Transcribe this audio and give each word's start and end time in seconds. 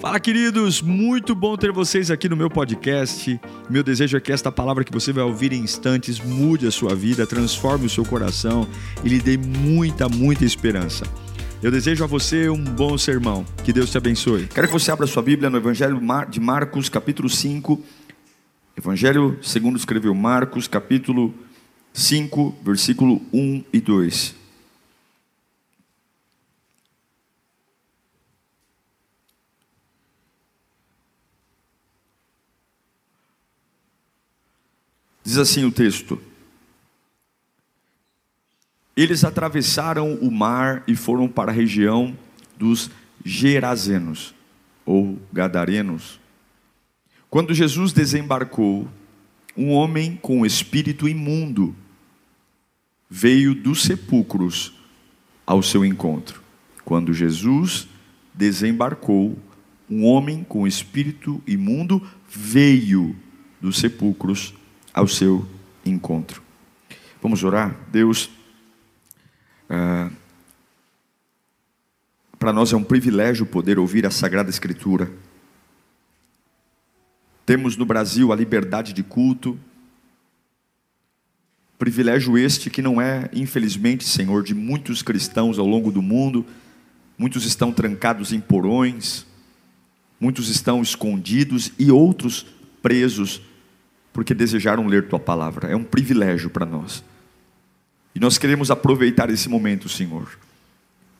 Fala, 0.00 0.20
queridos! 0.20 0.80
Muito 0.80 1.34
bom 1.34 1.56
ter 1.56 1.72
vocês 1.72 2.08
aqui 2.08 2.28
no 2.28 2.36
meu 2.36 2.48
podcast. 2.48 3.40
Meu 3.68 3.82
desejo 3.82 4.16
é 4.16 4.20
que 4.20 4.30
esta 4.30 4.52
palavra 4.52 4.84
que 4.84 4.92
você 4.92 5.12
vai 5.12 5.24
ouvir 5.24 5.52
em 5.52 5.60
instantes 5.60 6.20
mude 6.20 6.68
a 6.68 6.70
sua 6.70 6.94
vida, 6.94 7.26
transforme 7.26 7.86
o 7.86 7.90
seu 7.90 8.04
coração 8.04 8.64
e 9.02 9.08
lhe 9.08 9.18
dê 9.18 9.36
muita, 9.36 10.08
muita 10.08 10.44
esperança. 10.44 11.04
Eu 11.60 11.72
desejo 11.72 12.04
a 12.04 12.06
você 12.06 12.48
um 12.48 12.62
bom 12.62 12.96
sermão. 12.96 13.44
Que 13.64 13.72
Deus 13.72 13.90
te 13.90 13.98
abençoe. 13.98 14.46
Quero 14.46 14.68
que 14.68 14.72
você 14.72 14.92
abra 14.92 15.04
sua 15.04 15.22
Bíblia 15.22 15.50
no 15.50 15.56
Evangelho 15.56 16.00
de 16.30 16.38
Marcos, 16.38 16.88
capítulo 16.88 17.28
5. 17.28 17.82
Evangelho 18.76 19.36
segundo 19.42 19.76
escreveu 19.76 20.14
Marcos, 20.14 20.68
capítulo 20.68 21.34
5, 21.92 22.56
versículo 22.62 23.20
1 23.32 23.64
e 23.72 23.80
2. 23.80 24.37
Diz 35.28 35.36
assim 35.36 35.62
o 35.66 35.70
texto: 35.70 36.18
Eles 38.96 39.24
atravessaram 39.24 40.14
o 40.14 40.30
mar 40.30 40.82
e 40.88 40.96
foram 40.96 41.28
para 41.28 41.52
a 41.52 41.54
região 41.54 42.16
dos 42.56 42.90
Gerazenos, 43.22 44.34
ou 44.86 45.18
Gadarenos. 45.30 46.18
Quando 47.28 47.52
Jesus 47.52 47.92
desembarcou, 47.92 48.88
um 49.54 49.70
homem 49.72 50.16
com 50.16 50.46
espírito 50.46 51.06
imundo 51.06 51.76
veio 53.10 53.54
dos 53.54 53.82
sepulcros 53.82 54.72
ao 55.46 55.62
seu 55.62 55.84
encontro. 55.84 56.40
Quando 56.86 57.12
Jesus 57.12 57.86
desembarcou, 58.32 59.38
um 59.90 60.06
homem 60.06 60.42
com 60.42 60.66
espírito 60.66 61.42
imundo 61.46 62.00
veio 62.30 63.14
dos 63.60 63.76
sepulcros 63.78 64.54
ao 64.98 65.06
seu 65.06 65.46
encontro. 65.86 66.42
Vamos 67.22 67.44
orar? 67.44 67.76
Deus, 67.92 68.28
ah, 69.70 70.10
para 72.36 72.52
nós 72.52 72.72
é 72.72 72.76
um 72.76 72.82
privilégio 72.82 73.46
poder 73.46 73.78
ouvir 73.78 74.04
a 74.04 74.10
Sagrada 74.10 74.50
Escritura. 74.50 75.08
Temos 77.46 77.76
no 77.76 77.86
Brasil 77.86 78.32
a 78.32 78.36
liberdade 78.36 78.92
de 78.92 79.04
culto, 79.04 79.56
privilégio 81.78 82.36
este 82.36 82.68
que 82.68 82.82
não 82.82 83.00
é, 83.00 83.30
infelizmente, 83.32 84.04
Senhor, 84.04 84.42
de 84.42 84.52
muitos 84.52 85.00
cristãos 85.00 85.60
ao 85.60 85.66
longo 85.66 85.92
do 85.92 86.02
mundo. 86.02 86.44
Muitos 87.16 87.44
estão 87.46 87.72
trancados 87.72 88.32
em 88.32 88.40
porões, 88.40 89.24
muitos 90.20 90.48
estão 90.48 90.82
escondidos 90.82 91.72
e 91.78 91.92
outros 91.92 92.46
presos 92.82 93.40
porque 94.18 94.34
desejaram 94.34 94.88
ler 94.88 95.06
tua 95.06 95.20
palavra. 95.20 95.68
É 95.68 95.76
um 95.76 95.84
privilégio 95.84 96.50
para 96.50 96.66
nós. 96.66 97.04
E 98.12 98.18
nós 98.18 98.36
queremos 98.36 98.68
aproveitar 98.68 99.30
esse 99.30 99.48
momento, 99.48 99.88
Senhor. 99.88 100.36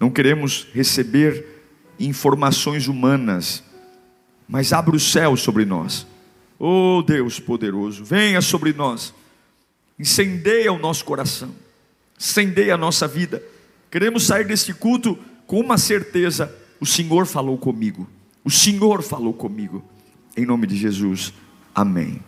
Não 0.00 0.10
queremos 0.10 0.66
receber 0.74 1.46
informações 2.00 2.88
humanas, 2.88 3.62
mas 4.48 4.72
abra 4.72 4.96
o 4.96 4.98
céu 4.98 5.36
sobre 5.36 5.64
nós. 5.64 6.08
Oh 6.58 7.00
Deus 7.06 7.38
poderoso, 7.38 8.04
venha 8.04 8.40
sobre 8.40 8.72
nós. 8.72 9.14
Incendeia 9.96 10.72
o 10.72 10.78
nosso 10.80 11.04
coração. 11.04 11.54
Incendeia 12.18 12.74
a 12.74 12.76
nossa 12.76 13.06
vida. 13.06 13.40
Queremos 13.92 14.26
sair 14.26 14.44
deste 14.44 14.74
culto 14.74 15.16
com 15.46 15.60
uma 15.60 15.78
certeza: 15.78 16.52
o 16.80 16.84
Senhor 16.84 17.26
falou 17.26 17.56
comigo. 17.58 18.10
O 18.44 18.50
Senhor 18.50 19.04
falou 19.04 19.32
comigo. 19.32 19.84
Em 20.36 20.44
nome 20.44 20.66
de 20.66 20.76
Jesus. 20.76 21.32
Amém. 21.72 22.20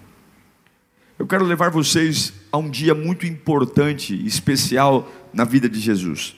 Eu 1.21 1.27
quero 1.27 1.45
levar 1.45 1.69
vocês 1.69 2.33
a 2.51 2.57
um 2.57 2.71
dia 2.71 2.95
muito 2.95 3.27
importante 3.27 4.15
especial 4.27 5.07
na 5.35 5.45
vida 5.45 5.69
de 5.69 5.79
Jesus. 5.79 6.35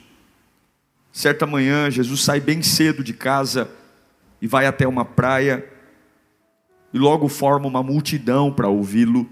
Certa 1.09 1.47
manhã, 1.47 1.89
Jesus 1.89 2.19
sai 2.19 2.41
bem 2.41 2.61
cedo 2.61 3.01
de 3.01 3.13
casa 3.13 3.71
e 4.41 4.45
vai 4.45 4.65
até 4.65 4.85
uma 4.85 5.05
praia 5.05 5.65
e 6.93 6.99
logo 6.99 7.29
forma 7.29 7.65
uma 7.65 7.81
multidão 7.81 8.51
para 8.51 8.67
ouvi-lo. 8.67 9.25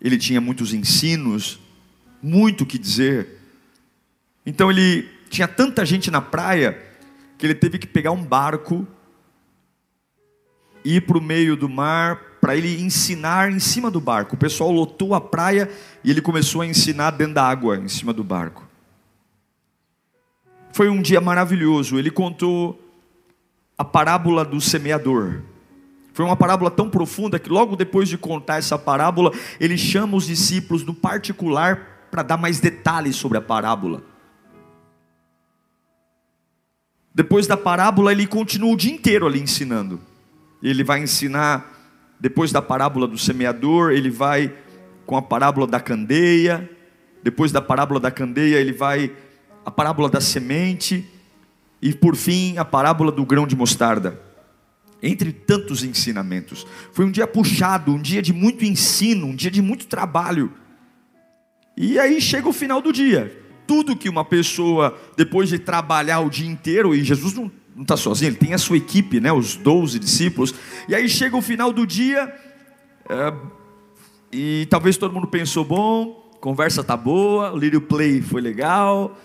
Ele 0.00 0.16
tinha 0.16 0.40
muitos 0.40 0.72
ensinos, 0.72 1.60
muito 2.22 2.64
o 2.64 2.66
que 2.66 2.78
dizer. 2.78 3.38
Então 4.46 4.70
ele 4.70 5.10
tinha 5.28 5.46
tanta 5.46 5.84
gente 5.84 6.10
na 6.10 6.22
praia 6.22 6.82
que 7.36 7.44
ele 7.44 7.54
teve 7.54 7.78
que 7.78 7.86
pegar 7.86 8.12
um 8.12 8.24
barco, 8.24 8.88
ir 10.82 11.02
para 11.02 11.18
o 11.18 11.22
meio 11.22 11.54
do 11.54 11.68
mar 11.68 12.31
para 12.42 12.56
ele 12.56 12.82
ensinar 12.82 13.52
em 13.52 13.60
cima 13.60 13.88
do 13.88 14.00
barco. 14.00 14.34
O 14.34 14.38
pessoal 14.38 14.72
lotou 14.72 15.14
a 15.14 15.20
praia 15.20 15.70
e 16.02 16.10
ele 16.10 16.20
começou 16.20 16.60
a 16.60 16.66
ensinar 16.66 17.12
dentro 17.12 17.34
da 17.34 17.44
água, 17.44 17.76
em 17.76 17.86
cima 17.86 18.12
do 18.12 18.24
barco. 18.24 18.68
Foi 20.72 20.88
um 20.88 21.00
dia 21.00 21.20
maravilhoso. 21.20 21.96
Ele 21.96 22.10
contou 22.10 22.82
a 23.78 23.84
parábola 23.84 24.44
do 24.44 24.60
semeador. 24.60 25.40
Foi 26.12 26.24
uma 26.24 26.34
parábola 26.34 26.68
tão 26.68 26.90
profunda 26.90 27.38
que 27.38 27.48
logo 27.48 27.76
depois 27.76 28.08
de 28.08 28.18
contar 28.18 28.56
essa 28.56 28.76
parábola, 28.76 29.30
ele 29.60 29.78
chama 29.78 30.16
os 30.16 30.26
discípulos 30.26 30.82
no 30.82 30.92
particular 30.92 32.08
para 32.10 32.24
dar 32.24 32.36
mais 32.36 32.58
detalhes 32.58 33.14
sobre 33.14 33.38
a 33.38 33.40
parábola. 33.40 34.02
Depois 37.14 37.46
da 37.46 37.56
parábola, 37.56 38.10
ele 38.10 38.26
continua 38.26 38.72
o 38.72 38.76
dia 38.76 38.92
inteiro 38.92 39.28
ali 39.28 39.40
ensinando. 39.40 40.00
Ele 40.60 40.82
vai 40.82 41.00
ensinar 41.00 41.71
depois 42.22 42.52
da 42.52 42.62
parábola 42.62 43.08
do 43.08 43.18
semeador, 43.18 43.90
ele 43.90 44.08
vai 44.08 44.54
com 45.04 45.16
a 45.16 45.22
parábola 45.22 45.66
da 45.66 45.80
candeia. 45.80 46.70
Depois 47.20 47.50
da 47.50 47.60
parábola 47.60 47.98
da 47.98 48.12
candeia, 48.12 48.60
ele 48.60 48.72
vai 48.72 49.10
a 49.66 49.72
parábola 49.72 50.08
da 50.08 50.20
semente. 50.20 51.04
E 51.82 51.92
por 51.92 52.14
fim, 52.14 52.56
a 52.58 52.64
parábola 52.64 53.10
do 53.10 53.26
grão 53.26 53.44
de 53.44 53.56
mostarda. 53.56 54.22
Entre 55.02 55.32
tantos 55.32 55.82
ensinamentos. 55.82 56.64
Foi 56.92 57.04
um 57.04 57.10
dia 57.10 57.26
puxado, 57.26 57.92
um 57.92 58.00
dia 58.00 58.22
de 58.22 58.32
muito 58.32 58.64
ensino, 58.64 59.26
um 59.26 59.34
dia 59.34 59.50
de 59.50 59.60
muito 59.60 59.88
trabalho. 59.88 60.52
E 61.76 61.98
aí 61.98 62.20
chega 62.20 62.48
o 62.48 62.52
final 62.52 62.80
do 62.80 62.92
dia. 62.92 63.36
Tudo 63.66 63.96
que 63.96 64.08
uma 64.08 64.24
pessoa, 64.24 64.96
depois 65.16 65.48
de 65.48 65.58
trabalhar 65.58 66.20
o 66.20 66.30
dia 66.30 66.48
inteiro, 66.48 66.94
e 66.94 67.02
Jesus 67.02 67.34
não 67.34 67.50
não 67.74 67.82
está 67.82 67.96
sozinho, 67.96 68.28
ele 68.28 68.36
tem 68.36 68.54
a 68.54 68.58
sua 68.58 68.76
equipe, 68.76 69.20
né, 69.20 69.32
os 69.32 69.56
12 69.56 69.98
discípulos. 69.98 70.54
E 70.88 70.94
aí 70.94 71.08
chega 71.08 71.36
o 71.36 71.42
final 71.42 71.72
do 71.72 71.86
dia, 71.86 72.34
é, 73.08 73.32
e 74.32 74.66
talvez 74.70 74.96
todo 74.96 75.12
mundo 75.12 75.26
pensou: 75.26 75.64
bom, 75.64 76.30
conversa 76.40 76.82
tá 76.82 76.96
boa, 76.96 77.52
o 77.52 77.56
Lírio 77.56 77.80
Play 77.80 78.22
foi 78.22 78.40
legal, 78.40 79.18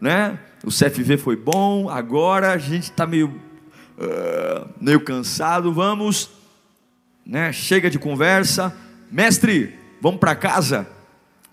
né? 0.00 0.38
O 0.64 0.68
CFV 0.68 1.18
foi 1.18 1.36
bom, 1.36 1.88
agora 1.88 2.52
a 2.52 2.58
gente 2.58 2.84
está 2.84 3.06
meio, 3.06 3.28
uh, 3.28 4.68
meio 4.80 5.00
cansado, 5.00 5.72
vamos, 5.72 6.30
né? 7.24 7.52
Chega 7.52 7.90
de 7.90 7.98
conversa, 7.98 8.74
mestre, 9.10 9.78
vamos 10.00 10.18
para 10.18 10.34
casa, 10.34 10.88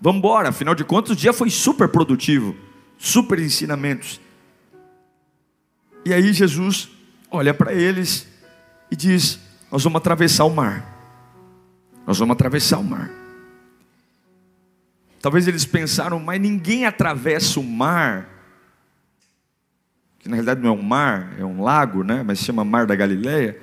vamos 0.00 0.18
embora. 0.18 0.48
Afinal 0.48 0.74
de 0.74 0.84
contas, 0.84 1.12
o 1.12 1.16
dia 1.16 1.32
foi 1.32 1.50
super 1.50 1.88
produtivo, 1.88 2.56
super 2.98 3.38
ensinamentos. 3.38 4.20
E 6.04 6.12
aí 6.12 6.32
Jesus 6.32 6.90
olha 7.30 7.54
para 7.54 7.72
eles 7.72 8.26
e 8.90 8.96
diz: 8.96 9.38
Nós 9.70 9.82
vamos 9.82 9.98
atravessar 9.98 10.44
o 10.44 10.50
mar. 10.54 10.92
Nós 12.06 12.18
vamos 12.18 12.34
atravessar 12.34 12.78
o 12.78 12.84
mar. 12.84 13.10
Talvez 15.20 15.48
eles 15.48 15.64
pensaram, 15.64 16.20
mas 16.20 16.38
ninguém 16.38 16.84
atravessa 16.84 17.58
o 17.58 17.62
mar, 17.62 18.28
que 20.18 20.28
na 20.28 20.36
realidade 20.36 20.60
não 20.60 20.68
é 20.68 20.72
um 20.72 20.82
mar, 20.82 21.34
é 21.38 21.44
um 21.44 21.62
lago, 21.62 22.04
né? 22.04 22.22
mas 22.22 22.38
se 22.38 22.44
chama 22.44 22.62
Mar 22.62 22.86
da 22.86 22.94
Galileia. 22.94 23.58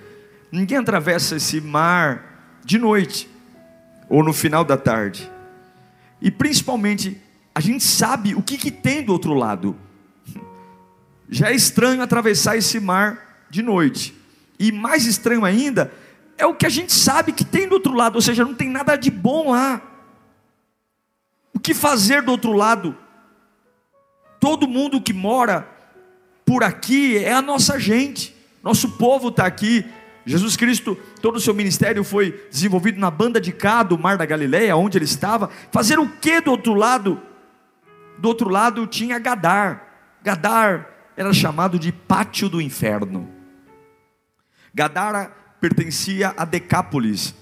Ninguém 0.52 0.80
atravessa 0.80 1.36
esse 1.36 1.62
mar 1.62 2.60
de 2.66 2.80
noite 2.80 3.30
ou 4.10 4.24
no 4.24 4.34
final 4.34 4.64
da 4.66 4.76
tarde. 4.76 5.32
E 6.20 6.32
principalmente, 6.32 7.22
a 7.54 7.60
gente 7.60 7.84
sabe 7.84 8.34
o 8.34 8.42
que, 8.42 8.58
que 8.58 8.72
tem 8.72 9.04
do 9.04 9.14
outro 9.14 9.34
lado. 9.36 9.76
Já 11.34 11.50
é 11.50 11.56
estranho 11.56 12.02
atravessar 12.02 12.58
esse 12.58 12.78
mar 12.78 13.46
de 13.50 13.62
noite. 13.64 14.14
E 14.60 14.70
mais 14.70 15.06
estranho 15.06 15.46
ainda 15.46 15.92
é 16.38 16.46
o 16.46 16.54
que 16.54 16.66
a 16.66 16.70
gente 16.70 16.92
sabe 16.92 17.32
que 17.32 17.46
tem 17.46 17.68
do 17.70 17.76
outro 17.76 17.94
lado, 17.94 18.16
ou 18.16 18.22
seja, 18.22 18.44
não 18.44 18.54
tem 18.54 18.70
nada 18.70 18.98
de 18.98 19.10
bom 19.10 19.52
lá. 19.52 19.82
O 21.54 21.60
que 21.60 21.74
fazer 21.74 22.22
do 22.22 22.32
outro 22.32 22.52
lado? 22.52 22.98
Todo 24.40 24.68
mundo 24.68 25.00
que 25.00 25.14
mora 25.14 25.68
por 26.46 26.64
aqui 26.64 27.18
é 27.18 27.32
a 27.32 27.42
nossa 27.42 27.80
gente, 27.80 28.36
nosso 28.62 28.92
povo 28.98 29.30
está 29.30 29.46
aqui. 29.46 29.86
Jesus 30.26 30.58
Cristo, 30.58 30.98
todo 31.22 31.38
o 31.38 31.42
seu 31.42 31.54
ministério 31.54 32.04
foi 32.04 32.46
desenvolvido 32.52 33.00
na 33.00 33.10
banda 33.10 33.40
de 33.40 33.52
cá 33.52 33.84
do 33.84 33.98
Mar 33.98 34.18
da 34.18 34.26
Galileia, 34.26 34.76
onde 34.76 34.98
ele 34.98 35.06
estava. 35.06 35.50
Fazer 35.72 35.98
o 35.98 36.10
que 36.10 36.42
do 36.42 36.52
outro 36.52 36.74
lado? 36.74 37.22
Do 38.18 38.28
outro 38.28 38.50
lado 38.50 38.86
tinha 38.86 39.18
Gadar. 39.18 39.88
Gadar 40.24 40.91
era 41.16 41.34
chamado 41.34 41.78
de 41.78 41.92
pátio 41.92 42.50
do 42.50 42.62
inferno. 42.62 43.30
Gadara 44.74 45.26
pertencia 45.60 46.34
a 46.38 46.46
Decápolis. 46.46 47.36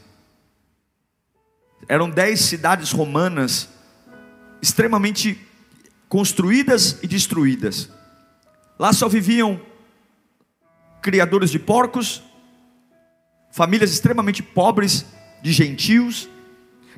Eram 1.87 2.09
dez 2.09 2.41
cidades 2.41 2.91
romanas 2.91 3.69
extremamente 4.61 5.39
construídas 6.07 6.99
e 7.01 7.07
destruídas. 7.07 7.89
Lá 8.77 8.91
só 8.91 9.07
viviam 9.07 9.61
criadores 11.01 11.49
de 11.49 11.59
porcos, 11.59 12.21
famílias 13.51 13.91
extremamente 13.91 14.43
pobres 14.43 15.05
de 15.41 15.51
gentios. 15.51 16.29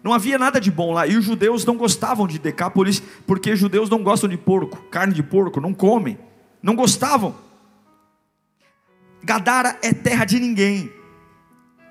Não 0.03 0.13
havia 0.13 0.39
nada 0.39 0.59
de 0.59 0.71
bom 0.71 0.93
lá. 0.93 1.05
E 1.05 1.15
os 1.15 1.23
judeus 1.23 1.65
não 1.65 1.77
gostavam 1.77 2.25
de 2.25 2.39
Decápolis, 2.39 3.01
porque 3.27 3.55
judeus 3.55 3.89
não 3.89 4.01
gostam 4.01 4.29
de 4.29 4.37
porco, 4.37 4.81
carne 4.89 5.13
de 5.13 5.21
porco, 5.21 5.61
não 5.61 5.73
comem. 5.73 6.17
Não 6.61 6.75
gostavam. 6.75 7.35
Gadara 9.23 9.77
é 9.81 9.93
terra 9.93 10.25
de 10.25 10.39
ninguém. 10.39 10.91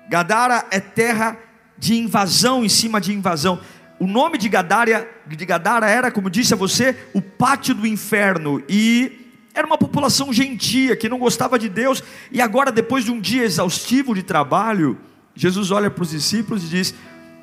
Gadara 0.09 0.65
é 0.71 0.79
terra 0.79 1.37
de 1.77 1.95
invasão 1.95 2.63
em 2.63 2.69
cima 2.69 2.99
de 2.99 3.13
invasão. 3.13 3.59
O 3.99 4.07
nome 4.07 4.37
de 4.37 4.49
Gadara, 4.49 5.09
de 5.27 5.45
Gadara 5.45 5.89
era, 5.89 6.11
como 6.11 6.29
disse 6.29 6.53
a 6.53 6.57
você, 6.57 6.97
o 7.13 7.21
pátio 7.21 7.73
do 7.75 7.87
inferno. 7.87 8.61
E 8.67 9.21
era 9.53 9.65
uma 9.65 9.77
população 9.77 10.31
gentia 10.33 10.95
que 10.95 11.09
não 11.09 11.19
gostava 11.19 11.57
de 11.59 11.69
Deus. 11.69 12.03
E 12.31 12.41
agora, 12.41 12.71
depois 12.71 13.05
de 13.05 13.11
um 13.11 13.19
dia 13.19 13.43
exaustivo 13.43 14.13
de 14.13 14.23
trabalho, 14.23 14.97
Jesus 15.35 15.71
olha 15.71 15.89
para 15.89 16.03
os 16.03 16.09
discípulos 16.09 16.63
e 16.63 16.67
diz: 16.67 16.93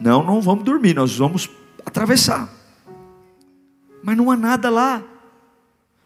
Não, 0.00 0.22
não 0.22 0.40
vamos 0.40 0.64
dormir, 0.64 0.94
nós 0.94 1.16
vamos 1.16 1.48
atravessar. 1.84 2.48
Mas 4.02 4.16
não 4.16 4.30
há 4.30 4.36
nada 4.36 4.70
lá. 4.70 5.02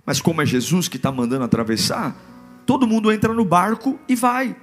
Mas 0.05 0.21
como 0.21 0.43
é 0.43 0.47
Jesus 0.47 0.89
que 0.89 0.97
está 0.97 1.13
mandando 1.13 1.45
atravessar, 1.45 2.17
todo 2.67 2.87
mundo 2.87 3.13
entra 3.13 3.33
no 3.33 3.45
barco 3.45 3.99
e 4.09 4.15
vai. 4.15 4.57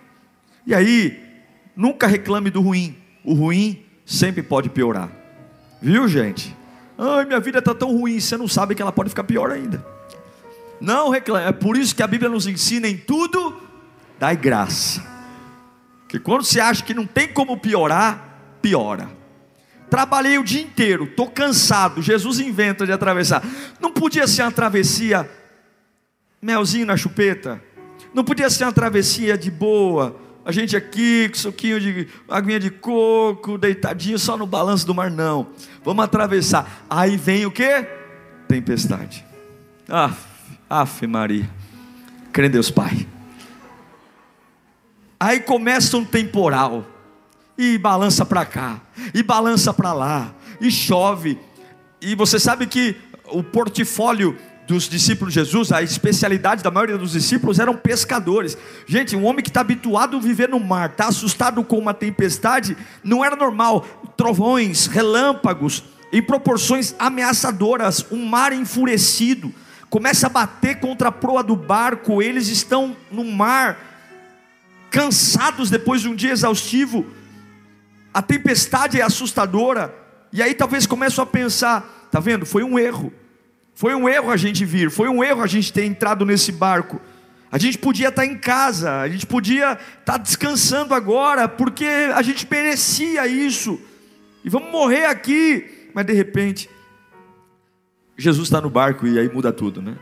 E 0.65 0.75
aí, 0.75 1.19
nunca 1.75 2.07
reclame 2.07 2.50
do 2.50 2.62
ruim. 2.62 2.97
O 3.24 3.33
ruim 3.33 3.83
sempre 4.06 4.44
pode 4.44 4.69
piorar. 4.69 5.09
Viu, 5.81 6.07
gente? 6.07 6.56
Ai, 6.97 7.25
minha 7.25 7.39
vida 7.39 7.59
está 7.59 7.74
tão 7.74 7.95
ruim, 7.95 8.19
você 8.19 8.36
não 8.36 8.47
sabe 8.47 8.75
que 8.75 8.81
ela 8.81 8.91
pode 8.91 9.09
ficar 9.09 9.24
pior 9.24 9.51
ainda. 9.51 9.86
Não 10.81 11.09
reclame. 11.09 11.45
É 11.45 11.51
por 11.51 11.77
isso 11.77 11.95
que 11.95 12.03
a 12.03 12.07
Bíblia 12.07 12.30
nos 12.30 12.47
ensina 12.47 12.88
em 12.88 12.97
tudo, 12.97 13.62
dai 14.19 14.36
graça. 14.36 15.06
Que 16.07 16.19
quando 16.19 16.44
você 16.44 16.59
acha 16.59 16.83
que 16.83 16.94
não 16.94 17.06
tem 17.06 17.27
como 17.27 17.57
piorar, 17.57 18.57
piora. 18.62 19.19
Trabalhei 19.89 20.38
o 20.38 20.44
dia 20.44 20.62
inteiro, 20.62 21.06
estou 21.06 21.30
cansado. 21.30 22.01
Jesus 22.01 22.39
inventa 22.39 22.86
de 22.86 22.91
atravessar. 22.91 23.44
Não 23.80 23.91
podia 23.91 24.27
ser 24.27 24.44
uma 24.44 24.51
travessia 24.51 25.30
melzinho 26.41 26.86
na 26.86 26.95
chupeta. 26.95 27.62
Não 28.13 28.24
podia 28.24 28.50
ser 28.50 28.65
uma 28.65 28.71
travessia 28.71 29.38
de 29.38 29.50
boa. 29.50 30.15
A 30.45 30.51
gente 30.51 30.75
aqui 30.75 31.30
com 31.30 31.36
suquinho 31.36 31.80
de 31.80 32.07
aguinha 32.27 32.59
de 32.59 32.69
coco, 32.69 33.57
deitadinho 33.57 34.18
só 34.18 34.38
no 34.38 34.47
balanço 34.47 34.86
do 34.86 34.95
mar, 34.95 35.12
não. 35.12 35.47
Vamos 35.83 36.03
atravessar. 36.03 36.86
Aí 36.89 37.18
vem 37.18 37.45
o 37.45 37.51
que? 37.51 37.86
Tempestade. 38.47 39.25
Ah, 39.88 40.13
Afe 40.69 41.07
Maria. 41.07 41.50
Crê 42.31 42.47
em 42.47 42.50
Deus 42.51 42.71
Pai. 42.71 43.07
Aí 45.19 45.39
começa 45.39 45.97
um 45.97 46.06
temporal. 46.06 46.86
E 47.59 47.77
balança 47.77 48.25
para 48.25 48.45
cá, 48.45 48.79
e 49.13 49.21
balança 49.21 49.73
para 49.73 49.91
lá, 49.91 50.33
e 50.61 50.71
chove. 50.71 51.38
E 52.00 52.15
você 52.15 52.39
sabe 52.39 52.65
que 52.65 52.95
o 53.25 53.44
portfólio 53.44 54.38
dos 54.65 54.88
discípulos 54.88 55.33
de 55.33 55.41
Jesus, 55.41 55.69
a 55.73 55.81
especialidade 55.83 56.63
da 56.63 56.71
maioria 56.71 56.97
dos 56.97 57.11
discípulos 57.11 57.59
eram 57.59 57.75
pescadores. 57.75 58.57
Gente, 58.88 59.13
um 59.13 59.25
homem 59.25 59.44
que 59.44 59.50
está 59.50 59.59
habituado 59.59 60.15
a 60.15 60.19
viver 60.21 60.47
no 60.47 60.59
mar, 60.59 60.91
está 60.91 61.07
assustado 61.07 61.61
com 61.65 61.77
uma 61.77 61.94
tempestade, 61.94 62.77
não 63.03 63.25
era 63.25 63.35
normal. 63.35 63.81
Trovões, 64.15 64.85
relâmpagos, 64.85 65.83
em 66.13 66.21
proporções 66.21 66.95
ameaçadoras, 66.97 68.05
um 68.09 68.25
mar 68.25 68.53
enfurecido 68.53 69.53
começa 69.89 70.27
a 70.27 70.29
bater 70.29 70.79
contra 70.79 71.09
a 71.09 71.12
proa 71.12 71.44
do 71.44 71.55
barco, 71.55 72.21
eles 72.21 72.47
estão 72.47 72.95
no 73.12 73.25
mar, 73.25 73.77
cansados 74.91 75.69
depois 75.69 76.01
de 76.01 76.07
um 76.07 76.15
dia 76.15 76.31
exaustivo, 76.31 77.05
a 78.19 78.21
tempestade 78.21 79.00
é 79.00 79.01
assustadora, 79.01 79.95
e 80.33 80.44
aí 80.44 80.54
talvez 80.54 80.86
começam 80.86 81.24
a 81.24 81.25
pensar: 81.25 82.10
tá 82.12 82.19
vendo? 82.19 82.45
Foi 82.45 82.63
um 82.63 82.77
erro, 82.77 83.13
foi 83.74 83.95
um 83.95 84.10
erro 84.10 84.30
a 84.30 84.36
gente 84.36 84.66
vir, 84.66 84.92
foi 84.92 85.07
um 85.07 85.24
erro 85.24 85.42
a 85.42 85.48
gente 85.48 85.71
ter 85.71 85.86
entrado 85.86 86.25
nesse 86.25 86.51
barco. 86.51 87.00
A 87.50 87.57
gente 87.57 87.77
podia 87.77 88.10
estar 88.10 88.25
em 88.25 88.38
casa, 88.38 89.00
a 89.00 89.07
gente 89.07 89.25
podia 89.25 89.80
estar 90.01 90.18
descansando 90.18 90.94
agora, 90.94 91.48
porque 91.48 91.86
a 92.13 92.21
gente 92.21 92.45
merecia 92.51 93.25
isso, 93.25 93.80
e 94.44 94.50
vamos 94.50 94.69
morrer 94.69 95.06
aqui, 95.06 95.89
mas 95.95 96.06
de 96.06 96.12
repente 96.12 96.69
Jesus 98.18 98.48
está 98.48 98.60
no 98.60 98.69
barco 98.69 99.07
e 99.07 99.18
aí 99.18 99.33
muda 99.33 99.54
tudo, 99.54 99.81
né? 99.81 99.95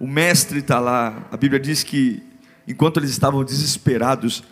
O 0.00 0.08
mestre 0.08 0.58
está 0.58 0.80
lá. 0.80 1.28
A 1.30 1.36
Bíblia 1.36 1.60
diz 1.60 1.84
que 1.84 2.20
enquanto 2.66 2.96
eles 2.96 3.10
estavam 3.10 3.44
desesperados, 3.44 4.42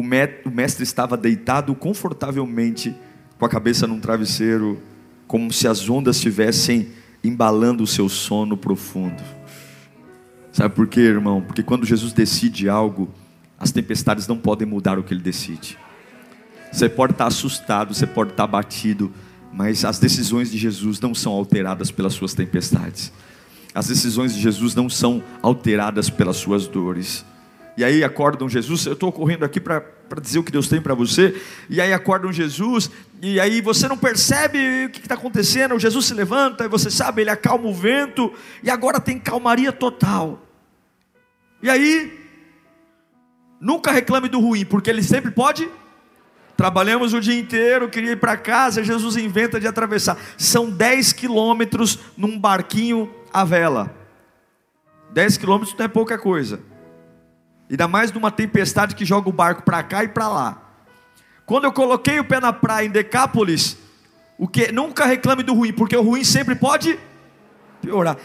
o 0.00 0.50
mestre 0.50 0.82
estava 0.82 1.16
deitado 1.16 1.74
confortavelmente, 1.74 2.94
com 3.38 3.44
a 3.44 3.48
cabeça 3.48 3.86
num 3.86 4.00
travesseiro, 4.00 4.80
como 5.26 5.52
se 5.52 5.66
as 5.66 5.88
ondas 5.88 6.16
estivessem 6.16 6.88
embalando 7.22 7.82
o 7.82 7.86
seu 7.86 8.08
sono 8.08 8.56
profundo. 8.56 9.22
Sabe 10.52 10.74
por 10.74 10.86
quê, 10.86 11.00
irmão? 11.00 11.40
Porque 11.40 11.62
quando 11.62 11.86
Jesus 11.86 12.12
decide 12.12 12.68
algo, 12.68 13.08
as 13.58 13.70
tempestades 13.70 14.26
não 14.26 14.36
podem 14.36 14.66
mudar 14.66 14.98
o 14.98 15.02
que 15.02 15.12
ele 15.12 15.22
decide. 15.22 15.78
Você 16.72 16.88
pode 16.88 17.12
estar 17.12 17.26
assustado, 17.26 17.94
você 17.94 18.06
pode 18.06 18.30
estar 18.30 18.46
batido, 18.46 19.12
mas 19.52 19.84
as 19.84 19.98
decisões 19.98 20.50
de 20.50 20.58
Jesus 20.58 21.00
não 21.00 21.14
são 21.14 21.32
alteradas 21.32 21.90
pelas 21.90 22.12
suas 22.14 22.34
tempestades. 22.34 23.12
As 23.74 23.88
decisões 23.88 24.34
de 24.34 24.40
Jesus 24.40 24.74
não 24.74 24.88
são 24.88 25.22
alteradas 25.42 26.10
pelas 26.10 26.36
suas 26.36 26.66
dores. 26.66 27.24
E 27.78 27.84
aí 27.84 28.02
acordam 28.02 28.48
Jesus, 28.48 28.86
eu 28.86 28.94
estou 28.94 29.12
correndo 29.12 29.44
aqui 29.44 29.60
para 29.60 29.84
dizer 30.20 30.40
o 30.40 30.42
que 30.42 30.50
Deus 30.50 30.66
tem 30.66 30.82
para 30.82 30.94
você. 30.94 31.40
E 31.70 31.80
aí 31.80 31.92
acordam 31.92 32.32
Jesus, 32.32 32.90
e 33.22 33.38
aí 33.38 33.60
você 33.60 33.86
não 33.86 33.96
percebe 33.96 34.86
o 34.86 34.90
que 34.90 34.98
está 34.98 35.14
acontecendo. 35.14 35.78
Jesus 35.78 36.06
se 36.06 36.12
levanta, 36.12 36.64
e 36.64 36.68
você 36.68 36.90
sabe, 36.90 37.22
ele 37.22 37.30
acalma 37.30 37.68
o 37.68 37.72
vento, 37.72 38.32
e 38.64 38.68
agora 38.68 38.98
tem 38.98 39.16
calmaria 39.16 39.70
total. 39.70 40.44
E 41.62 41.70
aí, 41.70 42.18
nunca 43.60 43.92
reclame 43.92 44.28
do 44.28 44.40
ruim, 44.40 44.64
porque 44.64 44.90
ele 44.90 45.00
sempre 45.00 45.30
pode 45.30 45.70
Trabalhamos 46.56 47.14
o 47.14 47.20
dia 47.20 47.38
inteiro, 47.38 47.88
queria 47.88 48.10
ir 48.10 48.18
para 48.18 48.36
casa, 48.36 48.82
Jesus 48.82 49.16
inventa 49.16 49.60
de 49.60 49.68
atravessar. 49.68 50.18
São 50.36 50.68
10 50.68 51.12
quilômetros 51.12 52.00
num 52.16 52.36
barquinho 52.36 53.08
à 53.32 53.44
vela. 53.44 53.94
10 55.12 55.36
quilômetros 55.36 55.76
não 55.78 55.84
é 55.84 55.88
pouca 55.88 56.18
coisa. 56.18 56.58
Ainda 57.70 57.86
mais 57.86 58.12
numa 58.12 58.30
tempestade 58.30 58.94
que 58.94 59.04
joga 59.04 59.28
o 59.28 59.32
barco 59.32 59.62
para 59.62 59.82
cá 59.82 60.04
e 60.04 60.08
para 60.08 60.28
lá. 60.28 60.62
Quando 61.44 61.64
eu 61.64 61.72
coloquei 61.72 62.18
o 62.20 62.24
pé 62.24 62.40
na 62.40 62.52
praia 62.52 62.86
em 62.86 62.90
Decápolis, 62.90 63.76
o 64.38 64.46
que 64.46 64.70
nunca 64.70 65.04
reclame 65.04 65.42
do 65.42 65.54
ruim, 65.54 65.72
porque 65.72 65.96
o 65.96 66.02
ruim 66.02 66.24
sempre 66.24 66.54
pode 66.54 66.98
piorar. 67.80 68.16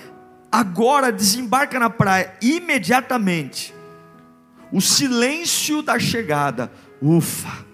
Agora 0.52 1.12
desembarca 1.12 1.80
na 1.80 1.90
praia 1.90 2.34
imediatamente. 2.42 3.74
O 4.72 4.80
silêncio 4.82 5.82
da 5.82 6.00
chegada. 6.00 6.72
Ufa 7.02 7.66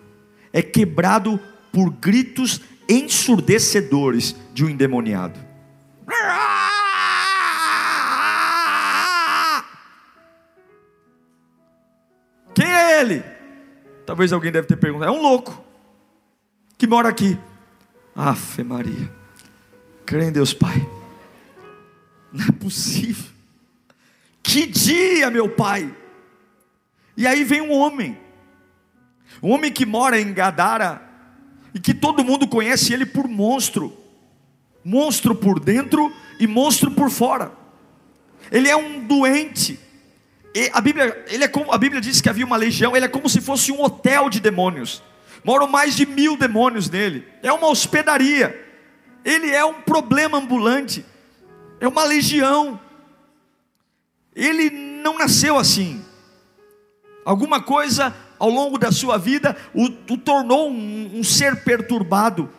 é 0.51 0.61
quebrado 0.61 1.39
por 1.71 1.91
gritos 1.91 2.61
ensurdecedores 2.87 4.35
de 4.53 4.65
um 4.65 4.69
endemoniado. 4.69 5.48
Ele? 12.99 13.23
Talvez 14.05 14.33
alguém 14.33 14.51
deve 14.51 14.67
ter 14.67 14.77
perguntado. 14.77 15.11
É 15.11 15.15
um 15.15 15.21
louco 15.21 15.63
que 16.77 16.87
mora 16.87 17.09
aqui. 17.09 17.37
Afe 18.15 18.63
Maria. 18.63 19.11
Crê 20.05 20.25
em 20.25 20.31
Deus 20.31 20.53
Pai. 20.53 20.87
Não 22.31 22.45
é 22.45 22.51
possível. 22.51 23.31
Que 24.41 24.65
dia, 24.65 25.29
meu 25.29 25.49
pai. 25.49 25.93
E 27.15 27.27
aí 27.27 27.43
vem 27.43 27.61
um 27.61 27.71
homem 27.71 28.17
um 29.41 29.51
homem 29.51 29.71
que 29.71 29.85
mora 29.85 30.19
em 30.19 30.33
Gadara 30.33 31.01
e 31.73 31.79
que 31.79 31.93
todo 31.93 32.23
mundo 32.23 32.47
conhece 32.47 32.93
ele 32.93 33.05
por 33.05 33.27
monstro, 33.27 33.95
monstro 34.83 35.35
por 35.35 35.59
dentro 35.59 36.13
e 36.39 36.47
monstro 36.47 36.91
por 36.91 37.09
fora. 37.09 37.51
Ele 38.51 38.67
é 38.67 38.75
um 38.75 39.05
doente. 39.05 39.79
E 40.59 40.69
a 40.73 40.81
Bíblia, 40.81 41.23
ele 41.29 41.45
é 41.45 41.47
como, 41.47 41.71
a 41.71 41.77
Bíblia 41.77 42.01
diz 42.01 42.19
que 42.19 42.27
havia 42.27 42.45
uma 42.45 42.57
legião. 42.57 42.93
Ele 42.93 43.05
é 43.05 43.07
como 43.07 43.29
se 43.29 43.39
fosse 43.39 43.71
um 43.71 43.81
hotel 43.81 44.29
de 44.29 44.41
demônios. 44.41 45.01
Moram 45.41 45.67
mais 45.67 45.95
de 45.95 46.05
mil 46.05 46.35
demônios 46.35 46.89
nele. 46.89 47.25
É 47.41 47.49
uma 47.53 47.69
hospedaria. 47.69 48.67
Ele 49.23 49.49
é 49.49 49.63
um 49.63 49.75
problema 49.75 50.37
ambulante. 50.37 51.05
É 51.79 51.87
uma 51.87 52.03
legião. 52.03 52.77
Ele 54.35 54.69
não 54.69 55.17
nasceu 55.17 55.57
assim. 55.57 56.03
Alguma 57.23 57.61
coisa 57.61 58.13
ao 58.37 58.49
longo 58.49 58.77
da 58.77 58.91
sua 58.91 59.17
vida, 59.17 59.55
o, 59.73 59.85
o 59.85 60.17
tornou 60.17 60.69
um, 60.69 61.19
um 61.19 61.23
ser 61.23 61.63
perturbado. 61.63 62.49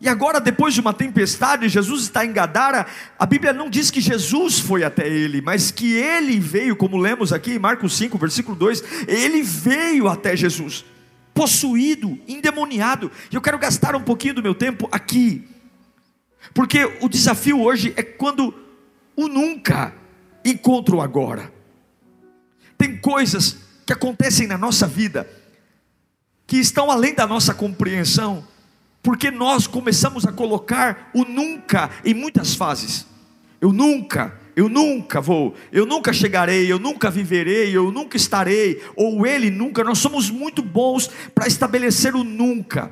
E 0.00 0.08
agora, 0.08 0.40
depois 0.40 0.74
de 0.74 0.80
uma 0.80 0.92
tempestade, 0.92 1.68
Jesus 1.68 2.02
está 2.02 2.24
em 2.24 2.32
Gadara. 2.32 2.86
A 3.18 3.24
Bíblia 3.24 3.52
não 3.52 3.70
diz 3.70 3.90
que 3.90 4.00
Jesus 4.00 4.58
foi 4.58 4.84
até 4.84 5.08
ele, 5.08 5.40
mas 5.40 5.70
que 5.70 5.92
ele 5.92 6.38
veio, 6.38 6.76
como 6.76 6.98
lemos 6.98 7.32
aqui 7.32 7.52
em 7.52 7.58
Marcos 7.58 7.96
5, 7.96 8.18
versículo 8.18 8.56
2, 8.56 8.82
ele 9.08 9.42
veio 9.42 10.08
até 10.08 10.36
Jesus, 10.36 10.84
possuído, 11.32 12.18
endemoniado. 12.28 13.10
E 13.30 13.34
eu 13.34 13.40
quero 13.40 13.58
gastar 13.58 13.94
um 13.94 14.02
pouquinho 14.02 14.34
do 14.34 14.42
meu 14.42 14.54
tempo 14.54 14.88
aqui, 14.92 15.48
porque 16.52 16.84
o 17.00 17.08
desafio 17.08 17.62
hoje 17.62 17.94
é 17.96 18.02
quando 18.02 18.54
o 19.16 19.28
nunca 19.28 19.94
encontra 20.44 20.96
o 20.96 21.00
agora. 21.00 21.52
Tem 22.76 22.96
coisas 22.98 23.56
que 23.86 23.92
acontecem 23.92 24.46
na 24.46 24.58
nossa 24.58 24.86
vida 24.86 25.28
que 26.46 26.58
estão 26.58 26.90
além 26.90 27.14
da 27.14 27.26
nossa 27.26 27.54
compreensão, 27.54 28.46
porque 29.04 29.30
nós 29.30 29.66
começamos 29.66 30.24
a 30.24 30.32
colocar 30.32 31.10
o 31.14 31.26
nunca 31.26 31.90
em 32.02 32.14
muitas 32.14 32.54
fases. 32.54 33.06
Eu 33.60 33.70
nunca, 33.70 34.40
eu 34.56 34.66
nunca 34.66 35.20
vou, 35.20 35.54
eu 35.70 35.84
nunca 35.84 36.10
chegarei, 36.10 36.72
eu 36.72 36.78
nunca 36.78 37.10
viverei, 37.10 37.76
eu 37.76 37.92
nunca 37.92 38.16
estarei, 38.16 38.82
ou 38.96 39.26
ele 39.26 39.50
nunca. 39.50 39.84
Nós 39.84 39.98
somos 39.98 40.30
muito 40.30 40.62
bons 40.62 41.10
para 41.34 41.46
estabelecer 41.46 42.16
o 42.16 42.24
nunca. 42.24 42.90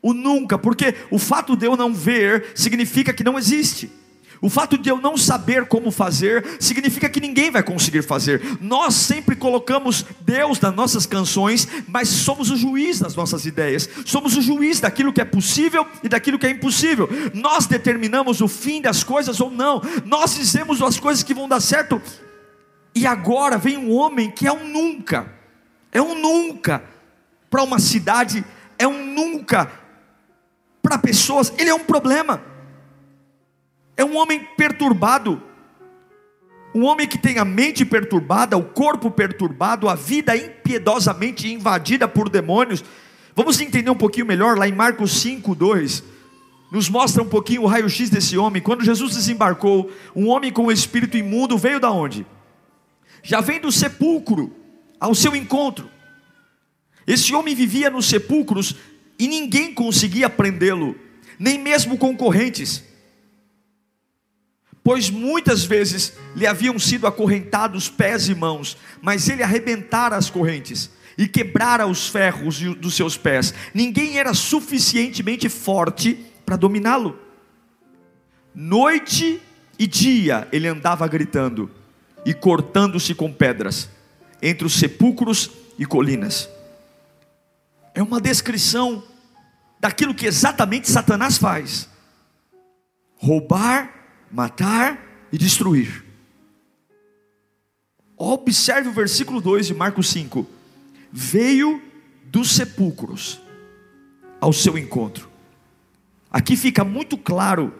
O 0.00 0.14
nunca, 0.14 0.56
porque 0.56 0.94
o 1.10 1.18
fato 1.18 1.56
de 1.56 1.66
eu 1.66 1.76
não 1.76 1.92
ver 1.92 2.52
significa 2.54 3.12
que 3.12 3.24
não 3.24 3.36
existe. 3.36 3.90
O 4.42 4.48
fato 4.48 4.78
de 4.78 4.88
eu 4.88 4.98
não 4.98 5.18
saber 5.18 5.66
como 5.66 5.90
fazer 5.90 6.56
significa 6.58 7.10
que 7.10 7.20
ninguém 7.20 7.50
vai 7.50 7.62
conseguir 7.62 8.02
fazer. 8.02 8.40
Nós 8.58 8.94
sempre 8.94 9.36
colocamos 9.36 10.04
Deus 10.20 10.58
nas 10.60 10.74
nossas 10.74 11.04
canções, 11.04 11.68
mas 11.86 12.08
somos 12.08 12.50
o 12.50 12.56
juiz 12.56 12.98
das 12.98 13.14
nossas 13.14 13.44
ideias. 13.44 13.88
Somos 14.06 14.36
o 14.36 14.42
juiz 14.42 14.80
daquilo 14.80 15.12
que 15.12 15.20
é 15.20 15.26
possível 15.26 15.86
e 16.02 16.08
daquilo 16.08 16.38
que 16.38 16.46
é 16.46 16.50
impossível. 16.50 17.06
Nós 17.34 17.66
determinamos 17.66 18.40
o 18.40 18.48
fim 18.48 18.80
das 18.80 19.04
coisas 19.04 19.40
ou 19.40 19.50
não. 19.50 19.82
Nós 20.06 20.34
dizemos 20.34 20.80
as 20.80 20.98
coisas 20.98 21.22
que 21.22 21.34
vão 21.34 21.46
dar 21.46 21.60
certo. 21.60 22.00
E 22.94 23.06
agora 23.06 23.58
vem 23.58 23.76
um 23.76 23.92
homem 23.92 24.30
que 24.30 24.46
é 24.46 24.52
um 24.52 24.66
nunca. 24.66 25.30
É 25.92 26.00
um 26.00 26.18
nunca 26.18 26.82
para 27.50 27.62
uma 27.62 27.78
cidade, 27.78 28.44
é 28.78 28.88
um 28.88 29.04
nunca 29.04 29.70
para 30.82 30.96
pessoas. 30.96 31.52
Ele 31.58 31.68
é 31.68 31.74
um 31.74 31.84
problema. 31.84 32.49
É 34.00 34.04
um 34.04 34.16
homem 34.16 34.40
perturbado, 34.56 35.42
um 36.74 36.86
homem 36.86 37.06
que 37.06 37.18
tem 37.18 37.36
a 37.36 37.44
mente 37.44 37.84
perturbada, 37.84 38.56
o 38.56 38.64
corpo 38.64 39.10
perturbado, 39.10 39.90
a 39.90 39.94
vida 39.94 40.34
impiedosamente 40.34 41.52
invadida 41.52 42.08
por 42.08 42.30
demônios. 42.30 42.82
Vamos 43.36 43.60
entender 43.60 43.90
um 43.90 43.94
pouquinho 43.94 44.24
melhor 44.24 44.56
lá 44.56 44.66
em 44.66 44.72
Marcos 44.72 45.20
5, 45.20 45.54
2. 45.54 46.02
Nos 46.72 46.88
mostra 46.88 47.22
um 47.22 47.28
pouquinho 47.28 47.60
o 47.60 47.66
raio-x 47.66 48.08
desse 48.08 48.38
homem. 48.38 48.62
Quando 48.62 48.82
Jesus 48.82 49.16
desembarcou, 49.16 49.90
um 50.16 50.28
homem 50.28 50.50
com 50.50 50.68
um 50.68 50.72
espírito 50.72 51.18
imundo 51.18 51.58
veio 51.58 51.78
da 51.78 51.90
onde? 51.90 52.24
Já 53.22 53.42
vem 53.42 53.60
do 53.60 53.70
sepulcro 53.70 54.50
ao 54.98 55.14
seu 55.14 55.36
encontro. 55.36 55.90
Esse 57.06 57.34
homem 57.34 57.54
vivia 57.54 57.90
nos 57.90 58.06
sepulcros 58.06 58.76
e 59.18 59.28
ninguém 59.28 59.74
conseguia 59.74 60.30
prendê-lo, 60.30 60.96
nem 61.38 61.58
mesmo 61.58 61.98
concorrentes 61.98 62.88
pois 64.90 65.08
muitas 65.08 65.62
vezes 65.62 66.14
lhe 66.34 66.48
haviam 66.48 66.76
sido 66.76 67.06
acorrentados 67.06 67.88
pés 67.88 68.28
e 68.28 68.34
mãos, 68.34 68.76
mas 69.00 69.28
ele 69.28 69.40
arrebentara 69.40 70.16
as 70.16 70.28
correntes 70.28 70.90
e 71.16 71.28
quebrara 71.28 71.86
os 71.86 72.08
ferros 72.08 72.58
dos 72.74 72.96
seus 72.96 73.16
pés. 73.16 73.54
Ninguém 73.72 74.18
era 74.18 74.34
suficientemente 74.34 75.48
forte 75.48 76.18
para 76.44 76.56
dominá-lo. 76.56 77.16
Noite 78.52 79.40
e 79.78 79.86
dia 79.86 80.48
ele 80.50 80.66
andava 80.66 81.06
gritando 81.06 81.70
e 82.26 82.34
cortando-se 82.34 83.14
com 83.14 83.32
pedras 83.32 83.88
entre 84.42 84.66
os 84.66 84.72
sepulcros 84.72 85.52
e 85.78 85.86
colinas. 85.86 86.50
É 87.94 88.02
uma 88.02 88.20
descrição 88.20 89.04
daquilo 89.78 90.12
que 90.12 90.26
exatamente 90.26 90.90
Satanás 90.90 91.38
faz: 91.38 91.88
roubar, 93.18 93.99
matar 94.30 95.28
e 95.32 95.38
destruir. 95.38 96.04
Observe 98.16 98.88
o 98.88 98.92
versículo 98.92 99.40
2 99.40 99.68
de 99.68 99.74
Marcos 99.74 100.08
5. 100.10 100.46
Veio 101.10 101.82
dos 102.26 102.52
sepulcros 102.52 103.40
ao 104.40 104.52
seu 104.52 104.78
encontro. 104.78 105.28
Aqui 106.30 106.56
fica 106.56 106.84
muito 106.84 107.16
claro 107.18 107.74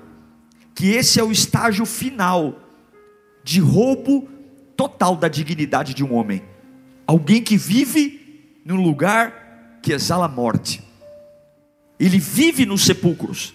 que 0.75 0.89
esse 0.89 1.21
é 1.21 1.23
o 1.23 1.31
estágio 1.31 1.87
final 1.87 2.59
de 3.45 3.61
roubo 3.61 4.29
total 4.77 5.15
da 5.15 5.29
dignidade 5.29 5.95
de 5.95 6.03
um 6.03 6.15
homem. 6.15 6.43
Alguém 7.07 7.43
que 7.43 7.57
vive 7.57 8.61
num 8.65 8.83
lugar 8.83 9.79
que 9.83 9.93
exala 9.93 10.25
a 10.25 10.29
morte. 10.29 10.83
Ele 11.99 12.19
vive 12.19 12.65
nos 12.65 12.85
sepulcros. 12.85 13.55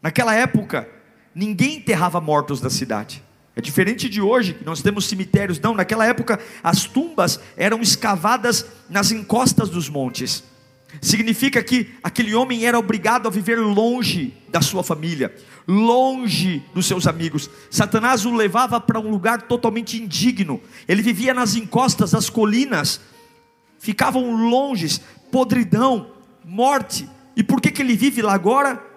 Naquela 0.00 0.34
época, 0.34 0.88
ninguém 1.36 1.76
enterrava 1.76 2.18
mortos 2.18 2.62
da 2.62 2.70
cidade. 2.70 3.22
É 3.54 3.60
diferente 3.60 4.08
de 4.08 4.22
hoje, 4.22 4.54
que 4.54 4.64
nós 4.64 4.80
temos 4.80 5.04
cemitérios. 5.04 5.60
Não, 5.60 5.74
naquela 5.74 6.06
época 6.06 6.40
as 6.64 6.84
tumbas 6.84 7.38
eram 7.58 7.82
escavadas 7.82 8.64
nas 8.88 9.10
encostas 9.12 9.68
dos 9.68 9.90
montes. 9.90 10.42
Significa 11.00 11.62
que 11.62 11.90
aquele 12.02 12.34
homem 12.34 12.64
era 12.64 12.78
obrigado 12.78 13.26
a 13.26 13.30
viver 13.30 13.58
longe 13.60 14.32
da 14.48 14.62
sua 14.62 14.82
família, 14.82 15.34
longe 15.68 16.62
dos 16.72 16.86
seus 16.86 17.06
amigos. 17.06 17.50
Satanás 17.70 18.24
o 18.24 18.34
levava 18.34 18.80
para 18.80 18.98
um 18.98 19.10
lugar 19.10 19.42
totalmente 19.42 20.00
indigno. 20.00 20.58
Ele 20.88 21.02
vivia 21.02 21.34
nas 21.34 21.54
encostas 21.54 22.12
das 22.12 22.30
colinas, 22.30 22.98
ficavam 23.78 24.48
longes, 24.48 25.02
podridão, 25.30 26.12
morte. 26.42 27.06
E 27.36 27.42
por 27.42 27.60
que, 27.60 27.70
que 27.70 27.82
ele 27.82 27.96
vive 27.96 28.22
lá 28.22 28.32
agora? 28.32 28.95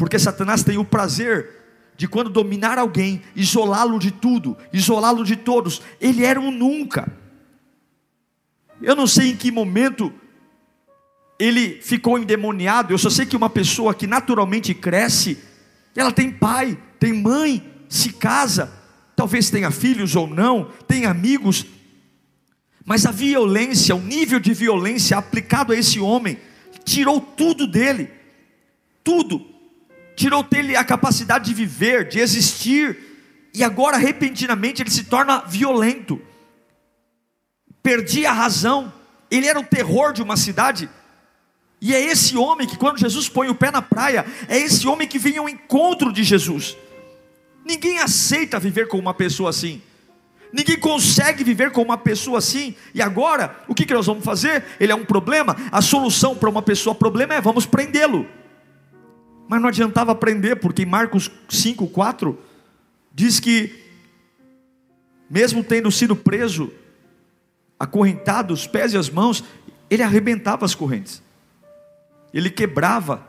Porque 0.00 0.18
Satanás 0.18 0.62
tem 0.62 0.78
o 0.78 0.84
prazer 0.84 1.58
de 1.94 2.08
quando 2.08 2.30
dominar 2.30 2.78
alguém, 2.78 3.20
isolá-lo 3.36 3.98
de 3.98 4.10
tudo, 4.10 4.56
isolá-lo 4.72 5.22
de 5.22 5.36
todos. 5.36 5.82
Ele 6.00 6.24
era 6.24 6.40
um 6.40 6.50
nunca. 6.50 7.12
Eu 8.80 8.96
não 8.96 9.06
sei 9.06 9.32
em 9.32 9.36
que 9.36 9.52
momento 9.52 10.10
ele 11.38 11.82
ficou 11.82 12.18
endemoniado. 12.18 12.94
Eu 12.94 12.96
só 12.96 13.10
sei 13.10 13.26
que 13.26 13.36
uma 13.36 13.50
pessoa 13.50 13.92
que 13.92 14.06
naturalmente 14.06 14.72
cresce, 14.72 15.38
ela 15.94 16.10
tem 16.10 16.30
pai, 16.30 16.78
tem 16.98 17.12
mãe, 17.12 17.62
se 17.86 18.14
casa, 18.14 18.72
talvez 19.14 19.50
tenha 19.50 19.70
filhos 19.70 20.16
ou 20.16 20.26
não, 20.26 20.70
tem 20.88 21.04
amigos, 21.04 21.66
mas 22.86 23.04
a 23.04 23.10
violência, 23.10 23.94
o 23.94 24.00
nível 24.00 24.40
de 24.40 24.54
violência 24.54 25.18
aplicado 25.18 25.74
a 25.74 25.76
esse 25.76 26.00
homem, 26.00 26.38
tirou 26.86 27.20
tudo 27.20 27.66
dele, 27.66 28.08
tudo 29.04 29.59
tirou 30.20 30.42
dele 30.42 30.76
a 30.76 30.84
capacidade 30.84 31.46
de 31.46 31.54
viver, 31.54 32.06
de 32.06 32.20
existir, 32.20 32.98
e 33.54 33.64
agora 33.64 33.96
repentinamente 33.96 34.82
ele 34.82 34.90
se 34.90 35.04
torna 35.04 35.38
violento. 35.46 36.20
Perdia 37.82 38.28
a 38.28 38.34
razão, 38.34 38.92
ele 39.30 39.46
era 39.46 39.58
o 39.58 39.64
terror 39.64 40.12
de 40.12 40.20
uma 40.20 40.36
cidade. 40.36 40.90
E 41.80 41.94
é 41.94 42.00
esse 42.02 42.36
homem 42.36 42.68
que, 42.68 42.76
quando 42.76 42.98
Jesus 42.98 43.30
põe 43.30 43.48
o 43.48 43.54
pé 43.54 43.70
na 43.70 43.80
praia, 43.80 44.26
é 44.46 44.58
esse 44.58 44.86
homem 44.86 45.08
que 45.08 45.18
vem 45.18 45.38
ao 45.38 45.48
encontro 45.48 46.12
de 46.12 46.22
Jesus. 46.22 46.76
Ninguém 47.64 47.98
aceita 47.98 48.60
viver 48.60 48.88
com 48.88 48.98
uma 48.98 49.14
pessoa 49.14 49.48
assim. 49.48 49.80
Ninguém 50.52 50.78
consegue 50.78 51.42
viver 51.42 51.70
com 51.70 51.80
uma 51.80 51.96
pessoa 51.96 52.40
assim. 52.40 52.74
E 52.94 53.00
agora, 53.00 53.56
o 53.66 53.74
que, 53.74 53.86
que 53.86 53.94
nós 53.94 54.04
vamos 54.04 54.22
fazer? 54.22 54.64
Ele 54.78 54.92
é 54.92 54.94
um 54.94 55.06
problema. 55.06 55.56
A 55.72 55.80
solução 55.80 56.36
para 56.36 56.50
uma 56.50 56.60
pessoa 56.60 56.94
problema 56.94 57.32
é 57.32 57.40
vamos 57.40 57.64
prendê-lo. 57.64 58.28
Mas 59.50 59.60
não 59.60 59.68
adiantava 59.68 60.12
aprender, 60.12 60.54
porque 60.60 60.82
em 60.82 60.86
Marcos 60.86 61.28
5, 61.48 61.88
4, 61.88 62.38
diz 63.12 63.40
que, 63.40 63.84
mesmo 65.28 65.64
tendo 65.64 65.90
sido 65.90 66.14
preso, 66.14 66.72
acorrentado 67.76 68.54
os 68.54 68.68
pés 68.68 68.92
e 68.92 68.96
as 68.96 69.10
mãos, 69.10 69.42
ele 69.90 70.04
arrebentava 70.04 70.64
as 70.64 70.72
correntes, 70.72 71.20
ele 72.32 72.48
quebrava 72.48 73.26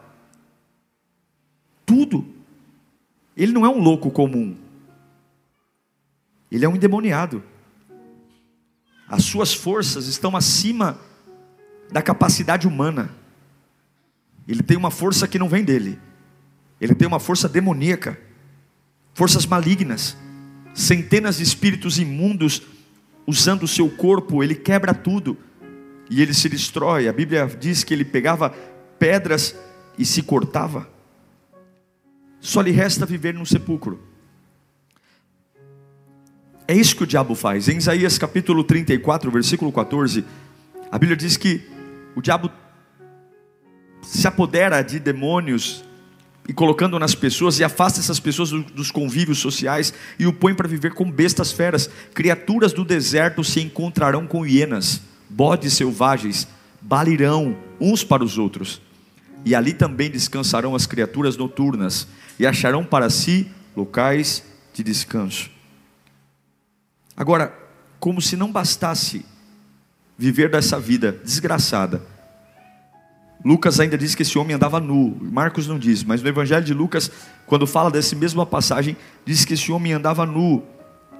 tudo. 1.87 2.23
Ele 3.35 3.51
não 3.51 3.65
é 3.65 3.69
um 3.69 3.79
louco 3.79 4.11
comum, 4.11 4.55
ele 6.51 6.63
é 6.63 6.69
um 6.69 6.75
endemoniado. 6.75 7.43
As 9.07 9.23
suas 9.23 9.55
forças 9.55 10.05
estão 10.05 10.37
acima 10.37 10.99
da 11.91 11.99
capacidade 11.99 12.67
humana. 12.67 13.09
Ele 14.47 14.61
tem 14.61 14.77
uma 14.77 14.91
força 14.91 15.27
que 15.27 15.39
não 15.39 15.49
vem 15.49 15.63
dele. 15.63 15.99
Ele 16.81 16.95
tem 16.95 17.07
uma 17.07 17.19
força 17.19 17.47
demoníaca, 17.47 18.19
forças 19.13 19.45
malignas, 19.45 20.17
centenas 20.73 21.37
de 21.37 21.43
espíritos 21.43 21.99
imundos 21.99 22.63
usando 23.27 23.63
o 23.63 23.67
seu 23.67 23.87
corpo, 23.89 24.43
ele 24.43 24.55
quebra 24.55 24.93
tudo. 24.93 25.37
e 26.09 26.21
ele 26.21 26.33
se 26.33 26.49
destrói. 26.49 27.07
A 27.07 27.13
Bíblia 27.13 27.47
diz 27.47 27.85
que 27.85 27.93
ele 27.93 28.03
pegava 28.03 28.49
pedras 28.99 29.55
e 29.97 30.05
se 30.05 30.21
cortava. 30.21 30.89
Só 32.41 32.59
lhe 32.59 32.71
resta 32.71 33.05
viver 33.05 33.33
num 33.33 33.45
sepulcro. 33.45 33.97
É 36.67 36.73
isso 36.75 36.97
que 36.97 37.03
o 37.03 37.07
diabo 37.07 37.33
faz. 37.33 37.69
Em 37.69 37.77
Isaías 37.77 38.17
capítulo 38.17 38.61
34, 38.61 39.31
versículo 39.31 39.71
14, 39.71 40.25
a 40.91 40.99
Bíblia 40.99 41.15
diz 41.15 41.37
que 41.37 41.65
o 42.13 42.21
diabo 42.21 42.51
se 44.01 44.27
apodera 44.27 44.81
de 44.81 44.99
demônios 44.99 45.85
e 46.47 46.53
colocando 46.53 46.97
nas 46.97 47.13
pessoas 47.13 47.59
e 47.59 47.63
afasta 47.63 47.99
essas 47.99 48.19
pessoas 48.19 48.51
dos 48.51 48.91
convívios 48.91 49.39
sociais 49.39 49.93
e 50.17 50.25
o 50.25 50.33
põe 50.33 50.53
para 50.53 50.67
viver 50.67 50.93
com 50.93 51.09
bestas 51.09 51.51
feras. 51.51 51.89
Criaturas 52.13 52.73
do 52.73 52.83
deserto 52.83 53.43
se 53.43 53.61
encontrarão 53.61 54.25
com 54.25 54.45
hienas, 54.45 55.01
bodes 55.29 55.73
selvagens, 55.73 56.47
balirão 56.81 57.55
uns 57.79 58.03
para 58.03 58.23
os 58.23 58.37
outros. 58.37 58.81
E 59.45 59.55
ali 59.55 59.73
também 59.73 60.09
descansarão 60.09 60.75
as 60.75 60.85
criaturas 60.85 61.37
noturnas 61.37 62.07
e 62.39 62.45
acharão 62.45 62.83
para 62.83 63.09
si 63.09 63.49
locais 63.75 64.43
de 64.73 64.83
descanso. 64.83 65.49
Agora, 67.15 67.53
como 67.99 68.21
se 68.21 68.35
não 68.35 68.51
bastasse 68.51 69.25
viver 70.17 70.49
dessa 70.49 70.79
vida 70.79 71.19
desgraçada, 71.23 72.01
Lucas 73.43 73.79
ainda 73.79 73.97
diz 73.97 74.13
que 74.13 74.21
esse 74.21 74.37
homem 74.37 74.55
andava 74.55 74.79
nu. 74.79 75.17
Marcos 75.19 75.67
não 75.67 75.79
diz, 75.79 76.03
mas 76.03 76.21
no 76.21 76.29
Evangelho 76.29 76.63
de 76.63 76.73
Lucas, 76.73 77.11
quando 77.45 77.65
fala 77.65 77.89
dessa 77.89 78.15
mesma 78.15 78.45
passagem, 78.45 78.95
diz 79.25 79.45
que 79.45 79.55
esse 79.55 79.71
homem 79.71 79.93
andava 79.93 80.25
nu. 80.25 80.63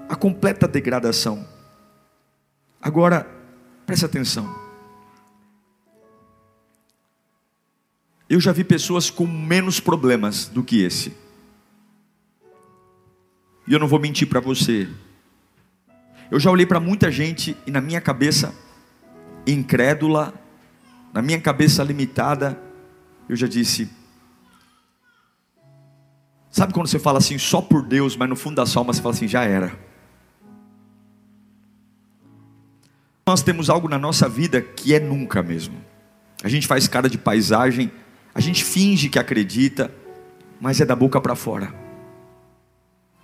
A 0.08 0.16
completa 0.16 0.68
degradação. 0.68 1.48
Agora, 2.82 3.28
preste 3.86 4.06
atenção. 4.06 4.54
Eu 8.30 8.40
já 8.40 8.52
vi 8.52 8.64
pessoas 8.64 9.10
com 9.10 9.28
menos 9.28 9.80
problemas 9.80 10.48
do 10.48 10.64
que 10.64 10.84
esse. 10.84 11.14
E 13.68 13.74
eu 13.74 13.80
não 13.80 13.88
vou 13.88 14.00
mentir 14.00 14.28
para 14.28 14.40
você. 14.40 14.88
Eu 16.30 16.40
já 16.40 16.50
olhei 16.50 16.66
para 16.66 16.80
muita 16.80 17.12
gente 17.12 17.58
e 17.66 17.72
na 17.72 17.82
minha 17.82 18.00
cabeça 18.00 18.54
incrédula, 19.46 20.34
na 21.14 21.22
minha 21.22 21.40
cabeça 21.40 21.84
limitada, 21.84 22.60
eu 23.28 23.36
já 23.36 23.48
disse: 23.48 23.90
Sabe 26.50 26.74
quando 26.74 26.88
você 26.88 27.00
fala 27.00 27.18
assim, 27.18 27.38
só 27.38 27.62
por 27.62 27.82
Deus, 27.82 28.16
mas 28.18 28.28
no 28.28 28.36
fundo 28.36 28.56
da 28.56 28.64
alma 28.76 28.94
você 28.94 29.02
fala 29.02 29.16
assim, 29.16 29.28
já 29.28 29.44
era. 29.44 29.74
Nós 33.26 33.42
temos 33.42 33.70
algo 33.70 33.88
na 33.88 33.98
nossa 33.98 34.28
vida 34.28 34.62
que 34.62 34.94
é 34.94 35.00
nunca 35.00 35.42
mesmo. 35.42 35.82
A 36.44 36.50
gente 36.50 36.68
faz 36.68 36.88
cara 36.88 37.10
de 37.10 37.18
paisagem, 37.18 37.90
a 38.36 38.42
gente 38.42 38.66
finge 38.66 39.08
que 39.08 39.18
acredita, 39.18 39.94
mas 40.60 40.82
é 40.82 40.86
da 40.86 40.96
boca 40.96 41.22
para 41.22 41.36
fora. 41.36 41.74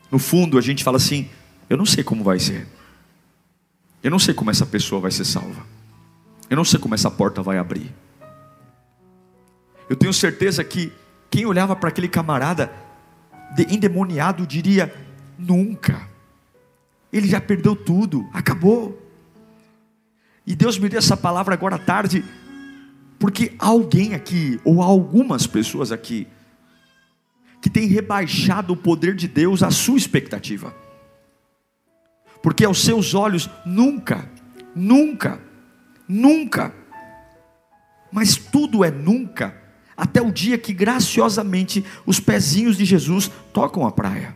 No 0.10 0.20
fundo, 0.20 0.58
a 0.58 0.62
gente 0.62 0.84
fala 0.84 0.96
assim: 0.96 1.29
eu 1.70 1.75
não 1.75 1.86
sei 1.86 2.03
como 2.03 2.24
vai 2.24 2.39
ser. 2.39 2.65
Eu 4.01 4.12
não 4.12 4.20
sei 4.20 4.34
como 4.34 4.50
essa 4.50 4.65
pessoa 4.65 5.01
vai 5.01 5.12
ser 5.12 5.25
salva. 5.25 5.77
Eu 6.50 6.56
não 6.56 6.63
sei 6.63 6.80
como 6.80 6.96
essa 6.96 7.12
porta 7.12 7.42
vai 7.42 7.58
abrir. 7.58 7.94
Eu 9.89 9.96
tenho 9.96 10.13
certeza 10.13 10.63
que 10.63 10.92
quem 11.30 11.46
olhava 11.46 11.75
para 11.75 11.89
aquele 11.89 12.08
camarada 12.08 12.72
endemoniado 13.70 14.46
diria: 14.46 14.94
nunca. 15.38 16.08
Ele 17.12 17.27
já 17.27 17.39
perdeu 17.39 17.75
tudo, 17.75 18.27
acabou. 18.34 19.01
E 20.46 20.56
Deus 20.56 20.77
me 20.77 20.88
deu 20.88 21.00
essa 21.00 21.18
palavra 21.18 21.54
agora 21.54 21.75
à 21.75 21.80
tarde, 21.80 22.24
porque 23.20 23.54
alguém 23.60 24.13
aqui, 24.13 24.60
ou 24.63 24.82
algumas 24.82 25.45
pessoas 25.45 25.91
aqui, 25.91 26.28
que 27.62 27.69
tem 27.69 27.88
rebaixado 27.88 28.74
o 28.74 28.78
poder 28.78 29.15
de 29.15 29.28
Deus 29.28 29.63
à 29.63 29.72
sua 29.72 29.98
expectativa. 29.98 30.74
Porque 32.41 32.63
aos 32.63 32.82
seus 32.82 33.13
olhos 33.13 33.50
nunca, 33.65 34.30
nunca 34.74 35.47
Nunca. 36.08 36.74
Mas 38.12 38.38
tudo 38.38 38.84
é 38.84 38.89
nunca, 38.89 39.56
até 39.96 40.22
o 40.22 40.32
dia 40.32 40.58
que 40.58 40.74
graciosamente 40.74 41.84
os 42.06 42.20
pezinhos 42.20 42.78
de 42.78 42.86
Jesus 42.86 43.30
tocam 43.52 43.86
a 43.86 43.91
praia. 43.91 44.36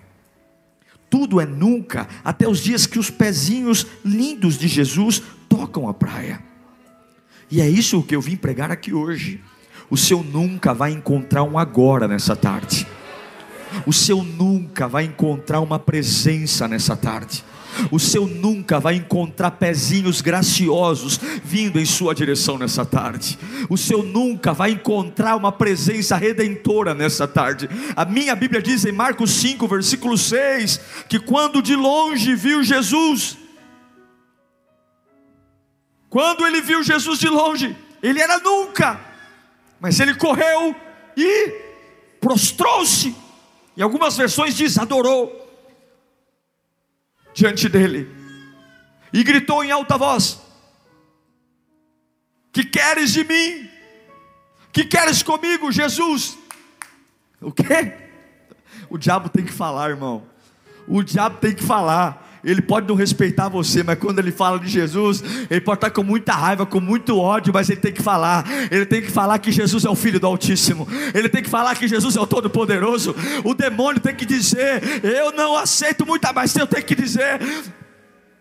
Tudo 1.10 1.39
é 1.39 1.45
nunca, 1.45 2.07
até 2.23 2.47
os 2.47 2.60
dias 2.60 2.86
que 2.86 2.99
os 2.99 3.10
pezinhos 3.10 3.86
lindos 4.03 4.57
de 4.57 4.67
Jesus 4.67 5.21
tocam 5.47 5.88
a 5.88 5.93
praia. 5.93 6.41
E 7.49 7.62
é 7.62 7.69
isso 7.69 8.03
que 8.03 8.15
eu 8.15 8.21
vim 8.21 8.36
pregar 8.36 8.71
aqui 8.71 8.93
hoje. 8.93 9.41
O 9.89 9.97
seu 9.97 10.23
nunca 10.23 10.73
vai 10.73 10.91
encontrar 10.91 11.43
um 11.43 11.57
agora 11.57 12.07
nessa 12.07 12.36
tarde. 12.36 12.88
O 13.86 13.91
seu 13.91 14.23
nunca 14.23 14.88
vai 14.88 15.03
encontrar 15.03 15.60
uma 15.60 15.77
presença 15.77 16.67
nessa 16.67 16.95
tarde 16.95 17.43
o 17.91 17.99
seu 17.99 18.27
nunca 18.27 18.79
vai 18.79 18.95
encontrar 18.95 19.51
pezinhos 19.51 20.21
graciosos 20.21 21.19
vindo 21.43 21.79
em 21.79 21.86
sua 21.86 22.13
direção 22.13 22.57
nessa 22.57 22.86
tarde. 22.86 23.38
O 23.69 23.77
seu 23.77 24.03
nunca 24.03 24.53
vai 24.53 24.71
encontrar 24.71 25.36
uma 25.36 25.51
presença 25.51 26.15
redentora 26.15 26.93
nessa 26.93 27.27
tarde. 27.27 27.69
A 27.95 28.05
minha 28.05 28.36
Bíblia 28.36 28.62
diz 28.62 28.86
em 28.86 28.91
Marcos 28.91 29.31
5, 29.31 29.67
versículo 29.67 30.17
6, 30.17 30.79
que 31.07 31.19
quando 31.19 31.62
de 31.62 31.75
longe 31.75 32.36
viu 32.36 32.63
Jesus, 32.63 33.38
quando 36.10 36.45
ele 36.45 36.62
viu 36.62 36.84
Jesus 36.84 37.19
de 37.19 37.29
longe, 37.29 37.75
ele 38.03 38.19
era 38.19 38.38
nunca, 38.39 38.99
mas 39.79 39.99
ele 39.99 40.13
correu 40.15 40.75
e 41.15 41.53
prostrou-se. 42.19 43.15
Em 43.77 43.81
algumas 43.81 44.17
versões 44.17 44.55
diz 44.55 44.77
adorou 44.77 45.40
diante 47.33 47.67
dele 47.69 48.09
e 49.13 49.23
gritou 49.23 49.63
em 49.63 49.71
alta 49.71 49.97
voz: 49.97 50.39
Que 52.51 52.63
queres 52.63 53.11
de 53.11 53.23
mim? 53.23 53.69
Que 54.71 54.85
queres 54.85 55.21
comigo, 55.21 55.71
Jesus? 55.71 56.37
O 57.41 57.51
quê? 57.51 57.93
O 58.89 58.97
diabo 58.97 59.29
tem 59.29 59.43
que 59.43 59.51
falar, 59.51 59.89
irmão. 59.89 60.23
O 60.87 61.03
diabo 61.03 61.37
tem 61.37 61.53
que 61.53 61.63
falar. 61.63 62.30
Ele 62.43 62.62
pode 62.62 62.88
não 62.88 62.95
respeitar 62.95 63.49
você, 63.49 63.84
mas 63.84 63.99
quando 63.99 64.19
ele 64.19 64.32
fala 64.32 64.60
de 64.60 64.67
Jesus, 64.67 65.23
ele 65.49 65.62
pode 65.62 65.77
estar 65.77 65.91
com 65.91 66.04
muita 66.04 66.34
raiva, 66.34 66.65
com 66.65 66.80
muito 66.80 67.17
ódio, 67.17 67.54
mas 67.54 67.69
ele 67.69 67.80
tem 67.80 67.93
que 67.93 68.01
falar. 68.01 68.45
Ele 68.71 68.86
tem 68.86 69.01
que 69.01 69.12
falar 69.12 69.38
que 69.39 69.51
Jesus 69.51 69.86
é 69.86 69.89
o 69.89 69.95
Filho 69.95 70.19
do 70.19 70.25
Altíssimo. 70.25 70.88
Ele 71.13 71.30
tem 71.30 71.43
que 71.43 71.49
falar 71.49 71.75
que 71.75 71.88
Jesus 71.88 72.15
é 72.15 72.19
o 72.19 72.25
Todo-Poderoso. 72.25 73.15
O 73.43 73.54
demônio 73.54 74.01
tem 74.01 74.15
que 74.15 74.25
dizer: 74.25 74.82
Eu 75.04 75.32
não 75.32 75.56
aceito 75.56 76.06
muita 76.06 76.34
mais. 76.34 76.56
Eu 76.56 76.67
tenho 76.67 76.84
que 76.84 76.95
dizer 76.95 77.39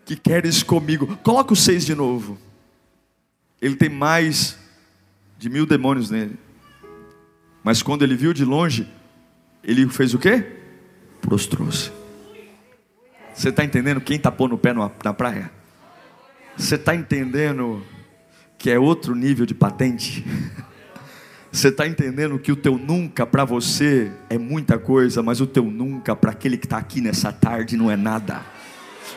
que 0.05 0.15
queres 0.15 0.63
comigo. 0.63 1.17
Coloca 1.23 1.53
o 1.53 1.55
seis 1.55 1.85
de 1.85 1.93
novo. 1.93 2.37
Ele 3.61 3.75
tem 3.75 3.89
mais 3.89 4.57
de 5.37 5.49
mil 5.49 5.65
demônios 5.65 6.09
nele. 6.09 6.37
Mas 7.63 7.83
quando 7.83 8.01
ele 8.01 8.15
viu 8.15 8.33
de 8.33 8.43
longe, 8.43 8.87
ele 9.63 9.87
fez 9.89 10.13
o 10.13 10.19
quê? 10.19 10.43
Prostrou-se. 11.21 12.00
Você 13.33 13.49
está 13.49 13.63
entendendo 13.63 14.01
quem 14.01 14.17
está 14.17 14.31
pondo 14.31 14.55
o 14.55 14.57
pé 14.57 14.73
na 14.73 15.13
praia? 15.13 15.51
Você 16.57 16.75
está 16.75 16.95
entendendo 16.95 17.83
que 18.57 18.69
é 18.69 18.77
outro 18.77 19.15
nível 19.15 19.45
de 19.45 19.53
patente? 19.53 20.25
Você 21.51 21.67
está 21.67 21.85
entendendo 21.85 22.39
que 22.39 22.49
o 22.49 22.55
teu 22.55 22.77
nunca 22.77 23.25
para 23.25 23.43
você 23.43 24.09
é 24.29 24.37
muita 24.37 24.79
coisa, 24.79 25.21
mas 25.21 25.41
o 25.41 25.45
teu 25.45 25.65
nunca 25.65 26.15
para 26.15 26.31
aquele 26.31 26.55
que 26.55 26.65
está 26.65 26.77
aqui 26.77 27.01
nessa 27.01 27.33
tarde 27.33 27.75
não 27.75 27.91
é 27.91 27.97
nada 27.97 28.41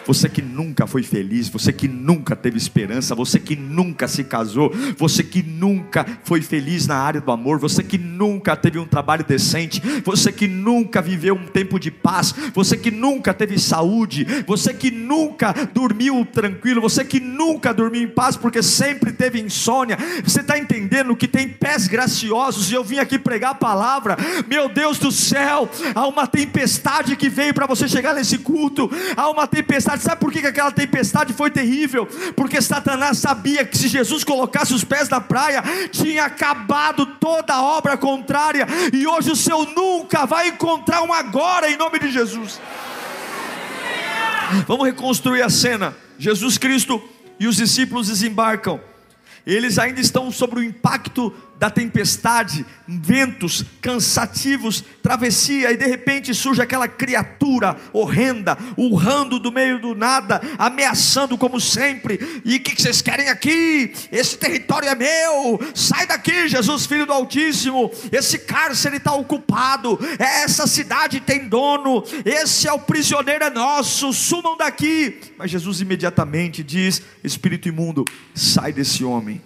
você 0.07 0.29
que 0.29 0.43
nunca 0.43 0.87
foi 0.87 1.03
feliz, 1.03 1.49
você 1.49 1.73
que 1.73 1.89
nunca 1.89 2.37
teve 2.37 2.59
esperança, 2.59 3.15
você 3.15 3.39
que 3.39 3.57
nunca 3.57 4.09
se 4.09 4.25
casou, 4.25 4.73
você 4.99 5.23
que 5.23 5.43
nunca 5.43 6.05
foi 6.25 6.43
feliz 6.43 6.87
na 6.87 6.97
área 6.97 7.21
do 7.21 7.31
amor, 7.31 7.59
você 7.59 7.83
que 7.83 7.97
nunca 7.97 8.57
teve 8.57 8.79
um 8.79 8.87
trabalho 8.87 9.25
decente, 9.25 9.81
você 10.05 10.31
que 10.33 10.47
nunca 10.49 11.01
viveu 11.01 11.35
um 11.35 11.47
tempo 11.47 11.79
de 11.79 11.91
paz, 11.91 12.35
você 12.53 12.77
que 12.77 12.91
nunca 12.91 13.33
teve 13.33 13.59
saúde, 13.59 14.27
você 14.47 14.75
que 14.75 14.91
nunca 14.91 15.55
dormiu 15.73 16.27
tranquilo, 16.27 16.81
você 16.81 17.05
que 17.05 17.21
nunca 17.21 17.73
dormiu 17.73 18.03
em 18.03 18.09
paz 18.09 18.37
porque 18.37 18.63
sempre 18.63 19.13
teve 19.13 19.41
insônia. 19.41 19.97
Você 20.23 20.41
está 20.41 20.59
entendendo 20.59 21.17
que 21.17 21.29
tem 21.29 21.49
pés 21.49 21.87
graciosos 21.87 22.71
e 22.71 22.75
eu 22.75 22.85
vim 22.85 22.99
aqui 22.99 23.19
pregar 23.19 23.53
a 23.53 23.55
palavra. 23.55 24.17
Meu 24.47 24.69
Deus 24.69 24.99
do 24.99 25.11
céu, 25.11 25.69
há 25.95 26.07
uma 26.07 26.27
tempestade 26.27 27.17
que 27.17 27.29
veio 27.29 27.55
para 27.55 27.67
você 27.67 27.89
chegar 27.89 28.15
nesse 28.15 28.39
culto, 28.39 28.91
há 29.17 29.31
uma 29.31 29.47
tempestade 29.47 29.84
tempestade. 29.85 30.03
Sabe 30.03 30.21
por 30.21 30.33
que 30.33 30.47
aquela 30.47 30.73
tempestade 30.73 31.33
foi 31.33 31.51
terrível? 31.51 32.07
Porque 32.35 32.61
Satanás 32.61 33.19
sabia 33.19 33.65
que 33.65 33.77
se 33.77 33.89
Jesus 33.89 34.25
colocasse 34.25 34.73
os 34.73 34.83
pés 34.83 35.09
na 35.09 35.21
praia, 35.21 35.63
tinha 35.91 36.25
acabado 36.25 37.07
toda 37.07 37.55
a 37.55 37.63
obra 37.63 37.97
contrária, 37.97 38.67
e 38.93 39.07
hoje 39.07 39.31
o 39.31 39.37
seu 39.37 39.65
nunca 39.67 40.27
vai 40.27 40.49
encontrar 40.49 41.03
um 41.03 41.13
agora 41.13 41.71
em 41.71 41.77
nome 41.77 41.99
de 41.99 42.11
Jesus. 42.11 42.61
Vamos 44.67 44.87
reconstruir 44.87 45.43
a 45.43 45.51
cena. 45.51 45.95
Jesus 46.19 46.59
Cristo 46.59 47.03
e 47.39 47.47
os 47.47 47.57
discípulos 47.57 48.09
desembarcam. 48.09 48.81
eles 49.47 49.79
ainda 49.79 50.01
estão 50.01 50.31
sob 50.31 50.59
o 50.59 50.63
impacto 50.63 51.35
da 51.59 51.71
tempestade, 51.71 52.67
ventos 52.87 53.65
cansativos, 53.81 54.85
travessia, 55.03 55.73
e 55.73 55.77
de 55.77 55.87
repente 55.87 56.35
surge 56.35 56.61
aquela 56.61 56.89
criatura 56.89 57.77
horrenda, 57.93 58.59
urrando 58.77 59.39
do 59.39 59.53
meio 59.53 59.81
do 59.81 59.95
nada, 59.95 60.41
ameaçando 60.59 61.39
como 61.39 61.61
sempre. 61.61 62.43
E 62.45 62.57
o 62.57 62.61
que 62.61 62.81
vocês 62.81 63.01
querem 63.01 63.29
aqui? 63.29 63.93
Esse 64.11 64.37
território 64.37 64.89
é 64.89 64.95
meu, 64.95 65.61
sai 65.75 66.07
daqui, 66.07 66.49
Jesus, 66.49 66.87
filho 66.87 67.07
do 67.07 67.13
Altíssimo. 67.13 67.91
Esse 68.11 68.39
cárcere 68.39 68.97
está 68.97 69.15
ocupado, 69.15 69.99
essa 70.19 70.67
cidade 70.67 71.21
tem 71.21 71.49
dono, 71.49 72.05
esse 72.25 72.67
é 72.69 72.73
o 72.73 72.79
prisioneiro 72.79 73.45
é 73.45 73.51
nosso, 73.51 74.13
sumam 74.13 74.57
daqui. 74.57 75.21
Mas 75.39 75.51
Jesus 75.51 75.81
imediatamente 75.81 76.63
diz: 76.63 77.01
Espírito 77.23 77.69
imundo, 77.69 78.05
sai 78.35 78.73
desse 78.73 79.05
homem. 79.05 79.41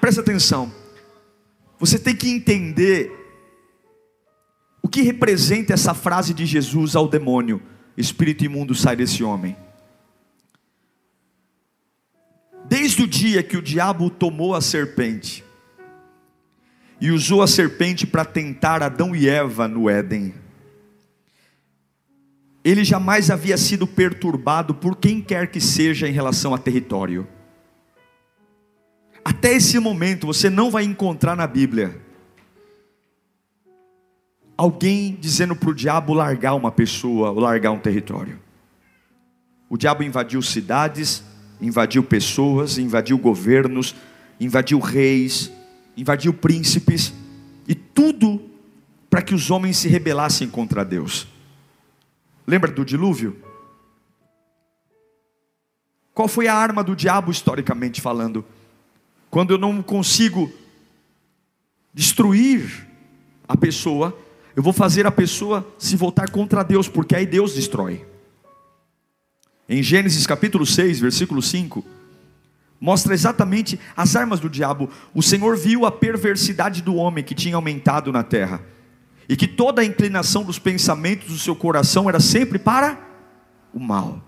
Presta 0.00 0.20
atenção 0.20 0.83
você 1.84 1.98
tem 1.98 2.16
que 2.16 2.30
entender 2.30 3.12
o 4.82 4.88
que 4.88 5.02
representa 5.02 5.74
essa 5.74 5.92
frase 5.92 6.32
de 6.32 6.46
Jesus 6.46 6.96
ao 6.96 7.06
demônio: 7.06 7.60
Espírito 7.94 8.42
imundo 8.42 8.74
sai 8.74 8.96
desse 8.96 9.22
homem. 9.22 9.54
Desde 12.64 13.02
o 13.02 13.06
dia 13.06 13.42
que 13.42 13.58
o 13.58 13.60
diabo 13.60 14.08
tomou 14.08 14.54
a 14.54 14.62
serpente 14.62 15.44
e 16.98 17.10
usou 17.10 17.42
a 17.42 17.46
serpente 17.46 18.06
para 18.06 18.24
tentar 18.24 18.82
Adão 18.82 19.14
e 19.14 19.28
Eva 19.28 19.68
no 19.68 19.90
Éden, 19.90 20.32
ele 22.64 22.82
jamais 22.82 23.30
havia 23.30 23.58
sido 23.58 23.86
perturbado 23.86 24.74
por 24.74 24.96
quem 24.96 25.20
quer 25.20 25.50
que 25.50 25.60
seja 25.60 26.08
em 26.08 26.12
relação 26.12 26.54
a 26.54 26.58
território. 26.58 27.28
Até 29.24 29.54
esse 29.54 29.78
momento 29.78 30.26
você 30.26 30.50
não 30.50 30.70
vai 30.70 30.84
encontrar 30.84 31.34
na 31.34 31.46
Bíblia 31.46 32.00
alguém 34.56 35.16
dizendo 35.18 35.56
para 35.56 35.70
o 35.70 35.74
diabo 35.74 36.12
largar 36.12 36.54
uma 36.54 36.70
pessoa 36.70 37.30
ou 37.30 37.40
largar 37.40 37.70
um 37.70 37.78
território. 37.78 38.38
O 39.68 39.76
diabo 39.76 40.02
invadiu 40.02 40.40
cidades, 40.42 41.24
invadiu 41.60 42.02
pessoas, 42.02 42.78
invadiu 42.78 43.18
governos, 43.18 43.94
invadiu 44.38 44.78
reis, 44.78 45.50
invadiu 45.96 46.32
príncipes, 46.32 47.12
e 47.66 47.74
tudo 47.74 48.40
para 49.08 49.22
que 49.22 49.34
os 49.34 49.50
homens 49.50 49.78
se 49.78 49.88
rebelassem 49.88 50.48
contra 50.48 50.84
Deus. 50.84 51.26
Lembra 52.46 52.70
do 52.70 52.84
dilúvio? 52.84 53.36
Qual 56.12 56.28
foi 56.28 56.46
a 56.46 56.54
arma 56.54 56.84
do 56.84 56.94
diabo 56.94 57.30
historicamente 57.30 58.00
falando? 58.00 58.44
Quando 59.34 59.50
eu 59.50 59.58
não 59.58 59.82
consigo 59.82 60.48
destruir 61.92 62.86
a 63.48 63.56
pessoa, 63.56 64.16
eu 64.54 64.62
vou 64.62 64.72
fazer 64.72 65.08
a 65.08 65.10
pessoa 65.10 65.66
se 65.76 65.96
voltar 65.96 66.30
contra 66.30 66.62
Deus, 66.62 66.86
porque 66.86 67.16
aí 67.16 67.26
Deus 67.26 67.52
destrói. 67.52 68.06
Em 69.68 69.82
Gênesis 69.82 70.24
capítulo 70.24 70.64
6, 70.64 71.00
versículo 71.00 71.42
5, 71.42 71.84
mostra 72.80 73.12
exatamente 73.12 73.76
as 73.96 74.14
armas 74.14 74.38
do 74.38 74.48
diabo. 74.48 74.88
O 75.12 75.20
Senhor 75.20 75.56
viu 75.56 75.84
a 75.84 75.90
perversidade 75.90 76.80
do 76.80 76.94
homem 76.94 77.24
que 77.24 77.34
tinha 77.34 77.56
aumentado 77.56 78.12
na 78.12 78.22
terra, 78.22 78.62
e 79.28 79.34
que 79.34 79.48
toda 79.48 79.82
a 79.82 79.84
inclinação 79.84 80.44
dos 80.44 80.60
pensamentos 80.60 81.26
do 81.26 81.38
seu 81.40 81.56
coração 81.56 82.08
era 82.08 82.20
sempre 82.20 82.56
para 82.56 83.04
o 83.72 83.80
mal. 83.80 84.22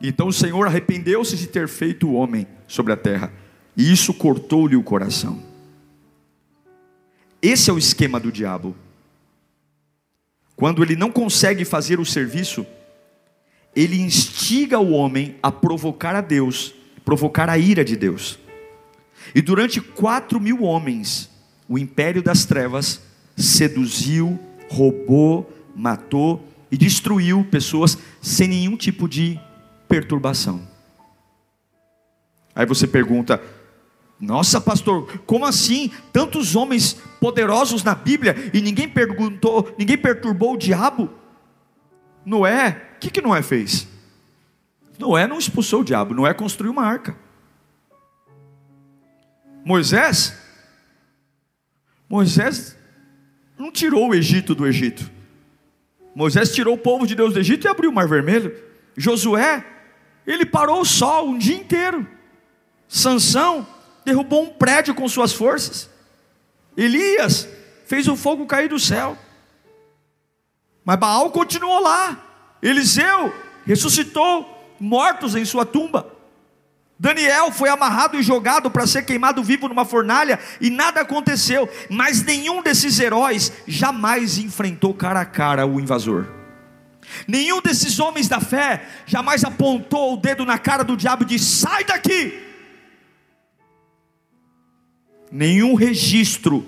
Então 0.00 0.28
o 0.28 0.32
Senhor 0.32 0.64
arrependeu-se 0.64 1.36
de 1.36 1.48
ter 1.48 1.66
feito 1.66 2.06
o 2.06 2.12
homem 2.12 2.46
sobre 2.68 2.92
a 2.92 2.96
terra 2.96 3.32
e 3.76 3.92
isso 3.92 4.14
cortou-lhe 4.14 4.76
o 4.76 4.82
coração. 4.82 5.42
Esse 7.42 7.70
é 7.70 7.72
o 7.72 7.78
esquema 7.78 8.18
do 8.18 8.32
diabo. 8.32 8.74
Quando 10.56 10.82
ele 10.82 10.96
não 10.96 11.12
consegue 11.12 11.64
fazer 11.64 12.00
o 12.00 12.04
serviço, 12.04 12.66
ele 13.74 14.00
instiga 14.00 14.78
o 14.78 14.92
homem 14.92 15.36
a 15.42 15.52
provocar 15.52 16.16
a 16.16 16.22
Deus, 16.22 16.74
provocar 17.04 17.50
a 17.50 17.58
ira 17.58 17.84
de 17.84 17.94
Deus. 17.94 18.38
E 19.34 19.42
durante 19.42 19.80
quatro 19.80 20.40
mil 20.40 20.62
homens, 20.62 21.30
o 21.68 21.78
império 21.78 22.22
das 22.22 22.46
trevas 22.46 23.02
seduziu, 23.36 24.38
roubou, 24.70 25.52
matou 25.74 26.42
e 26.70 26.78
destruiu 26.78 27.44
pessoas 27.44 27.98
sem 28.22 28.48
nenhum 28.48 28.76
tipo 28.76 29.06
de 29.06 29.38
perturbação. 29.86 30.66
Aí 32.54 32.64
você 32.64 32.86
pergunta, 32.86 33.42
nossa, 34.18 34.60
pastor, 34.60 35.18
como 35.26 35.44
assim? 35.44 35.90
Tantos 36.12 36.56
homens 36.56 36.94
poderosos 37.20 37.84
na 37.84 37.94
Bíblia 37.94 38.50
e 38.52 38.62
ninguém 38.62 38.88
perguntou, 38.88 39.74
ninguém 39.78 39.98
perturbou 39.98 40.54
o 40.54 40.58
diabo? 40.58 41.10
Noé, 42.24 42.94
o 42.96 42.98
que, 42.98 43.10
que 43.10 43.20
Noé 43.20 43.42
fez? 43.42 43.86
Noé 44.98 45.26
não 45.26 45.38
expulsou 45.38 45.82
o 45.82 45.84
diabo, 45.84 46.14
Noé 46.14 46.32
construiu 46.32 46.72
uma 46.72 46.84
arca. 46.84 47.16
Moisés, 49.62 50.34
Moisés 52.08 52.76
não 53.58 53.70
tirou 53.70 54.08
o 54.08 54.14
Egito 54.14 54.54
do 54.54 54.66
Egito. 54.66 55.10
Moisés 56.14 56.54
tirou 56.54 56.74
o 56.74 56.78
povo 56.78 57.06
de 57.06 57.14
Deus 57.14 57.34
do 57.34 57.40
Egito 57.40 57.66
e 57.66 57.68
abriu 57.68 57.90
o 57.90 57.92
Mar 57.92 58.08
Vermelho. 58.08 58.56
Josué, 58.96 59.62
ele 60.26 60.46
parou 60.46 60.80
o 60.80 60.84
sol 60.84 61.28
um 61.28 61.36
dia 61.36 61.56
inteiro. 61.56 62.06
Sansão, 62.88 63.66
derrubou 64.06 64.44
um 64.44 64.50
prédio 64.50 64.94
com 64.94 65.08
suas 65.08 65.32
forças. 65.32 65.90
Elias 66.76 67.48
fez 67.86 68.06
o 68.06 68.16
fogo 68.16 68.46
cair 68.46 68.68
do 68.68 68.78
céu. 68.78 69.18
Mas 70.84 70.96
Baal 70.96 71.30
continuou 71.32 71.80
lá. 71.80 72.22
Eliseu 72.62 73.34
ressuscitou 73.66 74.76
mortos 74.78 75.34
em 75.34 75.44
sua 75.44 75.66
tumba. 75.66 76.12
Daniel 76.98 77.50
foi 77.50 77.68
amarrado 77.68 78.16
e 78.16 78.22
jogado 78.22 78.70
para 78.70 78.86
ser 78.86 79.02
queimado 79.02 79.42
vivo 79.42 79.68
numa 79.68 79.84
fornalha 79.84 80.38
e 80.60 80.70
nada 80.70 81.00
aconteceu, 81.00 81.68
mas 81.90 82.22
nenhum 82.22 82.62
desses 82.62 82.98
heróis 82.98 83.52
jamais 83.66 84.38
enfrentou 84.38 84.94
cara 84.94 85.20
a 85.20 85.26
cara 85.26 85.66
o 85.66 85.78
invasor. 85.78 86.26
Nenhum 87.26 87.60
desses 87.60 87.98
homens 87.98 88.28
da 88.28 88.40
fé 88.40 88.86
jamais 89.04 89.44
apontou 89.44 90.14
o 90.14 90.16
dedo 90.16 90.46
na 90.46 90.58
cara 90.58 90.84
do 90.84 90.96
diabo 90.96 91.24
e 91.24 91.26
disse: 91.26 91.60
sai 91.60 91.84
daqui, 91.84 92.45
nenhum 95.30 95.74
registro 95.74 96.66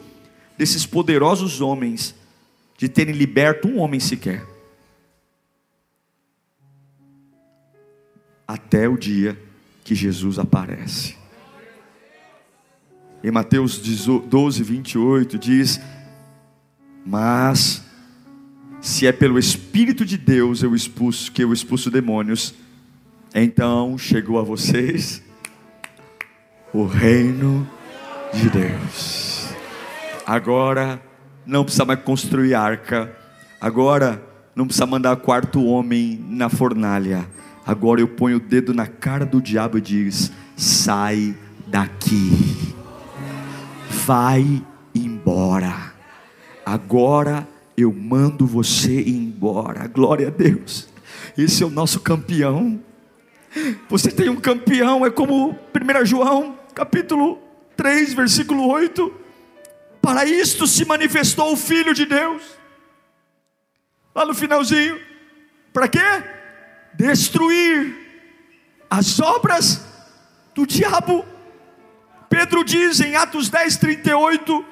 desses 0.57 0.85
poderosos 0.85 1.61
homens 1.61 2.15
de 2.77 2.89
terem 2.89 3.15
liberto 3.15 3.69
um 3.69 3.79
homem 3.79 4.01
sequer. 4.01 4.45
Até 8.47 8.89
o 8.89 8.97
dia 8.97 9.39
que 9.85 9.95
Jesus 9.95 10.39
aparece. 10.39 11.17
Em 13.23 13.31
Mateus 13.31 13.79
12, 13.79 14.63
28 14.63 15.39
diz: 15.39 15.81
Mas 17.05 17.83
se 18.81 19.07
é 19.07 19.13
pelo 19.13 19.39
Espírito 19.39 20.05
de 20.05 20.17
Deus 20.17 20.63
eu 20.63 20.75
expulso, 20.75 21.33
que 21.33 21.43
eu 21.43 21.53
expulso 21.53 21.91
demônios, 21.91 22.55
então 23.35 23.99
chegou 23.99 24.39
a 24.39 24.43
vocês 24.43 25.23
o 26.73 26.85
reino 26.85 27.69
de 28.33 28.51
Deus. 28.51 29.49
Agora 30.27 31.01
não 31.47 31.65
precisa 31.65 31.85
mais 31.85 32.03
construir 32.03 32.55
arca. 32.55 33.13
Agora 33.61 34.23
não 34.55 34.67
precisa 34.67 34.87
mandar 34.87 35.17
quarto 35.17 35.65
homem 35.65 36.23
na 36.29 36.49
fornalha. 36.49 37.27
Agora 37.67 38.01
eu 38.01 38.09
ponho 38.09 38.37
o 38.37 38.41
dedo 38.41 38.75
na 38.75 38.87
cara 38.87 39.25
do 39.25 39.41
diabo 39.41 39.79
e 39.79 39.81
diz: 39.81 40.33
sai 40.57 41.35
daqui. 41.67 42.75
Vai 44.05 44.63
embora. 44.95 45.93
Agora 46.65 47.49
eu 47.77 47.93
mando 47.93 48.47
você 48.47 49.03
embora. 49.03 49.87
Glória 49.87 50.29
a 50.29 50.31
Deus. 50.31 50.89
Esse 51.37 51.63
é 51.63 51.67
o 51.67 51.71
nosso 51.71 52.01
campeão. 52.01 52.81
Você 53.89 54.11
tem 54.11 54.29
um 54.29 54.37
campeão, 54.37 55.07
é 55.07 55.11
como 55.11 55.51
1 55.51 56.05
João, 56.05 56.55
capítulo 56.75 57.48
3, 57.79 58.13
versículo 58.13 58.67
8: 58.67 59.15
Para 60.03 60.25
isto 60.25 60.67
se 60.67 60.85
manifestou 60.85 61.53
o 61.53 61.57
Filho 61.57 61.95
de 61.95 62.05
Deus. 62.05 62.43
Lá 64.13 64.27
no 64.27 64.35
finalzinho, 64.35 65.01
para 65.73 65.87
quê? 65.87 66.01
Destruir 66.95 67.97
as 68.91 69.21
obras 69.21 69.87
do 70.57 70.67
diabo. 70.67 71.25
Pedro 72.29 72.65
diz 72.65 73.01
em 73.01 73.15
Atos 73.15 73.49
10, 73.49 73.77
38, 73.77 74.67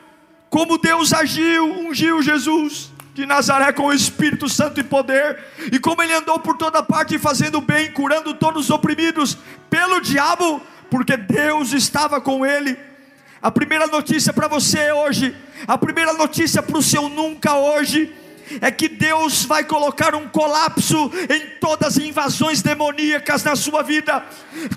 como 0.51 0.77
Deus 0.77 1.13
agiu, 1.13 1.65
ungiu 1.65 2.21
Jesus 2.21 2.91
de 3.15 3.25
Nazaré 3.25 3.73
com 3.73 3.85
o 3.87 3.93
Espírito 3.93 4.49
Santo 4.49 4.81
e 4.81 4.85
poder, 4.85 5.43
e 5.73 5.79
como 5.79 6.03
ele 6.03 6.13
andou 6.13 6.39
por 6.41 6.57
toda 6.59 6.83
parte 6.83 7.19
fazendo 7.19 7.63
bem, 7.63 7.91
curando 7.93 8.35
todos 8.35 8.65
os 8.65 8.71
oprimidos 8.71 9.39
pelo 9.71 10.01
diabo, 10.01 10.61
porque 10.91 11.17
Deus 11.17 11.73
estava 11.73 12.21
com 12.21 12.45
ele. 12.45 12.96
A 13.41 13.51
primeira 13.51 13.87
notícia 13.87 14.33
para 14.33 14.49
você 14.49 14.91
hoje, 14.93 15.37
a 15.67 15.77
primeira 15.77 16.13
notícia 16.15 16.63
para 16.63 16.79
o 16.79 16.83
seu 16.83 17.09
nunca 17.09 17.55
hoje, 17.55 18.13
é 18.61 18.71
que 18.71 18.89
Deus 18.89 19.45
vai 19.45 19.65
colocar 19.65 20.15
um 20.15 20.29
colapso 20.29 21.11
em 21.29 21.59
todas 21.61 21.97
as 21.97 21.99
invasões 21.99 22.63
demoníacas 22.63 23.43
na 23.45 23.57
sua 23.57 23.83
vida. 23.83 24.25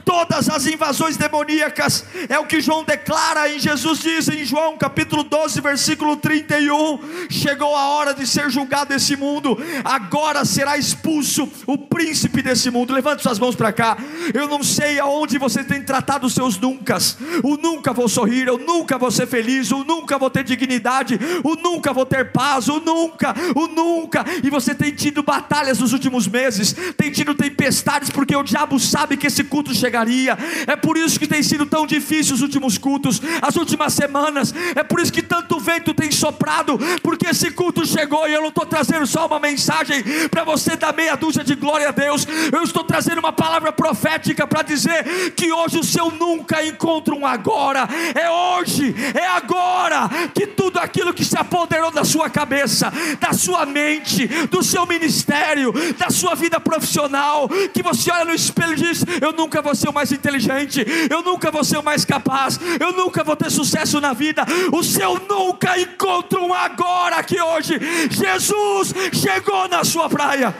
Todas 0.04 0.50
as 0.50 0.66
invasões 0.68 1.18
demoníacas, 1.18 2.06
é 2.28 2.38
o 2.38 2.46
que 2.46 2.62
João 2.62 2.84
declara 2.84 3.50
em 3.50 3.60
Jesus 3.60 4.00
diz 4.00 4.28
em 4.28 4.44
João 4.44 4.78
capítulo 4.78 5.24
12, 5.24 5.62
versículo 5.62 6.18
31: 6.18 7.00
Chegou 7.30 7.76
a 7.76 7.90
hora 7.90 8.14
de 8.14 8.28
ser 8.28 8.50
julgado 8.50 8.94
esse 8.94 9.16
mundo, 9.16 9.58
agora 9.84 10.44
será 10.46 10.78
expulso 10.78 11.50
o 11.66 11.78
príncipe 11.78 12.42
desse 12.42 12.70
mundo. 12.70 12.94
Levante 12.94 13.24
suas 13.24 13.40
mãos 13.40 13.56
para 13.56 13.72
cá. 13.72 13.98
Eu 14.34 14.48
não 14.48 14.64
sei 14.64 15.00
aonde 15.00 15.38
você 15.38 15.64
tem 15.64 15.82
tratado 15.82 16.28
os 16.28 16.34
seus 16.34 16.58
nuncas. 16.58 17.18
O 17.44 17.58
nunca 17.58 17.94
vou 17.94 18.08
sorrir, 18.08 18.48
eu 18.48 18.58
nunca 18.58 18.98
vou 18.98 19.12
ser 19.12 19.28
feliz, 19.28 19.72
o 19.72 19.84
nunca 19.84 20.18
vou 20.18 20.30
ter 20.30 20.44
dignidade, 20.44 21.20
o 21.44 21.56
nunca 21.56 21.94
vou 21.94 22.06
ter 22.06 22.32
paz, 22.32 22.68
o 22.68 22.80
nunca, 22.80 23.34
o 23.60 23.67
nunca, 23.67 24.26
e 24.43 24.50
você 24.50 24.74
tem 24.74 24.91
tido 24.91 25.24
batalhas 25.24 25.80
nos 25.80 25.93
últimos 25.93 26.28
meses, 26.28 26.76
tem 26.98 27.12
tido 27.12 27.36
tempestades, 27.36 28.10
porque 28.10 28.36
o 28.36 28.43
diabo 28.43 28.80
sabe 28.80 29.17
que 29.17 29.28
esse 29.28 29.43
culto 29.43 29.74
chegaria, 29.74 30.38
é 30.67 30.76
por 30.76 30.98
isso 30.98 31.19
que 31.19 31.28
tem 31.28 31.43
sido 31.43 31.65
tão 31.65 31.86
difícil 31.86 32.36
os 32.36 32.41
últimos 32.41 32.78
cultos, 32.78 33.22
as 33.41 33.56
últimas 33.56 33.93
semanas, 33.93 34.54
é 34.76 34.84
por 34.84 35.00
isso 35.00 35.12
que 35.12 35.22
tanto 35.22 35.60
vento 35.60 35.93
tem 35.93 36.12
soprado, 36.12 36.80
porque 37.02 37.28
esse 37.28 37.52
culto 37.52 37.86
chegou 37.86 38.28
e 38.28 38.34
eu 38.34 38.41
não 38.41 38.50
estou 38.50 38.65
trazendo 38.65 39.06
só 39.06 39.26
uma 39.28 39.39
mensagem 39.39 40.04
para 40.30 40.43
você 40.43 40.76
dar 40.76 40.93
meia 40.93 41.15
dúzia 41.15 41.43
de 41.43 41.56
glória 41.56 41.89
a 41.89 41.91
Deus, 41.91 42.26
eu 42.52 42.63
estou 42.63 42.84
trazendo 42.84 43.19
uma 43.19 43.34
palavra 43.34 43.72
profética 43.72 44.48
para 44.48 44.62
dizer 44.62 45.32
que 45.36 45.52
hoje 45.52 45.80
o 45.80 45.84
seu 45.84 46.12
nunca 46.12 46.63
encontra 46.65 47.13
um 47.13 47.26
agora, 47.26 47.88
é 48.15 48.30
hoje, 48.30 48.95
é 49.13 49.28
agora, 49.28 50.10
que 50.34 50.48
tudo 50.48 50.80
aquilo 50.80 51.13
que 51.13 51.26
se 51.26 51.38
apoderou 51.38 51.91
da 51.91 52.04
sua 52.04 52.30
cabeça, 52.30 52.91
da 53.19 53.34
sua 53.34 53.49
sua 53.50 53.66
mente, 53.66 54.28
do 54.48 54.62
seu 54.62 54.86
ministério, 54.86 55.74
da 55.98 56.12
sua 56.12 56.36
vida 56.36 56.60
profissional, 56.60 57.50
que 57.74 57.82
você 57.82 58.12
olha 58.12 58.26
no 58.26 58.36
espelho 58.36 58.74
e 58.74 58.76
diz: 58.76 59.04
Eu 59.20 59.34
nunca 59.34 59.60
vou 59.60 59.74
ser 59.74 59.90
o 59.90 59.94
mais 59.94 60.12
inteligente, 60.12 60.86
eu 61.10 61.24
nunca 61.24 61.50
vou 61.50 61.64
ser 61.64 61.78
o 61.78 61.84
mais 61.84 62.06
capaz, 62.06 62.60
eu 62.80 62.92
nunca 62.94 63.24
vou 63.24 63.36
ter 63.36 63.50
sucesso 63.50 64.00
na 64.00 64.14
vida. 64.14 64.46
O 64.72 64.84
seu 64.84 65.20
nunca 65.28 65.80
encontra 65.80 66.40
um 66.40 66.54
agora 66.54 67.24
que 67.24 67.42
hoje 67.42 67.80
Jesus 68.12 68.94
chegou 69.14 69.68
na 69.68 69.84
sua 69.84 70.08
praia. 70.08 70.56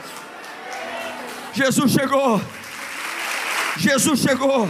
Jesus 1.52 1.92
chegou. 1.92 2.40
Jesus 3.76 4.20
chegou. 4.20 4.68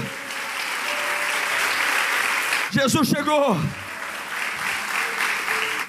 Jesus 2.70 3.08
chegou 3.08 3.56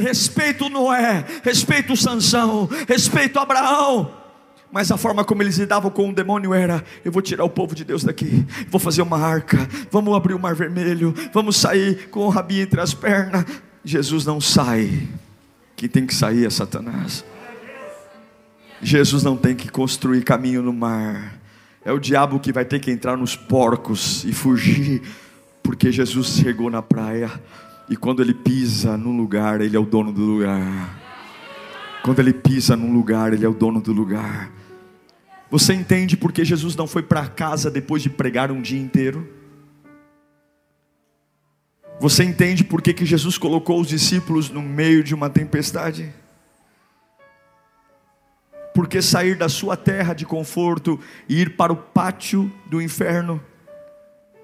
respeito 0.02 0.70
Noé, 0.70 1.26
respeito 1.44 1.96
Sansão, 1.96 2.68
respeito 2.88 3.40
Abraão. 3.40 4.22
Mas 4.72 4.90
a 4.90 4.98
forma 4.98 5.26
como 5.26 5.44
eles 5.44 5.58
lidavam 5.58 5.92
com 5.92 6.10
o 6.10 6.14
demônio 6.14 6.54
era: 6.54 6.84
eu 7.04 7.12
vou 7.12 7.22
tirar 7.22 7.44
o 7.44 7.50
povo 7.50 7.76
de 7.76 7.84
Deus 7.84 8.04
daqui, 8.04 8.46
vou 8.70 8.80
fazer 8.80 9.02
uma 9.02 9.20
arca, 9.20 9.68
vamos 9.92 10.16
abrir 10.16 10.34
o 10.34 10.40
mar 10.40 10.56
vermelho, 10.56 11.14
vamos 11.34 11.58
sair 11.58 12.10
com 12.10 12.22
o 12.22 12.30
rabinho 12.30 12.64
entre 12.64 12.80
as 12.80 12.94
pernas. 12.94 13.46
Jesus 13.84 14.26
não 14.26 14.40
sai, 14.40 15.08
quem 15.76 15.90
tem 15.90 16.06
que 16.06 16.16
sair 16.16 16.46
é 16.46 16.50
Satanás. 16.50 17.26
Jesus 18.82 19.24
não 19.24 19.36
tem 19.36 19.56
que 19.56 19.70
construir 19.70 20.24
caminho 20.24 20.62
no 20.64 20.74
mar, 20.74 21.40
é 21.84 21.92
o 21.92 22.00
diabo 22.00 22.40
que 22.40 22.54
vai 22.54 22.64
ter 22.64 22.80
que 22.80 22.90
entrar 22.90 23.18
nos 23.18 23.36
porcos 23.36 24.24
e 24.24 24.32
fugir, 24.32 25.02
porque 25.62 25.92
Jesus 25.92 26.36
chegou 26.36 26.70
na 26.70 26.82
praia. 26.82 27.30
E 27.92 27.98
quando 27.98 28.22
ele 28.22 28.34
pisa 28.34 28.96
num 28.96 29.18
lugar, 29.18 29.60
ele 29.60 29.76
é 29.76 29.80
o 29.80 29.86
dono 29.86 30.14
do 30.14 30.22
lugar. 30.22 30.98
Quando 32.02 32.20
ele 32.20 32.32
pisa 32.32 32.74
num 32.74 32.94
lugar, 32.94 33.34
ele 33.34 33.44
é 33.44 33.50
o 33.50 33.54
dono 33.54 33.82
do 33.82 33.92
lugar. 33.92 34.50
Você 35.50 35.74
entende 35.74 36.16
porque 36.16 36.46
Jesus 36.46 36.74
não 36.74 36.88
foi 36.88 37.04
para 37.04 37.28
casa 37.28 37.70
depois 37.70 38.02
de 38.02 38.10
pregar 38.10 38.50
um 38.50 38.62
dia 38.62 38.80
inteiro? 38.80 39.28
Você 42.00 42.24
entende 42.24 42.64
por 42.64 42.82
que, 42.82 42.94
que 42.94 43.06
Jesus 43.06 43.38
colocou 43.38 43.82
os 43.82 43.90
discípulos 43.90 44.50
no 44.50 44.62
meio 44.62 45.04
de 45.04 45.14
uma 45.14 45.30
tempestade? 45.30 46.14
Porque 48.74 49.02
sair 49.02 49.36
da 49.36 49.50
sua 49.50 49.76
terra 49.76 50.14
de 50.14 50.26
conforto 50.26 50.98
e 51.28 51.42
ir 51.42 51.58
para 51.58 51.74
o 51.74 51.76
pátio 51.76 52.50
do 52.68 52.82
inferno? 52.82 53.44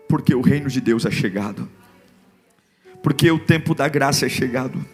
Porque 0.09 0.35
o 0.35 0.41
reino 0.41 0.67
de 0.67 0.81
Deus 0.81 1.05
é 1.05 1.11
chegado 1.11 1.76
porque 3.07 3.31
o 3.31 3.39
tempo 3.39 3.73
da 3.73 3.87
graça 3.87 4.25
é 4.25 4.29
chegado. 4.29 4.85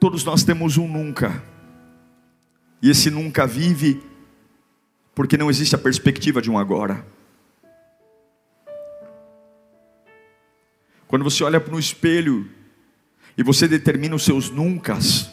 Todos 0.00 0.24
nós 0.24 0.42
temos 0.42 0.76
um 0.76 0.88
nunca, 0.88 1.44
e 2.82 2.90
esse 2.90 3.08
nunca 3.08 3.46
vive, 3.46 4.02
porque 5.14 5.36
não 5.36 5.48
existe 5.48 5.76
a 5.76 5.78
perspectiva 5.78 6.42
de 6.42 6.50
um 6.50 6.58
agora. 6.58 7.06
Quando 11.06 11.22
você 11.22 11.44
olha 11.44 11.60
para 11.60 11.76
o 11.76 11.78
espelho 11.78 12.50
e 13.38 13.42
você 13.44 13.68
determina 13.68 14.16
os 14.16 14.24
seus 14.24 14.50
nuncas, 14.50 15.30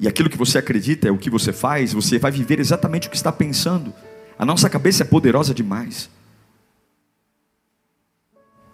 e 0.00 0.08
aquilo 0.08 0.28
que 0.28 0.36
você 0.36 0.58
acredita 0.58 1.06
é 1.06 1.12
o 1.12 1.18
que 1.18 1.30
você 1.30 1.52
faz, 1.52 1.92
você 1.92 2.18
vai 2.18 2.32
viver 2.32 2.58
exatamente 2.58 3.06
o 3.06 3.10
que 3.12 3.16
está 3.16 3.30
pensando. 3.30 3.94
A 4.36 4.44
nossa 4.44 4.68
cabeça 4.68 5.04
é 5.04 5.06
poderosa 5.06 5.54
demais. 5.54 6.10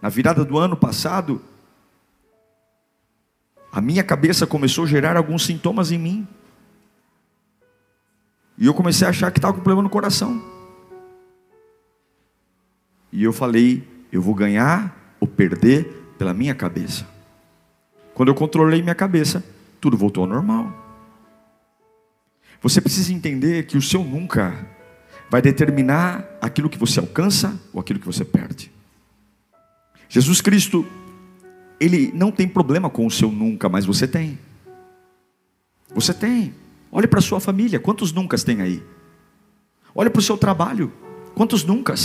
Na 0.04 0.10
virada 0.10 0.44
do 0.44 0.58
ano 0.58 0.76
passado, 0.76 1.40
a 3.72 3.80
minha 3.80 4.04
cabeça 4.04 4.46
começou 4.46 4.84
a 4.84 4.86
gerar 4.86 5.16
alguns 5.16 5.46
sintomas 5.46 5.90
em 5.90 5.96
mim. 5.96 6.28
E 8.58 8.66
eu 8.66 8.74
comecei 8.74 9.06
a 9.06 9.08
achar 9.08 9.32
que 9.32 9.38
estava 9.38 9.54
com 9.54 9.60
problema 9.60 9.82
no 9.82 9.88
coração. 9.88 10.44
E 13.10 13.24
eu 13.24 13.32
falei: 13.32 13.82
eu 14.12 14.20
vou 14.20 14.34
ganhar 14.34 15.16
ou 15.18 15.26
perder 15.26 15.84
pela 16.18 16.34
minha 16.34 16.54
cabeça. 16.54 17.08
Quando 18.12 18.28
eu 18.28 18.34
controlei 18.34 18.82
minha 18.82 18.94
cabeça, 18.94 19.42
tudo 19.80 19.96
voltou 19.96 20.24
ao 20.24 20.28
normal. 20.28 20.70
Você 22.60 22.78
precisa 22.78 23.10
entender 23.10 23.64
que 23.64 23.78
o 23.78 23.82
seu 23.82 24.04
nunca 24.04 24.68
vai 25.30 25.40
determinar 25.40 26.28
aquilo 26.42 26.68
que 26.68 26.76
você 26.76 27.00
alcança 27.00 27.58
ou 27.72 27.80
aquilo 27.80 27.98
que 27.98 28.06
você 28.06 28.22
perde. 28.22 28.73
Jesus 30.14 30.40
Cristo, 30.40 30.86
ele 31.80 32.12
não 32.14 32.30
tem 32.30 32.46
problema 32.46 32.88
com 32.88 33.04
o 33.04 33.10
seu 33.10 33.32
nunca, 33.32 33.68
mas 33.68 33.84
você 33.84 34.06
tem. 34.06 34.38
Você 35.92 36.14
tem. 36.14 36.54
Olhe 36.92 37.08
para 37.08 37.18
a 37.18 37.22
sua 37.22 37.40
família, 37.40 37.80
quantos 37.80 38.12
nunca 38.12 38.38
tem 38.38 38.62
aí? 38.62 38.80
Olhe 39.92 40.08
para 40.08 40.20
o 40.20 40.22
seu 40.22 40.38
trabalho, 40.38 40.92
quantos 41.34 41.64
nunca? 41.64 41.96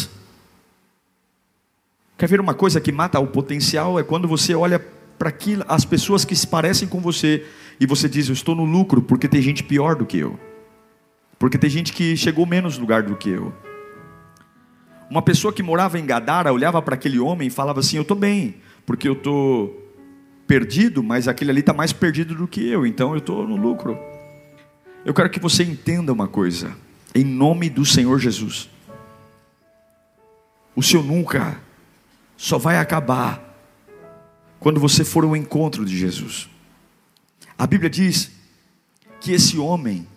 Quer 2.18 2.28
ver 2.28 2.40
uma 2.40 2.56
coisa 2.56 2.82
que 2.82 2.92
mata 2.92 3.20
o 3.20 3.28
potencial? 3.28 4.00
É 4.00 4.04
quando 4.04 4.28
você 4.28 4.56
olha 4.56 4.80
para 4.80 5.32
as 5.68 5.86
pessoas 5.86 6.26
que 6.26 6.36
se 6.36 6.48
parecem 6.48 6.88
com 6.88 7.00
você 7.00 7.46
e 7.80 7.86
você 7.86 8.10
diz: 8.10 8.28
Eu 8.28 8.34
estou 8.34 8.56
no 8.56 8.66
lucro 8.66 9.04
porque 9.04 9.28
tem 9.28 9.40
gente 9.40 9.64
pior 9.64 9.96
do 9.96 10.08
que 10.08 10.18
eu, 10.18 10.40
porque 11.38 11.60
tem 11.60 11.70
gente 11.70 11.94
que 11.94 12.18
chegou 12.18 12.48
menos 12.48 12.76
lugar 12.76 13.04
do 13.04 13.16
que 13.16 13.30
eu. 13.30 13.54
Uma 15.10 15.22
pessoa 15.22 15.52
que 15.52 15.64
morava 15.64 15.98
em 15.98 16.06
Gadara 16.06 16.54
olhava 16.54 16.82
para 16.82 16.94
aquele 16.96 17.20
homem 17.20 17.48
e 17.48 17.52
falava 17.52 17.80
assim: 17.80 17.96
Eu 17.98 18.04
estou 18.04 18.16
bem, 18.16 18.56
porque 18.86 19.08
eu 19.08 19.14
estou 19.14 19.90
perdido, 20.46 21.02
mas 21.02 21.28
aquele 21.28 21.52
ali 21.52 21.60
está 21.62 21.74
mais 21.74 21.92
perdido 21.92 22.36
do 22.36 22.48
que 22.48 22.68
eu, 22.68 22.86
então 22.86 23.12
eu 23.12 23.18
estou 23.18 23.48
no 23.48 23.56
lucro. 23.56 23.98
Eu 25.06 25.14
quero 25.14 25.30
que 25.30 25.40
você 25.40 25.64
entenda 25.64 26.12
uma 26.12 26.28
coisa, 26.28 26.76
em 27.16 27.24
nome 27.24 27.70
do 27.70 27.86
Senhor 27.86 28.20
Jesus. 28.20 28.70
O 30.76 30.84
seu 30.84 31.02
nunca 31.02 31.60
só 32.38 32.58
vai 32.58 32.78
acabar 32.78 33.50
quando 34.60 34.80
você 34.80 35.04
for 35.04 35.24
ao 35.24 35.36
encontro 35.36 35.86
de 35.86 35.98
Jesus. 35.98 36.50
A 37.58 37.66
Bíblia 37.66 37.90
diz 37.90 38.32
que 39.20 39.32
esse 39.32 39.58
homem 39.58 40.08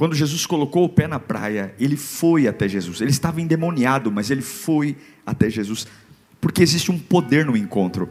quando 0.00 0.14
Jesus 0.14 0.46
colocou 0.46 0.86
o 0.86 0.88
pé 0.88 1.06
na 1.06 1.20
praia, 1.20 1.74
ele 1.78 1.94
foi 1.94 2.48
até 2.48 2.66
Jesus. 2.66 3.02
Ele 3.02 3.10
estava 3.10 3.38
endemoniado, 3.38 4.10
mas 4.10 4.30
ele 4.30 4.40
foi 4.40 4.96
até 5.26 5.50
Jesus. 5.50 5.86
Porque 6.40 6.62
existe 6.62 6.90
um 6.90 6.98
poder 6.98 7.44
no 7.44 7.54
encontro. 7.54 8.08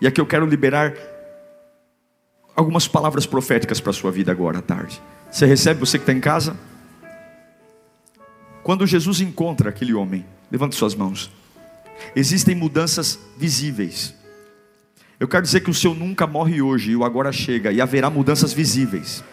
E 0.00 0.06
aqui 0.06 0.20
eu 0.20 0.24
quero 0.24 0.46
liberar 0.46 0.94
algumas 2.54 2.86
palavras 2.86 3.26
proféticas 3.26 3.80
para 3.80 3.90
a 3.90 3.92
sua 3.92 4.12
vida 4.12 4.30
agora 4.30 4.60
à 4.60 4.62
tarde. 4.62 5.02
Você 5.32 5.44
recebe, 5.44 5.80
você 5.80 5.98
que 5.98 6.04
está 6.04 6.12
em 6.12 6.20
casa? 6.20 6.56
Quando 8.62 8.86
Jesus 8.86 9.20
encontra 9.20 9.70
aquele 9.70 9.94
homem, 9.94 10.24
levante 10.48 10.76
suas 10.76 10.94
mãos. 10.94 11.28
Existem 12.14 12.54
mudanças 12.54 13.18
visíveis. 13.36 14.14
Eu 15.18 15.26
quero 15.26 15.42
dizer 15.42 15.58
que 15.58 15.70
o 15.70 15.74
seu 15.74 15.92
nunca 15.92 16.24
morre 16.24 16.62
hoje 16.62 16.92
e 16.92 16.96
o 16.96 17.02
agora 17.02 17.32
chega, 17.32 17.72
e 17.72 17.80
haverá 17.80 18.08
mudanças 18.08 18.52
visíveis. 18.52 19.24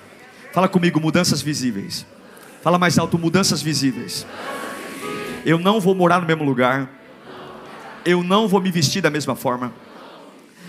Fala 0.60 0.68
comigo, 0.68 1.00
mudanças 1.00 1.42
visíveis. 1.42 2.06
Fala 2.62 2.78
mais 2.78 3.00
alto, 3.00 3.18
mudanças 3.18 3.62
visíveis. 3.62 4.28
Eu 5.46 5.58
não 5.58 5.80
vou 5.80 5.96
morar 5.96 6.20
no 6.20 6.28
mesmo 6.28 6.44
lugar. 6.44 6.90
Eu 8.04 8.22
não 8.22 8.46
vou 8.46 8.60
me 8.60 8.70
vestir 8.70 9.02
da 9.02 9.10
mesma 9.10 9.38
forma. 9.38 9.74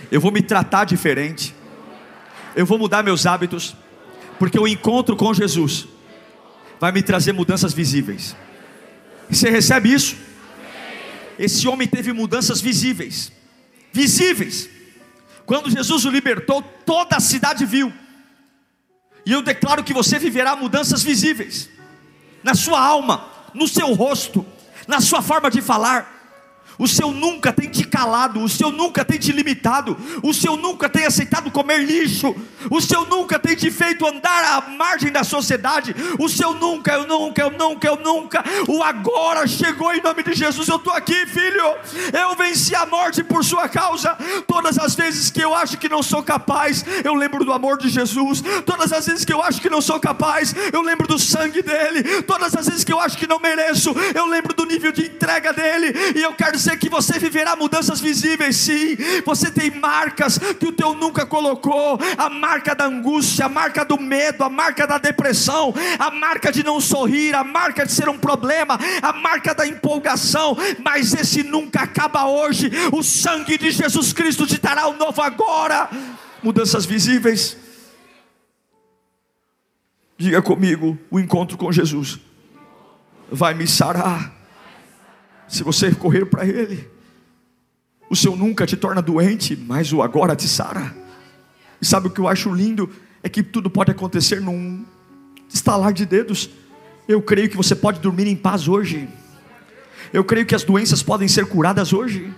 Eu 0.09 0.21
vou 0.21 0.31
me 0.31 0.41
tratar 0.41 0.85
diferente. 0.85 1.53
Eu 2.55 2.65
vou 2.65 2.79
mudar 2.79 3.03
meus 3.03 3.25
hábitos. 3.25 3.75
Porque 4.39 4.57
o 4.57 4.65
encontro 4.65 5.17
com 5.17 5.33
Jesus 5.33 5.89
vai 6.79 6.93
me 6.93 7.03
trazer 7.03 7.33
mudanças 7.33 7.73
visíveis. 7.73 8.33
Você 9.29 9.49
recebe 9.49 9.91
isso? 9.91 10.15
Esse 11.37 11.67
homem 11.67 11.85
teve 11.85 12.13
mudanças 12.13 12.61
visíveis. 12.61 13.29
Visíveis. 13.91 14.69
Quando 15.45 15.69
Jesus 15.69 16.05
o 16.05 16.09
libertou, 16.09 16.61
toda 16.85 17.17
a 17.17 17.19
cidade 17.19 17.65
viu. 17.65 17.91
E 19.25 19.31
eu 19.31 19.41
declaro 19.41 19.83
que 19.83 19.93
você 19.93 20.17
viverá 20.17 20.55
mudanças 20.55 21.03
visíveis 21.03 21.69
na 22.43 22.55
sua 22.55 22.79
alma, 22.79 23.29
no 23.53 23.67
seu 23.67 23.93
rosto, 23.93 24.45
na 24.87 24.99
sua 24.99 25.21
forma 25.21 25.49
de 25.49 25.61
falar. 25.61 26.20
O 26.77 26.87
seu 26.87 27.11
nunca 27.11 27.53
tem 27.53 27.69
te 27.69 27.83
calado, 27.83 28.41
o 28.41 28.49
seu 28.49 28.71
nunca 28.71 29.05
tem 29.05 29.19
te 29.19 29.31
limitado, 29.31 29.97
o 30.23 30.33
seu 30.33 30.55
nunca 30.57 30.89
tem 30.89 31.05
aceitado 31.05 31.51
comer 31.51 31.79
lixo, 31.79 32.35
o 32.69 32.81
seu 32.81 33.05
nunca 33.05 33.37
tem 33.37 33.55
te 33.55 33.69
feito 33.69 34.05
andar 34.05 34.43
à 34.57 34.69
margem 34.71 35.11
da 35.11 35.23
sociedade, 35.23 35.95
o 36.19 36.27
seu 36.27 36.53
nunca, 36.53 36.93
eu 36.93 37.07
nunca, 37.07 37.41
eu 37.41 37.51
nunca, 37.51 37.87
eu 37.87 37.97
nunca, 37.97 38.43
o 38.67 38.81
agora 38.81 39.47
chegou 39.47 39.93
em 39.93 40.01
nome 40.01 40.23
de 40.23 40.33
Jesus. 40.33 40.67
Eu 40.67 40.77
estou 40.77 40.93
aqui, 40.93 41.25
filho, 41.25 41.75
eu 42.13 42.35
venci 42.35 42.75
a 42.75 42.85
morte 42.85 43.23
por 43.23 43.43
sua 43.43 43.67
causa. 43.69 44.17
Todas 44.47 44.77
as 44.77 44.95
vezes 44.95 45.29
que 45.29 45.41
eu 45.41 45.53
acho 45.53 45.77
que 45.77 45.89
não 45.89 46.01
sou 46.01 46.23
capaz, 46.23 46.83
eu 47.03 47.13
lembro 47.13 47.43
do 47.45 47.53
amor 47.53 47.77
de 47.77 47.89
Jesus. 47.89 48.41
Todas 48.65 48.91
as 48.91 49.05
vezes 49.05 49.25
que 49.25 49.33
eu 49.33 49.41
acho 49.41 49.61
que 49.61 49.69
não 49.69 49.81
sou 49.81 49.99
capaz, 49.99 50.53
eu 50.71 50.81
lembro 50.81 51.07
do 51.07 51.19
sangue 51.19 51.61
dele. 51.61 52.21
Todas 52.23 52.55
as 52.55 52.67
vezes 52.67 52.83
que 52.83 52.93
eu 52.93 52.99
acho 52.99 53.17
que 53.17 53.27
não 53.27 53.39
mereço, 53.39 53.93
eu 54.15 54.25
lembro 54.25 54.53
do 54.53 54.65
nível 54.65 54.91
de 54.91 55.05
entrega 55.05 55.53
dele, 55.53 55.93
e 56.15 56.21
eu 56.21 56.33
quero 56.33 56.57
dizer 56.71 56.77
que 56.77 56.89
você 56.89 57.19
viverá 57.19 57.55
mudanças 57.55 57.99
visíveis, 57.99 58.55
sim. 58.55 58.97
Você 59.25 59.51
tem 59.51 59.71
marcas 59.71 60.37
que 60.37 60.67
o 60.67 60.71
teu 60.71 60.93
nunca 60.93 61.25
colocou: 61.25 61.99
a 62.17 62.29
marca 62.29 62.75
da 62.75 62.85
angústia, 62.85 63.45
a 63.45 63.49
marca 63.49 63.83
do 63.83 63.99
medo, 63.99 64.43
a 64.43 64.49
marca 64.49 64.87
da 64.87 64.97
depressão, 64.97 65.73
a 65.99 66.11
marca 66.11 66.51
de 66.51 66.63
não 66.63 66.79
sorrir, 66.79 67.35
a 67.35 67.43
marca 67.43 67.85
de 67.85 67.91
ser 67.91 68.09
um 68.09 68.17
problema, 68.17 68.79
a 69.01 69.13
marca 69.13 69.53
da 69.53 69.67
empolgação. 69.67 70.57
Mas 70.83 71.13
esse 71.13 71.43
nunca 71.43 71.81
acaba 71.81 72.27
hoje. 72.27 72.69
O 72.91 73.03
sangue 73.03 73.57
de 73.57 73.71
Jesus 73.71 74.13
Cristo 74.13 74.45
te 74.47 74.59
dará 74.59 74.87
o 74.87 74.97
novo 74.97 75.21
agora. 75.21 75.89
Mudanças 76.41 76.85
visíveis. 76.85 77.57
Diga 80.17 80.41
comigo: 80.41 80.97
o 81.09 81.19
encontro 81.19 81.57
com 81.57 81.71
Jesus 81.71 82.19
vai 83.31 83.53
me 83.53 83.65
sarar 83.65 84.40
se 85.51 85.63
você 85.63 85.91
correr 85.93 86.25
para 86.25 86.45
Ele. 86.45 86.89
O 88.09 88.15
seu 88.15 88.35
nunca 88.35 88.65
te 88.65 88.77
torna 88.77 89.01
doente, 89.01 89.55
mas 89.55 89.91
o 89.91 90.01
agora 90.01 90.35
te 90.35 90.47
sara. 90.47 90.95
E 91.81 91.85
sabe 91.85 92.07
o 92.07 92.09
que 92.09 92.19
eu 92.19 92.27
acho 92.27 92.53
lindo? 92.53 92.89
É 93.21 93.29
que 93.29 93.43
tudo 93.43 93.69
pode 93.69 93.91
acontecer 93.91 94.39
num 94.41 94.85
estalar 95.53 95.91
de 95.93 96.05
dedos. 96.05 96.49
Eu 97.07 97.21
creio 97.21 97.49
que 97.49 97.57
você 97.57 97.75
pode 97.75 97.99
dormir 97.99 98.27
em 98.27 98.35
paz 98.35 98.67
hoje. 98.67 99.07
Eu 100.13 100.23
creio 100.23 100.45
que 100.45 100.55
as 100.55 100.63
doenças 100.63 101.03
podem 101.03 101.27
ser 101.27 101.45
curadas 101.45 101.91
hoje. 101.91 102.33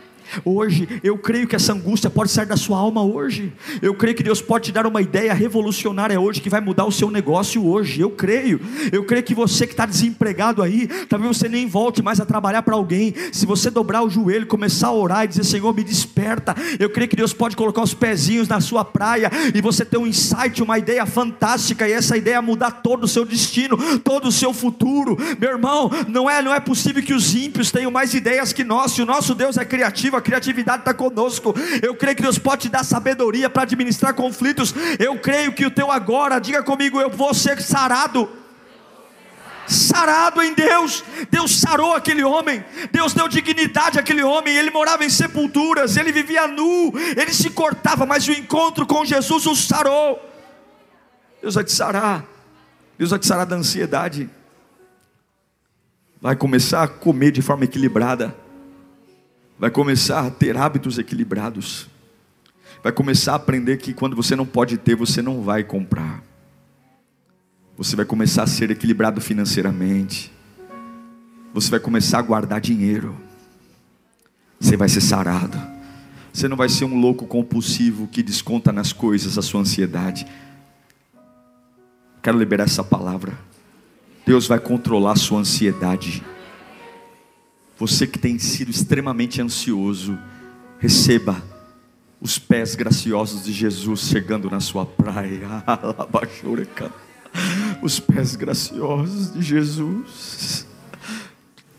Hoje, 0.46 0.88
eu 1.04 1.17
creio 1.17 1.48
que 1.48 1.56
essa 1.56 1.74
angústia 1.74 2.10
pode 2.10 2.32
sair 2.32 2.46
da 2.46 2.58
sua 2.58 2.78
alma 2.78 3.04
hoje. 3.04 3.54
Eu 3.82 3.93
creio 3.93 4.15
que 4.15 4.24
Deus 4.24 4.41
pode 4.41 4.65
te 4.65 4.72
dar 4.72 4.86
uma 4.88 5.02
ideia 5.02 5.34
revolucionária 5.34 6.19
hoje 6.19 6.41
que 6.41 6.50
vai 6.50 6.62
mudar 6.62 6.86
o 6.86 6.91
seu 6.91 7.12
negócio 7.12 7.65
hoje. 7.65 8.02
Eu 8.02 8.10
creio. 8.10 8.60
Eu 8.91 9.04
creio 9.06 9.24
que 9.24 9.36
você 9.36 9.65
que 9.65 9.74
está 9.74 9.86
desempregado 9.86 10.62
aí, 10.62 10.88
talvez 11.08 11.38
você 11.38 11.50
nem 11.50 11.67
volte 11.67 12.02
mais 12.02 12.19
a 12.19 12.26
trabalhar 12.26 12.63
para 12.63 12.76
alguém. 12.76 13.13
Se 13.32 13.46
você 13.46 13.69
dobrar 13.69 14.04
o 14.04 14.10
joelho, 14.10 14.48
começar 14.48 14.88
a 14.88 14.93
orar 14.93 15.26
e 15.26 15.28
dizer: 15.28 15.43
Senhor, 15.43 15.74
me 15.76 15.84
desperta. 15.84 16.56
Eu 16.80 16.89
creio 16.89 17.10
que 17.10 17.15
Deus 17.15 17.34
pode 17.34 17.56
colocar 17.56 17.82
os 17.82 17.93
pezinhos 17.93 18.48
na 18.48 18.62
sua 18.62 18.86
praia 18.86 19.30
e 19.54 19.62
você 19.62 19.86
ter 19.86 19.98
um 19.98 20.08
insight, 20.08 20.62
uma 20.62 20.78
ideia 20.78 21.06
fantástica 21.06 21.88
e 21.88 21.91
essa 21.91 22.17
ideia 22.17 22.41
mudar 22.41 22.72
todo 22.72 23.04
o 23.04 23.08
seu 23.08 23.26
destino, 23.26 23.78
todo 24.00 24.28
o 24.28 24.32
seu 24.32 24.54
futuro. 24.54 25.17
Meu 25.39 25.52
irmão, 25.52 25.89
não 26.08 26.30
é, 26.30 26.41
não 26.41 26.54
é 26.54 26.60
possível 26.60 27.02
que 27.04 27.13
os 27.13 27.36
ímpios 27.36 27.72
tenham 27.72 27.91
mais 27.91 28.13
ideias 28.13 28.54
que 28.54 28.63
nós. 28.63 28.93
Se 28.93 29.02
o 29.02 29.06
nosso 29.06 29.36
Deus 29.36 29.58
é 29.58 29.65
criativo, 29.65 30.17
criatividade 30.24 30.80
está 30.80 30.94
conosco. 30.94 31.54
Eu 31.82 31.96
creio 31.96 32.16
que 32.16 32.24
Deus 32.24 32.40
pode 32.40 32.64
te 32.64 32.70
dar 32.70 32.84
sabedoria 32.84 33.50
para 33.50 33.64
administrar 33.64 34.14
conflitos. 34.16 34.74
Eu 34.98 35.20
creio 35.20 35.54
que 35.54 35.66
o 35.66 35.72
teu 35.72 35.92
agora, 35.92 36.40
diga 36.40 36.64
comigo, 36.64 37.00
eu 37.00 37.10
vou 37.10 37.34
ser 37.34 37.62
sarado 37.62 38.28
sarado 39.68 40.42
em 40.42 40.54
Deus. 40.54 41.04
Deus 41.30 41.60
sarou 41.60 41.94
aquele 41.94 42.24
homem, 42.24 42.64
Deus 42.92 43.14
deu 43.14 43.28
dignidade 43.28 44.00
àquele 44.00 44.24
homem. 44.24 44.56
Ele 44.56 44.72
morava 44.72 45.06
em 45.06 45.10
sepulturas, 45.10 45.98
ele 45.98 46.12
vivia 46.12 46.48
nu, 46.48 46.92
ele 47.18 47.34
se 47.34 47.50
cortava, 47.50 48.06
mas 48.06 48.28
o 48.28 48.32
encontro 48.32 48.86
com 48.86 49.06
Jesus 49.06 49.46
o 49.46 49.56
sarou. 49.56 50.20
Deus 51.42 51.56
vai 51.56 51.64
te 51.64 51.72
sarar, 51.72 52.26
Deus 52.98 53.10
vai 53.10 53.20
te 53.20 53.28
sarar 53.28 53.46
da 53.46 53.56
ansiedade. 53.56 54.30
Vai 56.22 56.38
começar 56.38 56.84
a 56.84 56.88
comer 56.88 57.32
de 57.32 57.42
forma 57.42 57.66
equilibrada 57.66 58.43
vai 59.58 59.70
começar 59.70 60.26
a 60.26 60.32
ter 60.32 60.58
hábitos 60.58 60.98
equilibrados, 60.98 61.88
vai 62.84 62.92
começar 62.92 63.34
a 63.34 63.36
aprender 63.36 63.78
que 63.78 63.94
quando 63.94 64.16
você 64.16 64.36
não 64.36 64.46
pode 64.46 64.78
ter, 64.78 64.96
você 64.96 65.22
não 65.22 65.42
vai 65.42 65.63
comprar. 65.63 66.24
Você 67.78 67.96
vai 67.96 68.06
começar 68.06 68.44
a 68.44 68.48
ser 68.48 68.70
equilibrado 68.70 69.20
financeiramente. 69.20 70.32
Você 71.54 71.70
vai 71.70 71.80
começar 71.80 72.20
a 72.20 72.22
guardar 72.22 72.62
dinheiro. 72.62 73.16
Você 74.60 74.78
vai 74.78 74.89
ser 74.89 75.02
sarado. 75.02 75.58
Você 76.32 76.48
não 76.48 76.58
vai 76.58 76.70
ser 76.70 76.86
um 76.86 77.00
louco 77.00 77.26
compulsivo 77.26 78.08
que 78.08 78.24
desconta 78.24 78.72
nas 78.72 78.94
coisas 78.94 79.38
a 79.38 79.42
sua 79.42 79.62
ansiedade. 79.62 80.26
Quero 82.22 82.38
liberar 82.38 82.63
essa 82.63 82.84
palavra. 82.84 83.38
Deus 84.26 84.48
vai 84.48 84.60
controlar 84.60 85.13
a 85.13 85.18
sua 85.18 85.39
ansiedade. 85.39 86.24
Você 87.78 88.06
que 88.06 88.20
tem 88.20 88.38
sido 88.38 88.70
extremamente 88.70 89.42
ansioso, 89.42 90.18
receba 90.80 91.42
os 92.22 92.38
pés 92.38 92.76
graciosos 92.76 93.44
de 93.44 93.52
Jesus 93.52 94.02
chegando 94.02 94.50
na 94.50 94.60
sua 94.60 94.86
praia. 94.86 95.48
Os 97.82 98.00
pés 98.00 98.36
graciosos 98.36 99.34
de 99.34 99.42
Jesus. 99.42 100.66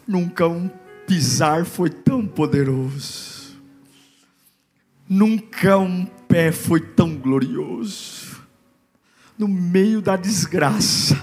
Nunca 0.07 0.47
um 0.47 0.69
pisar 1.07 1.65
foi 1.65 1.89
tão 1.89 2.27
poderoso. 2.27 3.57
Nunca 5.09 5.79
um 5.79 6.05
pé 6.05 6.51
foi 6.51 6.81
tão 6.81 7.15
glorioso. 7.15 8.43
No 9.39 9.49
meio 9.49 10.03
da 10.03 10.17
desgraça, 10.17 11.17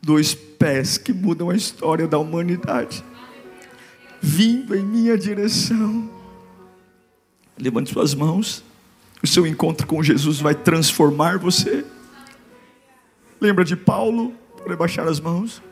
dois 0.00 0.34
pés 0.34 0.96
que 0.96 1.12
mudam 1.12 1.50
a 1.50 1.56
história 1.56 2.06
da 2.06 2.18
humanidade 2.18 3.04
vindo 4.24 4.74
em 4.74 4.82
minha 4.82 5.18
direção. 5.18 6.08
Levante 7.58 7.92
suas 7.92 8.14
mãos. 8.14 8.64
O 9.22 9.26
seu 9.26 9.46
encontro 9.46 9.86
com 9.86 10.02
Jesus 10.02 10.40
vai 10.40 10.54
transformar 10.54 11.38
você. 11.38 11.84
Lembra 13.38 13.64
de 13.64 13.76
Paulo? 13.76 14.32
Para 14.64 14.74
baixar 14.76 15.06
as 15.06 15.20
mãos. 15.20 15.62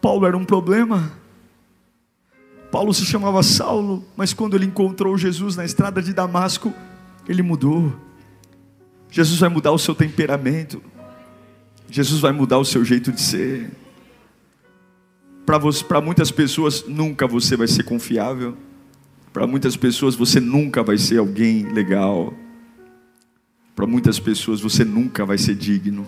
Paulo 0.00 0.26
era 0.26 0.36
um 0.36 0.44
problema. 0.44 1.10
Paulo 2.70 2.92
se 2.92 3.06
chamava 3.06 3.42
Saulo, 3.42 4.04
mas 4.14 4.34
quando 4.34 4.56
ele 4.56 4.66
encontrou 4.66 5.16
Jesus 5.16 5.56
na 5.56 5.64
estrada 5.64 6.02
de 6.02 6.12
Damasco, 6.12 6.74
ele 7.26 7.42
mudou. 7.42 7.94
Jesus 9.10 9.40
vai 9.40 9.48
mudar 9.48 9.72
o 9.72 9.78
seu 9.78 9.94
temperamento. 9.94 10.82
Jesus 11.88 12.20
vai 12.20 12.32
mudar 12.32 12.58
o 12.58 12.64
seu 12.64 12.84
jeito 12.84 13.10
de 13.10 13.22
ser 13.22 13.70
para 15.46 16.00
muitas 16.00 16.32
pessoas 16.32 16.84
nunca 16.88 17.24
você 17.26 17.56
vai 17.56 17.68
ser 17.68 17.84
confiável. 17.84 18.56
Para 19.32 19.46
muitas 19.46 19.76
pessoas 19.76 20.16
você 20.16 20.40
nunca 20.40 20.82
vai 20.82 20.98
ser 20.98 21.18
alguém 21.18 21.62
legal. 21.72 22.34
Para 23.76 23.86
muitas 23.86 24.18
pessoas 24.18 24.60
você 24.60 24.84
nunca 24.84 25.24
vai 25.24 25.38
ser 25.38 25.54
digno. 25.54 26.04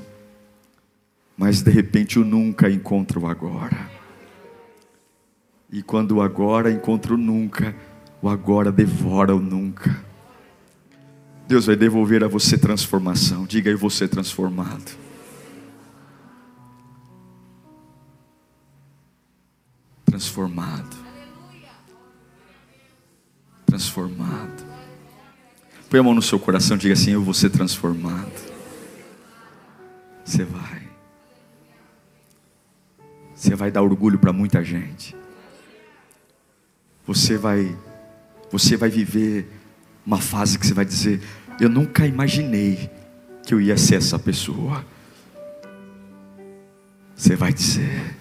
Mas 1.36 1.62
de 1.62 1.70
repente 1.70 2.18
o 2.18 2.24
nunca 2.24 2.68
encontra 2.68 3.20
o 3.20 3.28
agora. 3.28 3.89
E 5.70 5.82
quando 5.82 6.16
o 6.16 6.22
agora 6.22 6.72
encontra 6.72 7.14
o 7.14 7.16
nunca, 7.16 7.76
o 8.20 8.28
agora 8.28 8.72
devora 8.72 9.36
o 9.36 9.41
nunca. 9.41 10.05
Deus 11.47 11.66
vai 11.66 11.76
devolver 11.76 12.24
a 12.24 12.28
você 12.28 12.59
transformação. 12.59 13.47
Diga 13.47 13.70
aí 13.70 13.76
você 13.76 14.09
transformado. 14.09 15.08
Transformado. 20.09 20.97
Transformado. 23.67 24.67
Põe 25.91 26.01
a 26.01 26.03
mão 26.03 26.15
no 26.15 26.23
seu 26.23 26.39
coração 26.39 26.77
e 26.77 26.81
diga 26.81 26.95
assim: 26.95 27.13
Eu 27.13 27.23
vou 27.23 27.35
ser 27.35 27.51
transformado. 27.51 28.33
Você 30.25 30.45
vai. 30.45 30.89
Você 33.35 33.55
vai 33.55 33.71
dar 33.71 33.83
orgulho 33.83 34.19
para 34.19 34.33
muita 34.33 34.65
gente. 34.65 35.15
você 37.07 37.39
vai 37.39 37.77
você 38.51 38.77
vai 38.77 38.89
viver 38.89 39.47
uma 40.05 40.21
fase 40.21 40.59
que 40.59 40.67
você 40.67 40.75
vai 40.75 40.85
dizer: 40.85 41.23
Eu 41.61 41.69
nunca 41.69 42.07
imaginei 42.07 42.91
que 43.47 43.53
eu 43.53 43.61
ia 43.61 43.77
ser 43.77 43.97
essa 43.97 44.19
pessoa. 44.19 44.85
Você 47.15 47.37
vai 47.37 47.53
dizer: 47.53 48.17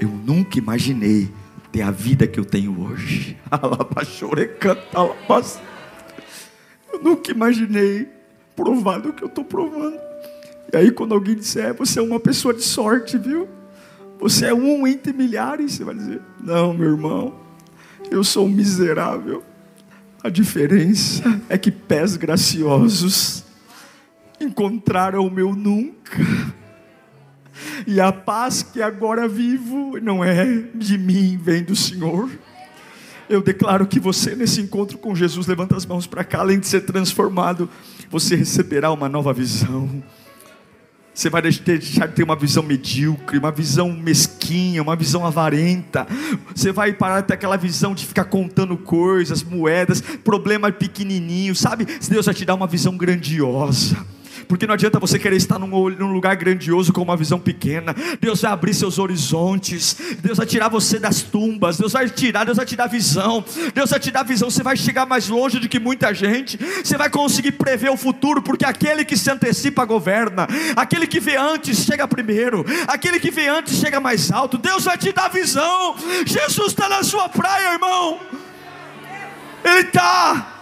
Eu 0.00 0.08
nunca 0.08 0.58
imaginei 0.58 1.30
ter 1.70 1.82
a 1.82 1.90
vida 1.90 2.26
que 2.26 2.38
eu 2.38 2.44
tenho 2.44 2.80
hoje. 2.80 3.36
Eu 6.92 7.02
nunca 7.02 7.32
imaginei 7.32 8.08
provar 8.54 9.00
do 9.00 9.12
que 9.12 9.24
eu 9.24 9.26
estou 9.28 9.44
provando. 9.44 9.98
E 10.72 10.76
aí, 10.76 10.92
quando 10.92 11.12
alguém 11.12 11.34
disser, 11.34 11.74
você 11.74 11.98
é 11.98 12.02
uma 12.02 12.20
pessoa 12.20 12.54
de 12.54 12.62
sorte, 12.62 13.18
viu? 13.18 13.48
Você 14.20 14.46
é 14.46 14.54
um 14.54 14.86
entre 14.86 15.12
milhares, 15.12 15.72
você 15.72 15.84
vai 15.84 15.94
dizer: 15.94 16.20
Não, 16.40 16.72
meu 16.72 16.90
irmão, 16.90 17.34
eu 18.10 18.22
sou 18.22 18.46
um 18.46 18.48
miserável. 18.48 19.42
A 20.22 20.30
diferença 20.30 21.40
é 21.48 21.58
que 21.58 21.70
pés 21.70 22.16
graciosos 22.16 23.44
encontraram 24.40 25.26
o 25.26 25.30
meu 25.30 25.54
nunca. 25.54 26.16
E 27.86 28.00
a 28.00 28.12
paz 28.12 28.62
que 28.62 28.80
agora 28.82 29.28
vivo 29.28 29.98
não 30.00 30.24
é 30.24 30.64
de 30.74 30.98
mim, 30.98 31.38
vem 31.40 31.62
do 31.62 31.76
Senhor. 31.76 32.30
Eu 33.28 33.42
declaro 33.42 33.86
que 33.86 33.98
você, 33.98 34.34
nesse 34.34 34.60
encontro 34.60 34.98
com 34.98 35.14
Jesus, 35.14 35.46
levanta 35.46 35.76
as 35.76 35.86
mãos 35.86 36.06
para 36.06 36.24
cá, 36.24 36.40
além 36.40 36.60
de 36.60 36.66
ser 36.66 36.82
transformado, 36.82 37.68
você 38.10 38.36
receberá 38.36 38.92
uma 38.92 39.08
nova 39.08 39.32
visão. 39.32 40.02
Você 41.14 41.30
vai 41.30 41.40
deixar 41.40 42.08
de 42.08 42.14
ter 42.14 42.24
uma 42.24 42.34
visão 42.34 42.62
medíocre, 42.62 43.38
uma 43.38 43.52
visão 43.52 43.92
mesquinha, 43.92 44.82
uma 44.82 44.96
visão 44.96 45.24
avarenta. 45.24 46.06
Você 46.52 46.72
vai 46.72 46.92
parar 46.92 47.20
de 47.20 47.28
ter 47.28 47.34
aquela 47.34 47.56
visão 47.56 47.94
de 47.94 48.04
ficar 48.04 48.24
contando 48.24 48.76
coisas, 48.76 49.42
moedas, 49.42 50.00
problemas 50.00 50.74
pequenininhos, 50.74 51.60
sabe? 51.60 51.86
Deus 52.08 52.26
vai 52.26 52.34
te 52.34 52.44
dar 52.44 52.56
uma 52.56 52.66
visão 52.66 52.96
grandiosa 52.96 53.96
porque 54.46 54.66
não 54.66 54.74
adianta 54.74 54.98
você 54.98 55.18
querer 55.18 55.36
estar 55.36 55.58
num, 55.58 55.68
num, 55.68 56.12
lugar 56.12 56.36
grandioso 56.36 56.92
com 56.92 57.02
uma 57.02 57.16
visão 57.16 57.38
pequena. 57.38 57.94
Deus 58.20 58.42
vai 58.42 58.52
abrir 58.52 58.74
seus 58.74 58.98
horizontes, 58.98 59.96
Deus 60.20 60.38
vai 60.38 60.46
tirar 60.46 60.68
você 60.68 60.98
das 60.98 61.22
tumbas, 61.22 61.78
Deus 61.78 61.92
vai 61.92 62.08
tirar, 62.08 62.44
Deus 62.44 62.56
vai 62.56 62.66
te 62.66 62.76
dar 62.76 62.86
visão, 62.86 63.44
Deus 63.74 63.90
vai 63.90 64.00
te 64.00 64.10
dar 64.10 64.22
visão. 64.22 64.50
Você 64.50 64.62
vai 64.62 64.76
chegar 64.76 65.06
mais 65.06 65.28
longe 65.28 65.58
do 65.58 65.68
que 65.68 65.78
muita 65.78 66.14
gente, 66.14 66.58
você 66.82 66.96
vai 66.96 67.10
conseguir 67.10 67.52
prever 67.52 67.90
o 67.90 67.96
futuro, 67.96 68.42
porque 68.42 68.64
aquele 68.64 69.04
que 69.04 69.16
se 69.16 69.30
antecipa 69.30 69.84
governa, 69.84 70.46
aquele 70.76 71.06
que 71.06 71.20
vê 71.20 71.36
antes 71.36 71.78
chega 71.78 72.06
primeiro, 72.06 72.64
aquele 72.86 73.18
que 73.18 73.30
vê 73.30 73.48
antes 73.48 73.76
chega 73.78 74.00
mais 74.00 74.30
alto. 74.30 74.58
Deus 74.58 74.84
vai 74.84 74.98
te 74.98 75.12
dar 75.12 75.28
visão. 75.28 75.96
Jesus 76.26 76.68
está 76.68 76.88
na 76.88 77.02
sua 77.02 77.28
praia, 77.28 77.72
irmão. 77.72 78.20
Ele 79.64 79.80
está. 79.80 80.54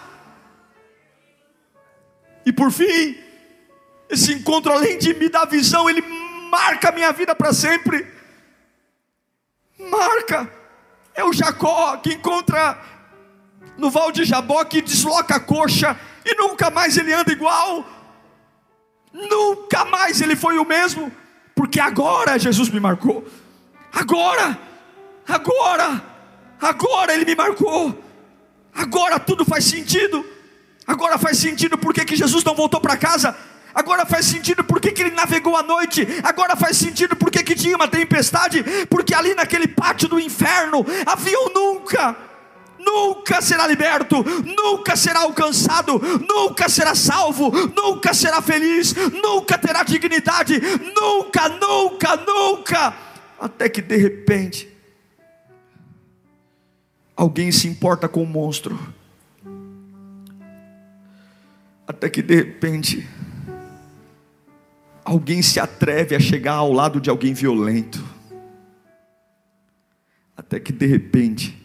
E 2.45 2.53
por 2.53 2.71
fim, 2.71 3.17
esse 4.13 4.31
encontro, 4.35 4.71
além 4.71 4.99
de 4.99 5.15
me 5.15 5.31
dar 5.31 5.47
visão, 5.47 5.89
ele 5.89 6.03
marca 6.51 6.91
a 6.91 6.93
minha 6.93 7.11
vida 7.13 7.35
para 7.35 7.51
sempre. 7.55 8.07
Marca. 9.79 10.53
É 11.15 11.25
o 11.25 11.33
Jacó 11.33 11.97
que 11.97 12.13
encontra 12.13 12.79
no 13.79 13.91
Val 13.91 14.13
de 14.13 14.25
Jabó 14.25 14.63
que 14.65 14.83
desloca 14.83 15.37
a 15.37 15.41
coxa 15.41 15.99
e 16.27 16.35
nunca 16.35 16.71
mais 16.71 16.97
ele 16.99 17.13
anda 17.13 17.33
igual. 17.33 17.87
Nunca 19.13 19.85
mais 19.87 20.21
ele 20.21 20.37
foi 20.37 20.59
o 20.59 20.65
mesmo, 20.65 21.11
porque 21.55 21.81
agora 21.81 22.39
Jesus 22.39 22.69
me 22.69 22.81
marcou. 22.81 23.27
Agora, 23.93 24.59
agora, 25.27 26.03
agora 26.61 27.15
ele 27.15 27.25
me 27.25 27.35
marcou. 27.35 28.03
Agora 28.75 29.19
tudo 29.19 29.45
faz 29.45 29.65
sentido. 29.65 30.25
Agora 30.87 31.19
faz 31.19 31.39
sentido 31.39 31.79
porque 31.79 32.05
que 32.05 32.17
Jesus 32.17 32.45
não 32.45 32.55
voltou 32.55 32.81
para 32.81 32.97
casa 32.97 33.37
Agora 33.75 34.05
faz 34.05 34.27
sentido 34.27 34.63
porque 34.65 34.93
que 34.93 35.03
ele 35.03 35.15
navegou 35.15 35.57
à 35.57 35.63
noite. 35.63 36.07
Agora 36.23 36.57
faz 36.57 36.77
sentido 36.77 37.17
porque 37.17 37.43
que 37.43 37.55
tinha 37.55 37.77
uma 37.77 37.89
tempestade. 37.89 38.63
Porque 38.89 39.15
ali 39.15 39.35
naquele 39.35 39.69
pátio 39.69 40.09
do 40.09 40.21
inferno 40.21 40.85
havia 41.07 41.39
um 41.41 41.53
nunca. 41.53 42.17
Nunca 42.85 43.41
será 43.41 43.67
liberto, 43.67 44.25
nunca 44.45 44.97
será 44.97 45.21
alcançado, 45.21 46.01
nunca 46.29 46.69
será 46.69 46.97
salvo, 46.97 47.53
nunca 47.69 48.13
será 48.13 48.43
feliz, 48.43 48.93
nunca 49.23 49.57
terá 49.57 49.85
dignidade, 49.85 50.61
nunca, 50.93 51.49
nunca, 51.49 52.17
nunca. 52.17 52.95
Até 53.39 53.69
que 53.69 53.81
de 53.81 53.97
repente, 53.97 54.69
alguém 57.17 57.53
se 57.53 57.69
importa 57.69 58.09
com 58.09 58.23
o 58.25 58.27
monstro. 58.27 58.77
Até 61.87 62.11
que 62.11 62.21
de 62.21 62.35
repente, 62.35 63.09
alguém 65.05 65.43
se 65.43 65.59
atreve 65.61 66.15
a 66.15 66.21
chegar 66.21 66.55
ao 66.55 66.73
lado 66.73 67.01
de 67.01 67.11
alguém 67.11 67.35
violento, 67.35 68.03
até 70.37 70.59
que 70.59 70.73
de 70.73 70.87
repente, 70.87 71.57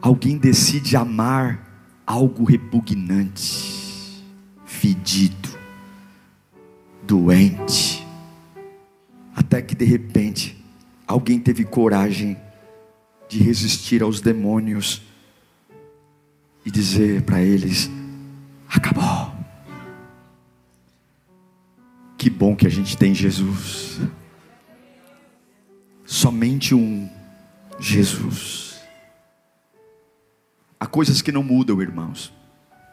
alguém 0.00 0.38
decide 0.38 0.96
amar 0.96 1.66
algo 2.06 2.44
repugnante, 2.44 4.22
fedido, 4.64 5.48
doente, 7.02 8.06
até 9.34 9.60
que 9.62 9.74
de 9.74 9.84
repente, 9.84 10.64
alguém 11.06 11.38
teve 11.38 11.64
coragem 11.64 12.36
de 13.28 13.38
resistir 13.38 14.02
aos 14.02 14.20
demônios 14.20 15.02
e 16.64 16.70
dizer 16.70 17.22
para 17.22 17.40
eles: 17.42 17.90
acabou. 18.68 19.35
Que 22.26 22.30
bom 22.30 22.56
que 22.56 22.66
a 22.66 22.68
gente 22.68 22.96
tem 22.96 23.14
Jesus. 23.14 24.00
Somente 26.04 26.74
um 26.74 27.08
Jesus. 27.78 28.80
Há 30.80 30.88
coisas 30.88 31.22
que 31.22 31.30
não 31.30 31.44
mudam, 31.44 31.80
irmãos. 31.80 32.32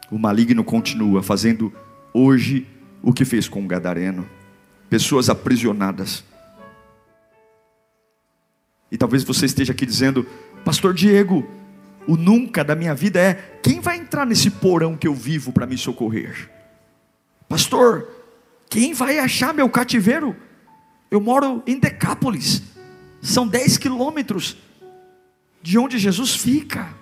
O 0.08 0.20
maligno 0.20 0.62
continua 0.62 1.20
fazendo 1.20 1.72
hoje 2.12 2.64
o 3.02 3.12
que 3.12 3.24
fez 3.24 3.48
com 3.48 3.64
o 3.64 3.66
gadareno. 3.66 4.24
Pessoas 4.88 5.28
aprisionadas. 5.28 6.22
E 8.88 8.96
talvez 8.96 9.24
você 9.24 9.46
esteja 9.46 9.72
aqui 9.72 9.84
dizendo, 9.84 10.24
Pastor 10.64 10.94
Diego, 10.94 11.44
o 12.06 12.16
nunca 12.16 12.62
da 12.62 12.76
minha 12.76 12.94
vida 12.94 13.18
é 13.18 13.34
quem 13.60 13.80
vai 13.80 13.96
entrar 13.96 14.24
nesse 14.24 14.48
porão 14.48 14.96
que 14.96 15.08
eu 15.08 15.14
vivo 15.14 15.52
para 15.52 15.66
me 15.66 15.76
socorrer? 15.76 16.48
Pastor, 17.48 18.22
quem 18.68 18.92
vai 18.92 19.18
achar 19.18 19.54
meu 19.54 19.68
cativeiro? 19.68 20.34
Eu 21.10 21.20
moro 21.20 21.62
em 21.66 21.78
Decápolis, 21.78 22.62
são 23.22 23.46
10 23.46 23.78
quilômetros 23.78 24.56
de 25.62 25.78
onde 25.78 25.98
Jesus 25.98 26.34
fica. 26.34 26.94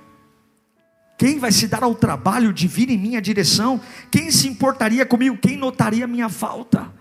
Quem 1.18 1.38
vai 1.38 1.52
se 1.52 1.68
dar 1.68 1.82
ao 1.82 1.94
trabalho 1.94 2.52
de 2.52 2.66
vir 2.66 2.90
em 2.90 2.98
minha 2.98 3.22
direção? 3.22 3.80
Quem 4.10 4.30
se 4.30 4.48
importaria 4.48 5.06
comigo? 5.06 5.36
Quem 5.36 5.56
notaria 5.56 6.06
minha 6.06 6.28
falta? 6.28 6.92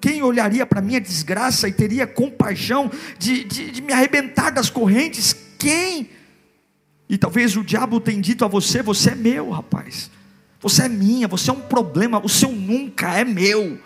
Quem 0.00 0.22
olharia 0.22 0.66
para 0.66 0.80
minha 0.80 1.00
desgraça 1.00 1.68
e 1.68 1.72
teria 1.72 2.06
compaixão 2.06 2.90
de, 3.18 3.44
de, 3.44 3.70
de 3.70 3.80
me 3.80 3.92
arrebentar 3.92 4.50
das 4.50 4.68
correntes? 4.68 5.36
Quem? 5.58 6.10
E 7.08 7.16
talvez 7.16 7.56
o 7.56 7.62
diabo 7.62 8.00
tenha 8.00 8.20
dito 8.20 8.44
a 8.44 8.48
você: 8.48 8.82
você 8.82 9.10
é 9.10 9.14
meu, 9.14 9.50
rapaz. 9.50 10.10
Você 10.62 10.84
é 10.84 10.88
minha, 10.88 11.26
você 11.26 11.50
é 11.50 11.52
um 11.52 11.60
problema, 11.60 12.24
o 12.24 12.28
seu 12.28 12.52
nunca 12.52 13.10
é 13.18 13.24
meu. 13.24 13.80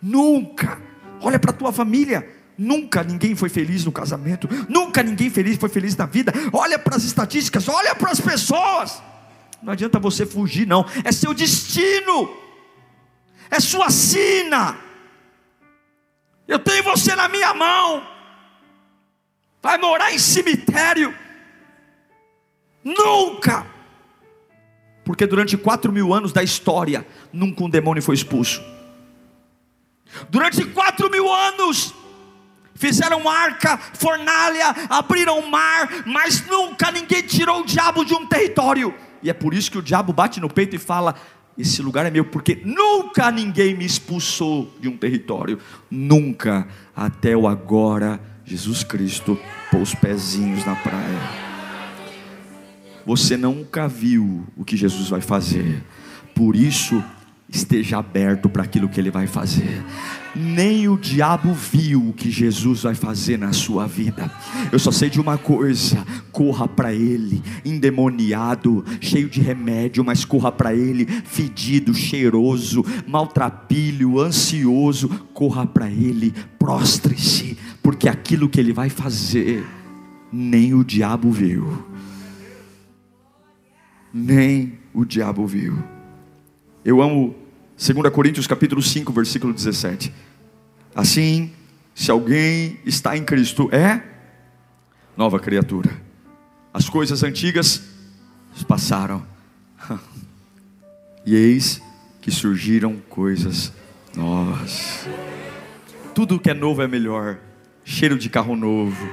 Nunca. 0.00 0.80
Olha 1.20 1.38
para 1.38 1.50
a 1.50 1.54
tua 1.54 1.72
família. 1.72 2.26
Nunca 2.56 3.04
ninguém 3.04 3.36
foi 3.36 3.50
feliz 3.50 3.84
no 3.84 3.92
casamento. 3.92 4.48
Nunca 4.66 5.02
ninguém 5.02 5.28
feliz 5.28 5.58
foi 5.58 5.68
feliz 5.68 5.94
na 5.94 6.06
vida. 6.06 6.32
Olha 6.52 6.78
para 6.78 6.96
as 6.96 7.04
estatísticas, 7.04 7.68
olha 7.68 7.94
para 7.94 8.10
as 8.10 8.20
pessoas. 8.20 9.02
Não 9.62 9.74
adianta 9.74 9.98
você 9.98 10.24
fugir, 10.24 10.66
não. 10.66 10.86
É 11.04 11.12
seu 11.12 11.34
destino. 11.34 12.34
É 13.50 13.60
sua 13.60 13.90
sina. 13.90 14.78
Eu 16.48 16.58
tenho 16.58 16.82
você 16.82 17.14
na 17.14 17.28
minha 17.28 17.52
mão. 17.52 18.06
Vai 19.62 19.76
morar 19.76 20.14
em 20.14 20.18
cemitério. 20.18 21.14
Nunca. 22.82 23.66
Porque 25.06 25.24
durante 25.24 25.56
quatro 25.56 25.92
mil 25.92 26.12
anos 26.12 26.32
da 26.32 26.42
história, 26.42 27.06
nunca 27.32 27.62
um 27.62 27.70
demônio 27.70 28.02
foi 28.02 28.16
expulso. 28.16 28.60
Durante 30.28 30.64
quatro 30.64 31.08
mil 31.08 31.32
anos, 31.32 31.94
fizeram 32.74 33.28
arca, 33.28 33.78
fornalha, 33.94 34.74
abriram 34.90 35.38
o 35.38 35.48
mar, 35.48 35.88
mas 36.04 36.44
nunca 36.48 36.90
ninguém 36.90 37.22
tirou 37.22 37.60
o 37.60 37.64
diabo 37.64 38.04
de 38.04 38.14
um 38.14 38.26
território. 38.26 38.92
E 39.22 39.30
é 39.30 39.32
por 39.32 39.54
isso 39.54 39.70
que 39.70 39.78
o 39.78 39.82
diabo 39.82 40.12
bate 40.12 40.40
no 40.40 40.50
peito 40.50 40.74
e 40.74 40.78
fala: 40.78 41.14
Esse 41.56 41.80
lugar 41.82 42.04
é 42.04 42.10
meu, 42.10 42.24
porque 42.24 42.60
nunca 42.64 43.30
ninguém 43.30 43.76
me 43.76 43.84
expulsou 43.84 44.74
de 44.80 44.88
um 44.88 44.96
território. 44.96 45.60
Nunca, 45.88 46.66
até 46.96 47.36
o 47.36 47.46
agora, 47.46 48.20
Jesus 48.44 48.82
Cristo 48.82 49.38
pôs 49.70 49.90
os 49.90 49.94
pezinhos 49.94 50.66
na 50.66 50.74
praia. 50.74 51.45
Você 53.06 53.36
nunca 53.36 53.86
viu 53.86 54.44
o 54.56 54.64
que 54.64 54.76
Jesus 54.76 55.08
vai 55.08 55.20
fazer. 55.20 55.84
Por 56.34 56.56
isso, 56.56 57.02
esteja 57.48 57.98
aberto 57.98 58.48
para 58.48 58.64
aquilo 58.64 58.88
que 58.88 59.00
ele 59.00 59.10
vai 59.10 59.26
fazer. 59.26 59.82
Nem 60.34 60.88
o 60.88 60.98
diabo 60.98 61.54
viu 61.54 62.08
o 62.08 62.12
que 62.12 62.30
Jesus 62.30 62.82
vai 62.82 62.94
fazer 62.94 63.38
na 63.38 63.52
sua 63.52 63.86
vida. 63.86 64.30
Eu 64.70 64.78
só 64.78 64.90
sei 64.90 65.08
de 65.08 65.20
uma 65.20 65.38
coisa: 65.38 66.04
corra 66.32 66.68
para 66.68 66.92
ele, 66.92 67.42
endemoniado, 67.64 68.84
cheio 69.00 69.30
de 69.30 69.40
remédio, 69.40 70.04
mas 70.04 70.24
corra 70.24 70.52
para 70.52 70.74
ele, 70.74 71.06
fedido, 71.06 71.94
cheiroso, 71.94 72.84
maltrapilho, 73.06 74.20
ansioso. 74.20 75.08
Corra 75.32 75.64
para 75.64 75.88
ele, 75.88 76.34
prostre-se, 76.58 77.56
porque 77.82 78.08
aquilo 78.08 78.48
que 78.48 78.58
ele 78.58 78.72
vai 78.72 78.90
fazer, 78.90 79.64
nem 80.32 80.74
o 80.74 80.84
diabo 80.84 81.30
viu. 81.30 81.95
Nem 84.18 84.78
o 84.94 85.04
diabo 85.04 85.46
viu. 85.46 85.78
Eu 86.82 87.02
amo 87.02 87.36
2 87.76 88.10
Coríntios 88.10 88.46
capítulo 88.46 88.80
5, 88.80 89.12
versículo 89.12 89.52
17. 89.52 90.10
Assim, 90.94 91.52
se 91.94 92.10
alguém 92.10 92.80
está 92.86 93.14
em 93.14 93.22
Cristo, 93.22 93.68
é 93.70 94.02
nova 95.14 95.38
criatura. 95.38 96.00
As 96.72 96.88
coisas 96.88 97.22
antigas 97.22 97.82
passaram. 98.66 99.22
E 101.28 101.34
eis 101.34 101.82
que 102.20 102.30
surgiram 102.30 103.02
coisas 103.08 103.72
novas. 104.16 105.08
Tudo 106.14 106.38
que 106.38 106.48
é 106.48 106.54
novo 106.54 106.80
é 106.80 106.86
melhor. 106.86 107.38
Cheiro 107.84 108.16
de 108.16 108.30
carro 108.30 108.54
novo. 108.54 109.10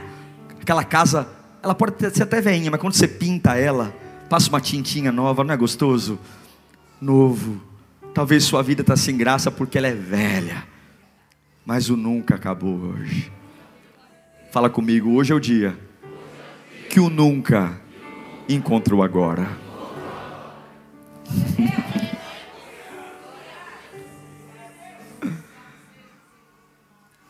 Aquela 0.62 0.84
casa, 0.84 1.28
ela 1.64 1.74
pode 1.74 1.98
ser 2.12 2.22
até 2.22 2.40
veinha, 2.40 2.70
mas 2.70 2.80
quando 2.80 2.94
você 2.94 3.08
pinta 3.08 3.58
ela, 3.58 3.92
passa 4.30 4.50
uma 4.50 4.62
tintinha 4.62 5.12
nova, 5.12 5.44
não 5.44 5.54
é 5.54 5.58
gostoso? 5.58 6.20
novo. 7.04 7.62
Talvez 8.14 8.46
sua 8.46 8.64
vida 8.64 8.82
está 8.82 8.96
sem 8.96 9.18
graça 9.18 9.52
porque 9.52 9.78
ela 9.78 9.88
é 9.88 9.94
velha, 9.94 10.66
mas 11.66 11.90
o 11.90 11.98
nunca 11.98 12.36
acabou 12.36 12.78
hoje. 12.78 13.30
Fala 14.52 14.70
comigo, 14.70 15.12
hoje 15.12 15.34
é 15.34 15.36
o 15.36 15.40
dia 15.40 15.78
que 16.90 17.00
o 17.00 17.10
nunca 17.10 17.82
encontrou 18.48 19.02
agora. 19.04 19.50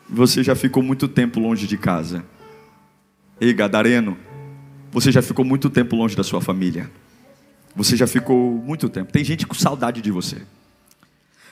Você 0.06 0.44
já 0.44 0.54
ficou 0.54 0.82
muito 0.82 1.08
tempo 1.08 1.40
longe 1.40 1.66
de 1.66 1.78
casa. 1.78 2.24
Ei, 3.40 3.52
Gadareno, 3.52 4.16
você 4.94 5.10
já 5.10 5.20
ficou 5.20 5.44
muito 5.44 5.68
tempo 5.68 5.96
longe 5.96 6.14
da 6.14 6.22
sua 6.22 6.40
família. 6.40 6.88
Você 7.74 7.96
já 7.96 8.06
ficou 8.06 8.62
muito 8.64 8.88
tempo. 8.88 9.10
Tem 9.10 9.24
gente 9.24 9.44
com 9.44 9.52
saudade 9.52 10.00
de 10.00 10.08
você. 10.12 10.36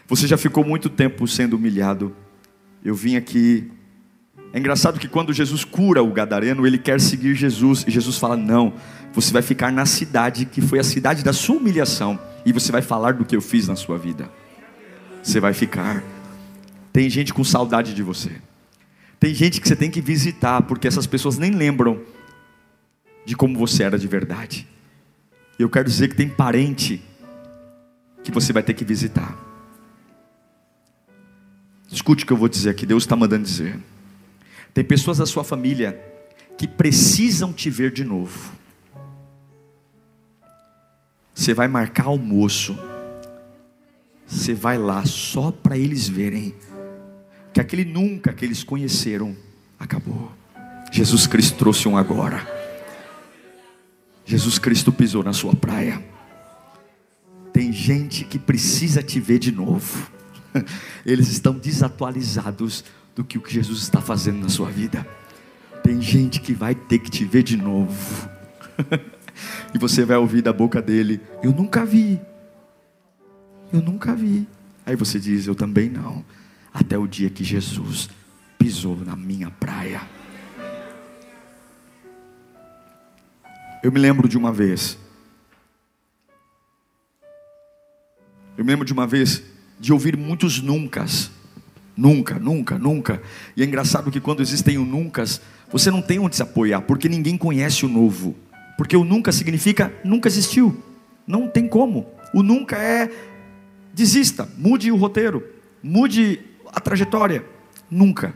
Você 0.07 0.28
já 0.28 0.36
ficou 0.36 0.64
muito 0.64 0.88
tempo 0.88 1.26
sendo 1.26 1.57
humilhado. 1.57 2.14
Eu 2.84 2.95
vim 2.95 3.16
aqui. 3.16 3.68
É 4.53 4.61
engraçado 4.61 5.01
que 5.01 5.09
quando 5.09 5.32
Jesus 5.32 5.64
cura 5.64 6.05
o 6.05 6.12
gadareno, 6.12 6.64
ele 6.64 6.78
quer 6.78 7.01
seguir 7.01 7.34
Jesus 7.34 7.84
e 7.84 7.90
Jesus 7.90 8.16
fala: 8.16 8.36
"Não, 8.36 8.74
você 9.12 9.32
vai 9.32 9.43
ficar 9.43 9.72
na 9.72 9.86
cidade 9.86 10.45
que 10.47 10.61
foi 10.61 10.78
a 10.78 10.84
cidade 10.84 11.24
da 11.24 11.32
sua 11.32 11.57
humilhação 11.57 12.20
e 12.47 12.53
você 12.53 12.70
vai 12.70 12.80
falar 12.80 13.14
do 13.14 13.24
que 13.24 13.34
eu 13.34 13.43
fiz 13.43 13.66
na 13.66 13.74
sua 13.74 13.99
vida. 13.99 14.30
Você 15.20 15.40
vai 15.40 15.53
ficar. 15.53 16.01
Tem 16.93 17.11
gente 17.11 17.34
com 17.34 17.43
saudade 17.43 17.93
de 17.93 18.05
você. 18.05 18.30
Tem 19.18 19.34
gente 19.34 19.61
que 19.61 19.66
você 19.66 19.74
tem 19.74 19.90
que 19.90 20.01
visitar 20.01 20.62
porque 20.62 20.86
essas 20.86 21.09
pessoas 21.09 21.38
nem 21.38 21.51
lembram 21.51 22.01
de 23.25 23.37
como 23.37 23.59
você 23.59 23.83
era 23.83 23.99
de 23.99 24.07
verdade. 24.07 24.68
Eu 25.59 25.68
quero 25.68 25.89
dizer 25.89 26.09
que 26.09 26.16
tem 26.16 26.29
parente 26.29 27.03
que 28.23 28.31
você 28.31 28.53
vai 28.53 28.62
ter 28.62 28.75
que 28.75 28.85
visitar. 28.85 29.37
Escute 31.91 32.25
o 32.25 32.27
que 32.27 32.33
eu 32.33 32.37
vou 32.37 32.49
dizer 32.49 32.70
aqui, 32.70 32.87
Deus 32.87 33.03
está 33.03 33.14
mandando 33.14 33.45
dizer. 33.45 33.79
Tem 34.73 34.83
pessoas 34.83 35.18
da 35.18 35.27
sua 35.27 35.45
família 35.45 36.01
que 36.57 36.66
precisam 36.66 37.53
te 37.53 37.68
ver 37.68 37.93
de 37.93 38.05
novo. 38.05 38.53
Você 41.35 41.53
vai 41.53 41.68
marcar 41.68 42.07
almoço. 42.07 42.79
Você 44.27 44.55
vai 44.55 44.79
lá 44.79 45.05
só 45.05 45.51
para 45.51 45.77
eles 45.77 46.09
verem 46.09 46.55
que 47.53 47.61
aquele 47.61 47.85
nunca 47.85 48.33
que 48.33 48.45
eles 48.45 48.64
conheceram 48.64 49.37
acabou. 49.79 50.33
Jesus 50.91 51.27
Cristo 51.27 51.59
trouxe 51.59 51.87
um 51.87 51.97
agora. 51.97 52.61
Jesus 54.25 54.59
Cristo 54.59 54.93
pisou 54.93 55.23
na 55.23 55.33
sua 55.33 55.55
praia. 55.55 56.03
Tem 57.53 57.73
gente 57.73 58.25
que 58.25 58.39
precisa 58.39 59.03
te 59.03 59.20
ver 59.20 59.39
de 59.39 59.53
novo. 59.53 60.11
Eles 61.05 61.29
estão 61.29 61.55
desatualizados 61.55 62.85
do 63.14 63.25
que 63.25 63.37
o 63.37 63.41
que 63.41 63.53
Jesus 63.53 63.83
está 63.83 64.01
fazendo 64.01 64.41
na 64.41 64.49
sua 64.49 64.70
vida. 64.70 65.07
Tem 65.83 66.01
gente 66.01 66.41
que 66.41 66.53
vai 66.53 66.75
ter 66.75 66.99
que 66.99 67.11
te 67.11 67.25
ver 67.25 67.43
de 67.43 67.57
novo. 67.57 68.29
e 69.75 69.79
você 69.79 70.05
vai 70.05 70.16
ouvir 70.16 70.43
da 70.43 70.53
boca 70.53 70.81
dele: 70.81 71.20
Eu 71.43 71.53
nunca 71.53 71.85
vi. 71.85 72.20
Eu 73.73 73.83
nunca 73.83 74.14
vi. 74.14 74.47
Aí 74.87 74.97
você 74.97 75.18
diz: 75.18 75.47
Eu 75.47 75.55
também 75.55 75.91
não. 75.91 76.25
Até 76.73 76.97
o 76.97 77.07
dia 77.07 77.29
que 77.29 77.45
Jesus 77.45 78.09
pisou 78.59 78.97
na 78.97 79.16
minha 79.16 79.51
praia. 79.51 80.01
Eu 83.83 83.91
me 83.91 83.99
lembro 83.99 84.28
de 84.28 84.39
uma 84.39 84.53
vez. 84.53 84.97
Eu 88.57 88.64
me 88.64 88.70
lembro 88.70 88.87
de 88.87 88.93
uma 88.93 89.09
vez 89.09 89.43
de 89.80 89.93
ouvir 89.93 90.16
muitos 90.16 90.62
nuncas. 90.62 91.33
Nunca, 91.97 92.39
nunca, 92.39 92.78
nunca. 92.78 93.20
E 93.57 93.62
é 93.62 93.66
engraçado 93.66 94.11
que 94.11 94.20
quando 94.20 94.41
existem 94.41 94.78
o 94.78 94.85
nuncas, 94.85 95.41
você 95.70 95.91
não 95.91 96.01
tem 96.01 96.20
onde 96.20 96.37
se 96.37 96.43
apoiar, 96.43 96.83
porque 96.83 97.09
ninguém 97.09 97.37
conhece 97.37 97.85
o 97.85 97.89
novo. 97.89 98.37
Porque 98.76 98.97
o 98.97 99.05
nunca 99.05 99.33
significa 99.33 99.93
nunca 100.05 100.28
existiu. 100.28 100.80
Não 101.26 101.49
tem 101.49 101.66
como. 101.66 102.07
O 102.33 102.43
nunca 102.43 102.76
é 102.76 103.11
desista, 103.93 104.49
mude 104.57 104.93
o 104.93 104.97
roteiro, 104.97 105.43
mude 105.83 106.41
a 106.72 106.80
trajetória. 106.80 107.45
Nunca. 107.91 108.33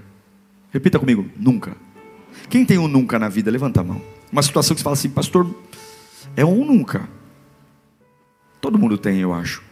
Repita 0.72 0.98
comigo, 0.98 1.24
nunca. 1.36 1.76
Quem 2.50 2.64
tem 2.64 2.78
um 2.78 2.88
nunca 2.88 3.16
na 3.16 3.28
vida? 3.28 3.48
Levanta 3.50 3.80
a 3.80 3.84
mão. 3.84 4.15
Uma 4.30 4.42
situação 4.42 4.74
que 4.74 4.80
você 4.80 4.84
fala 4.84 4.94
assim, 4.94 5.10
pastor, 5.10 5.48
é 6.36 6.44
um 6.44 6.64
nunca. 6.64 7.08
Todo 8.60 8.78
mundo 8.78 8.98
tem, 8.98 9.18
eu 9.20 9.32
acho. 9.32 9.62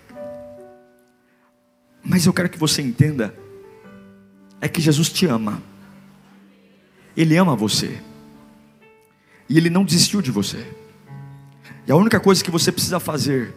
Mas 2.04 2.26
eu 2.26 2.32
quero 2.32 2.48
que 2.48 2.58
você 2.58 2.82
entenda 2.82 3.34
é 4.60 4.68
que 4.68 4.80
Jesus 4.80 5.10
te 5.10 5.26
ama. 5.26 5.62
Ele 7.16 7.36
ama 7.36 7.54
você. 7.54 8.00
E 9.48 9.58
ele 9.58 9.68
não 9.68 9.84
desistiu 9.84 10.22
de 10.22 10.30
você. 10.30 10.66
E 11.86 11.92
a 11.92 11.96
única 11.96 12.18
coisa 12.18 12.42
que 12.42 12.50
você 12.50 12.72
precisa 12.72 12.98
fazer, 12.98 13.54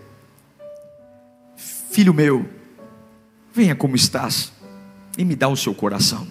filho 1.56 2.14
meu, 2.14 2.48
venha 3.54 3.76
como 3.76 3.96
estás 3.96 4.52
e 5.18 5.24
me 5.24 5.36
dá 5.36 5.48
o 5.48 5.56
seu 5.56 5.74
coração. 5.74 6.28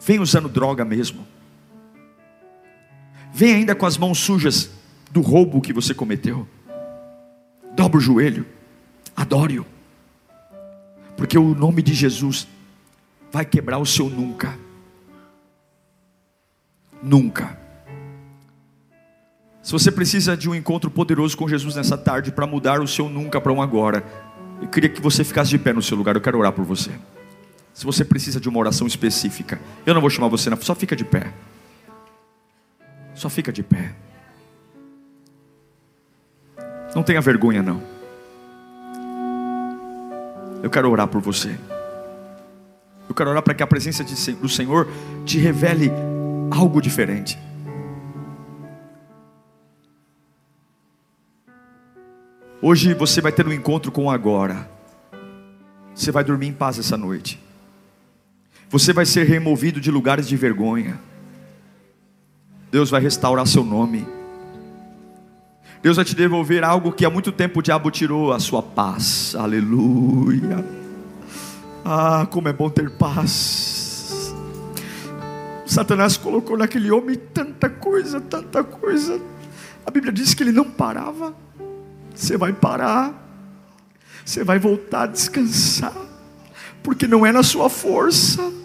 Vem 0.00 0.20
usando 0.20 0.48
droga 0.48 0.84
mesmo. 0.84 1.26
Vem 3.32 3.54
ainda 3.54 3.74
com 3.74 3.86
as 3.86 3.96
mãos 3.96 4.18
sujas 4.18 4.70
do 5.10 5.20
roubo 5.20 5.60
que 5.60 5.72
você 5.72 5.94
cometeu. 5.94 6.46
Dobra 7.74 7.98
o 7.98 8.00
joelho, 8.00 8.44
adore-o, 9.16 9.64
porque 11.16 11.38
o 11.38 11.54
nome 11.54 11.82
de 11.82 11.94
Jesus 11.94 12.48
vai 13.30 13.44
quebrar 13.44 13.78
o 13.78 13.86
seu 13.86 14.08
nunca. 14.08 14.58
Nunca. 17.02 17.58
Se 19.62 19.72
você 19.72 19.92
precisa 19.92 20.36
de 20.36 20.48
um 20.48 20.54
encontro 20.54 20.90
poderoso 20.90 21.36
com 21.36 21.46
Jesus 21.46 21.76
nessa 21.76 21.96
tarde 21.96 22.32
para 22.32 22.46
mudar 22.46 22.80
o 22.80 22.88
seu 22.88 23.08
nunca 23.08 23.40
para 23.40 23.52
um 23.52 23.60
agora, 23.60 24.04
eu 24.62 24.68
queria 24.68 24.88
que 24.88 25.00
você 25.00 25.22
ficasse 25.22 25.50
de 25.50 25.58
pé 25.58 25.72
no 25.72 25.82
seu 25.82 25.96
lugar, 25.96 26.16
eu 26.16 26.20
quero 26.20 26.38
orar 26.38 26.52
por 26.52 26.64
você. 26.64 26.90
Se 27.74 27.84
você 27.84 28.04
precisa 28.04 28.40
de 28.40 28.48
uma 28.48 28.58
oração 28.58 28.86
específica, 28.86 29.60
eu 29.86 29.94
não 29.94 30.00
vou 30.00 30.10
chamar 30.10 30.28
você, 30.28 30.50
só 30.62 30.74
fica 30.74 30.96
de 30.96 31.04
pé. 31.04 31.32
Só 33.18 33.28
fica 33.28 33.52
de 33.52 33.64
pé. 33.64 33.92
Não 36.94 37.02
tenha 37.02 37.20
vergonha, 37.20 37.60
não. 37.60 37.82
Eu 40.62 40.70
quero 40.70 40.88
orar 40.88 41.08
por 41.08 41.20
você. 41.20 41.58
Eu 43.08 43.14
quero 43.16 43.30
orar 43.30 43.42
para 43.42 43.54
que 43.54 43.62
a 43.62 43.66
presença 43.66 44.04
do 44.04 44.48
Senhor 44.48 44.88
te 45.24 45.36
revele 45.36 45.90
algo 46.48 46.80
diferente. 46.80 47.36
Hoje 52.62 52.94
você 52.94 53.20
vai 53.20 53.32
ter 53.32 53.44
um 53.48 53.52
encontro 53.52 53.90
com 53.90 54.04
o 54.04 54.10
agora. 54.12 54.70
Você 55.92 56.12
vai 56.12 56.22
dormir 56.22 56.46
em 56.46 56.52
paz 56.52 56.78
essa 56.78 56.96
noite. 56.96 57.42
Você 58.68 58.92
vai 58.92 59.04
ser 59.04 59.24
removido 59.26 59.80
de 59.80 59.90
lugares 59.90 60.28
de 60.28 60.36
vergonha. 60.36 61.00
Deus 62.70 62.90
vai 62.90 63.00
restaurar 63.00 63.46
seu 63.46 63.64
nome. 63.64 64.06
Deus 65.82 65.96
vai 65.96 66.04
te 66.04 66.14
devolver 66.14 66.64
algo 66.64 66.92
que 66.92 67.04
há 67.04 67.10
muito 67.10 67.32
tempo 67.32 67.60
o 67.60 67.62
diabo 67.62 67.90
tirou, 67.90 68.32
a 68.32 68.40
sua 68.40 68.62
paz. 68.62 69.34
Aleluia. 69.36 70.64
Ah, 71.84 72.26
como 72.30 72.48
é 72.48 72.52
bom 72.52 72.68
ter 72.68 72.90
paz. 72.90 74.34
Satanás 75.64 76.16
colocou 76.16 76.56
naquele 76.56 76.90
homem 76.90 77.16
tanta 77.16 77.70
coisa, 77.70 78.20
tanta 78.20 78.64
coisa. 78.64 79.20
A 79.86 79.90
Bíblia 79.90 80.12
diz 80.12 80.34
que 80.34 80.42
ele 80.42 80.52
não 80.52 80.64
parava. 80.64 81.34
Você 82.14 82.36
vai 82.36 82.52
parar. 82.52 83.14
Você 84.24 84.44
vai 84.44 84.58
voltar 84.58 85.02
a 85.02 85.06
descansar. 85.06 85.96
Porque 86.82 87.06
não 87.06 87.24
é 87.24 87.32
na 87.32 87.42
sua 87.42 87.70
força 87.70 88.57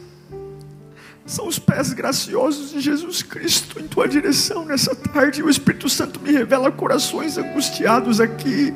são 1.25 1.47
os 1.47 1.57
pés 1.57 1.93
graciosos 1.93 2.71
de 2.71 2.81
Jesus 2.81 3.23
Cristo 3.23 3.79
em 3.79 3.87
tua 3.87 4.07
direção 4.07 4.65
nessa 4.65 4.95
tarde. 4.95 5.41
O 5.41 5.49
Espírito 5.49 5.87
Santo 5.89 6.19
me 6.19 6.31
revela 6.31 6.71
corações 6.71 7.37
angustiados 7.37 8.19
aqui. 8.19 8.73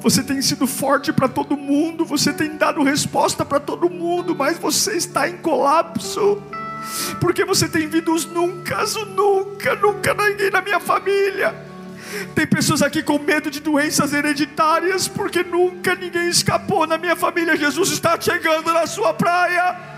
Você 0.00 0.22
tem 0.22 0.40
sido 0.40 0.66
forte 0.66 1.12
para 1.12 1.28
todo 1.28 1.56
mundo, 1.56 2.04
você 2.04 2.32
tem 2.32 2.56
dado 2.56 2.82
resposta 2.82 3.44
para 3.44 3.60
todo 3.60 3.90
mundo, 3.90 4.34
mas 4.34 4.58
você 4.58 4.96
está 4.96 5.28
em 5.28 5.36
colapso. 5.38 6.42
Porque 7.20 7.44
você 7.44 7.68
tem 7.68 7.88
vindo 7.88 8.12
os 8.12 8.26
nunca, 8.26 8.84
o 8.84 9.04
nunca, 9.04 9.74
nunca 9.76 10.14
ninguém 10.14 10.50
na 10.50 10.60
minha 10.60 10.80
família 10.80 11.71
tem 12.34 12.46
pessoas 12.46 12.82
aqui 12.82 13.02
com 13.02 13.18
medo 13.18 13.50
de 13.50 13.60
doenças 13.60 14.12
hereditárias, 14.12 15.08
porque 15.08 15.42
nunca 15.42 15.94
ninguém 15.94 16.28
escapou 16.28 16.86
na 16.86 16.98
minha 16.98 17.16
família. 17.16 17.56
Jesus 17.56 17.90
está 17.90 18.20
chegando 18.20 18.72
na 18.72 18.86
sua 18.86 19.14
praia. 19.14 19.92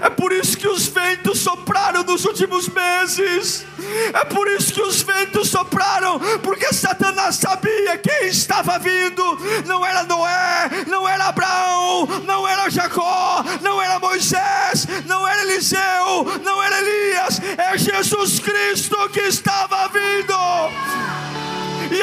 É 0.00 0.10
por 0.10 0.32
isso 0.32 0.56
que 0.56 0.66
os 0.66 0.86
ventos 0.88 1.40
sopraram 1.40 2.02
nos 2.02 2.24
últimos 2.24 2.68
meses. 2.68 3.64
É 4.12 4.24
por 4.24 4.48
isso 4.48 4.72
que 4.72 4.80
os 4.80 5.02
ventos 5.02 5.48
sopraram, 5.48 6.18
porque 6.42 6.72
Satanás 6.72 7.36
sabia 7.36 7.98
quem 7.98 8.28
estava 8.28 8.78
vindo. 8.78 9.22
Não 9.66 9.84
era 9.84 10.04
Noé, 10.04 10.84
não 10.86 11.08
era 11.08 11.26
Abraão, 11.26 12.06
não 12.24 12.46
era 12.46 12.70
Jacó, 12.70 13.44
não 13.60 13.80
era 13.80 13.98
Moisés, 13.98 14.86
não 15.06 15.26
era 15.26 15.42
Eliseu, 15.42 16.40
não 16.42 16.62
era 16.62 16.80
Elias. 16.80 17.40
É 17.58 17.76
Jesus 17.76 18.38
Cristo 18.38 18.96
que 19.10 19.20
estava 19.20 19.88
vindo. 19.88 21.11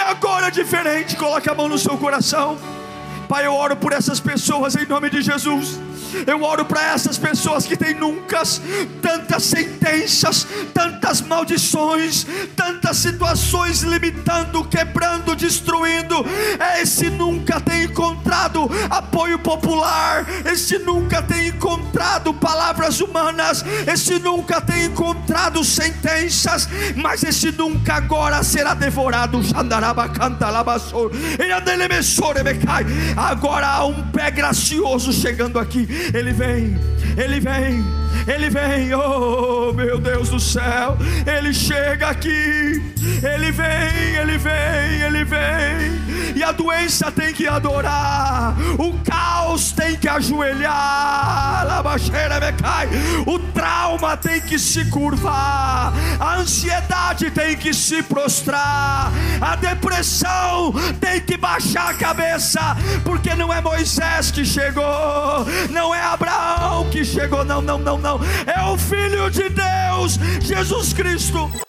Agora 0.10 0.49
diferente. 0.49 1.16
Coloque 1.16 1.47
a 1.49 1.53
mão 1.53 1.70
no 1.70 1.78
seu 1.78 1.95
coração. 1.95 2.57
Pai, 3.28 3.45
eu 3.45 3.53
oro 3.53 3.76
por 3.76 3.93
essas 3.93 4.20
pessoas 4.20 4.76
em 4.76 4.88
nome 4.88 5.07
de 5.07 5.22
Jesus. 5.22 5.80
Eu 6.26 6.43
oro 6.43 6.66
para 6.66 6.93
essas 6.93 7.18
pessoas 7.18 7.66
que 7.66 7.78
têm 7.78 7.93
nunca 7.93 8.43
tantas 9.01 9.43
sentenças, 9.43 10.47
tantas 10.74 11.22
maldições, 11.22 12.26
tantas 12.55 12.97
situações 12.97 13.82
limitando, 13.82 14.64
quebrando, 14.66 15.36
destruindo. 15.36 16.26
Esse 16.82 17.10
nunca 17.10 17.60
tem 17.60 17.84
encontrado 17.84 18.70
apoio 18.89 19.39
popular, 19.39 20.26
esse 20.45 20.80
nunca 20.80 21.22
tem 21.22 21.47
encontrado 21.47 22.34
palavras 22.34 22.99
humanas, 23.01 23.64
esse 23.88 24.20
nunca 24.20 24.62
tem 24.62 24.86
encontrado 24.86 25.64
sentenças, 25.64 26.68
mas 26.95 27.24
esse 27.24 27.51
nunca 27.51 27.95
agora 27.95 28.43
será 28.43 28.74
devorado. 28.74 29.41
Agora 33.16 33.68
há 33.68 33.86
um 33.86 34.12
pé 34.12 34.32
gracioso 34.32 35.12
chegando 35.12 35.60
aqui 35.60 35.88
ele 36.14 36.34
vem, 36.34 36.78
Ele 37.18 37.39
vem, 37.39 37.84
Ele 38.28 38.50
vem, 38.50 38.93
oh 38.93 39.74
meu 39.74 40.00
Deus 40.00 40.30
do 40.30 40.39
céu, 40.39 40.97
Ele 41.26 41.54
chega 41.54 42.10
aqui, 42.10 42.82
Ele 43.24 43.52
vem, 43.52 44.16
Ele 44.20 44.38
vem, 44.38 45.02
Ele 45.02 45.24
vem, 45.24 46.36
e 46.36 46.43
a 46.43 46.52
doença 46.52 47.12
tem 47.12 47.34
que 47.34 47.47
adorar, 47.47 48.56
o 48.78 48.93
caos 49.00 49.72
tem 49.72 49.95
que 49.95 50.08
ajoelhar, 50.08 51.66
o 53.26 53.39
trauma 53.60 54.16
tem 54.16 54.39
que 54.39 54.57
se 54.57 54.86
curvar, 54.86 55.91
a 56.18 56.38
ansiedade 56.38 57.30
tem 57.30 57.57
que 57.57 57.74
se 57.74 58.01
prostrar, 58.01 59.12
a 59.41 59.57
depressão 59.57 60.72
tem 61.01 61.20
que 61.20 61.36
baixar 61.36 61.89
a 61.89 61.93
cabeça, 61.93 62.62
porque 63.03 63.36
não 63.36 63.53
é 63.53 63.60
Moisés 63.60 64.32
que 64.32 64.45
chegou, 64.45 65.45
não 65.72 65.93
é 65.93 66.01
Abraão 66.01 66.89
que 66.89 67.03
chegou, 67.03 67.43
não, 67.43 67.62
não, 67.62 67.78
não, 67.78 67.97
não, 67.97 68.18
é 68.47 68.62
o 68.64 68.78
Filho 68.78 69.30
de 69.30 69.49
Deus, 69.49 70.18
Jesus 70.39 70.93
Cristo. 70.93 71.68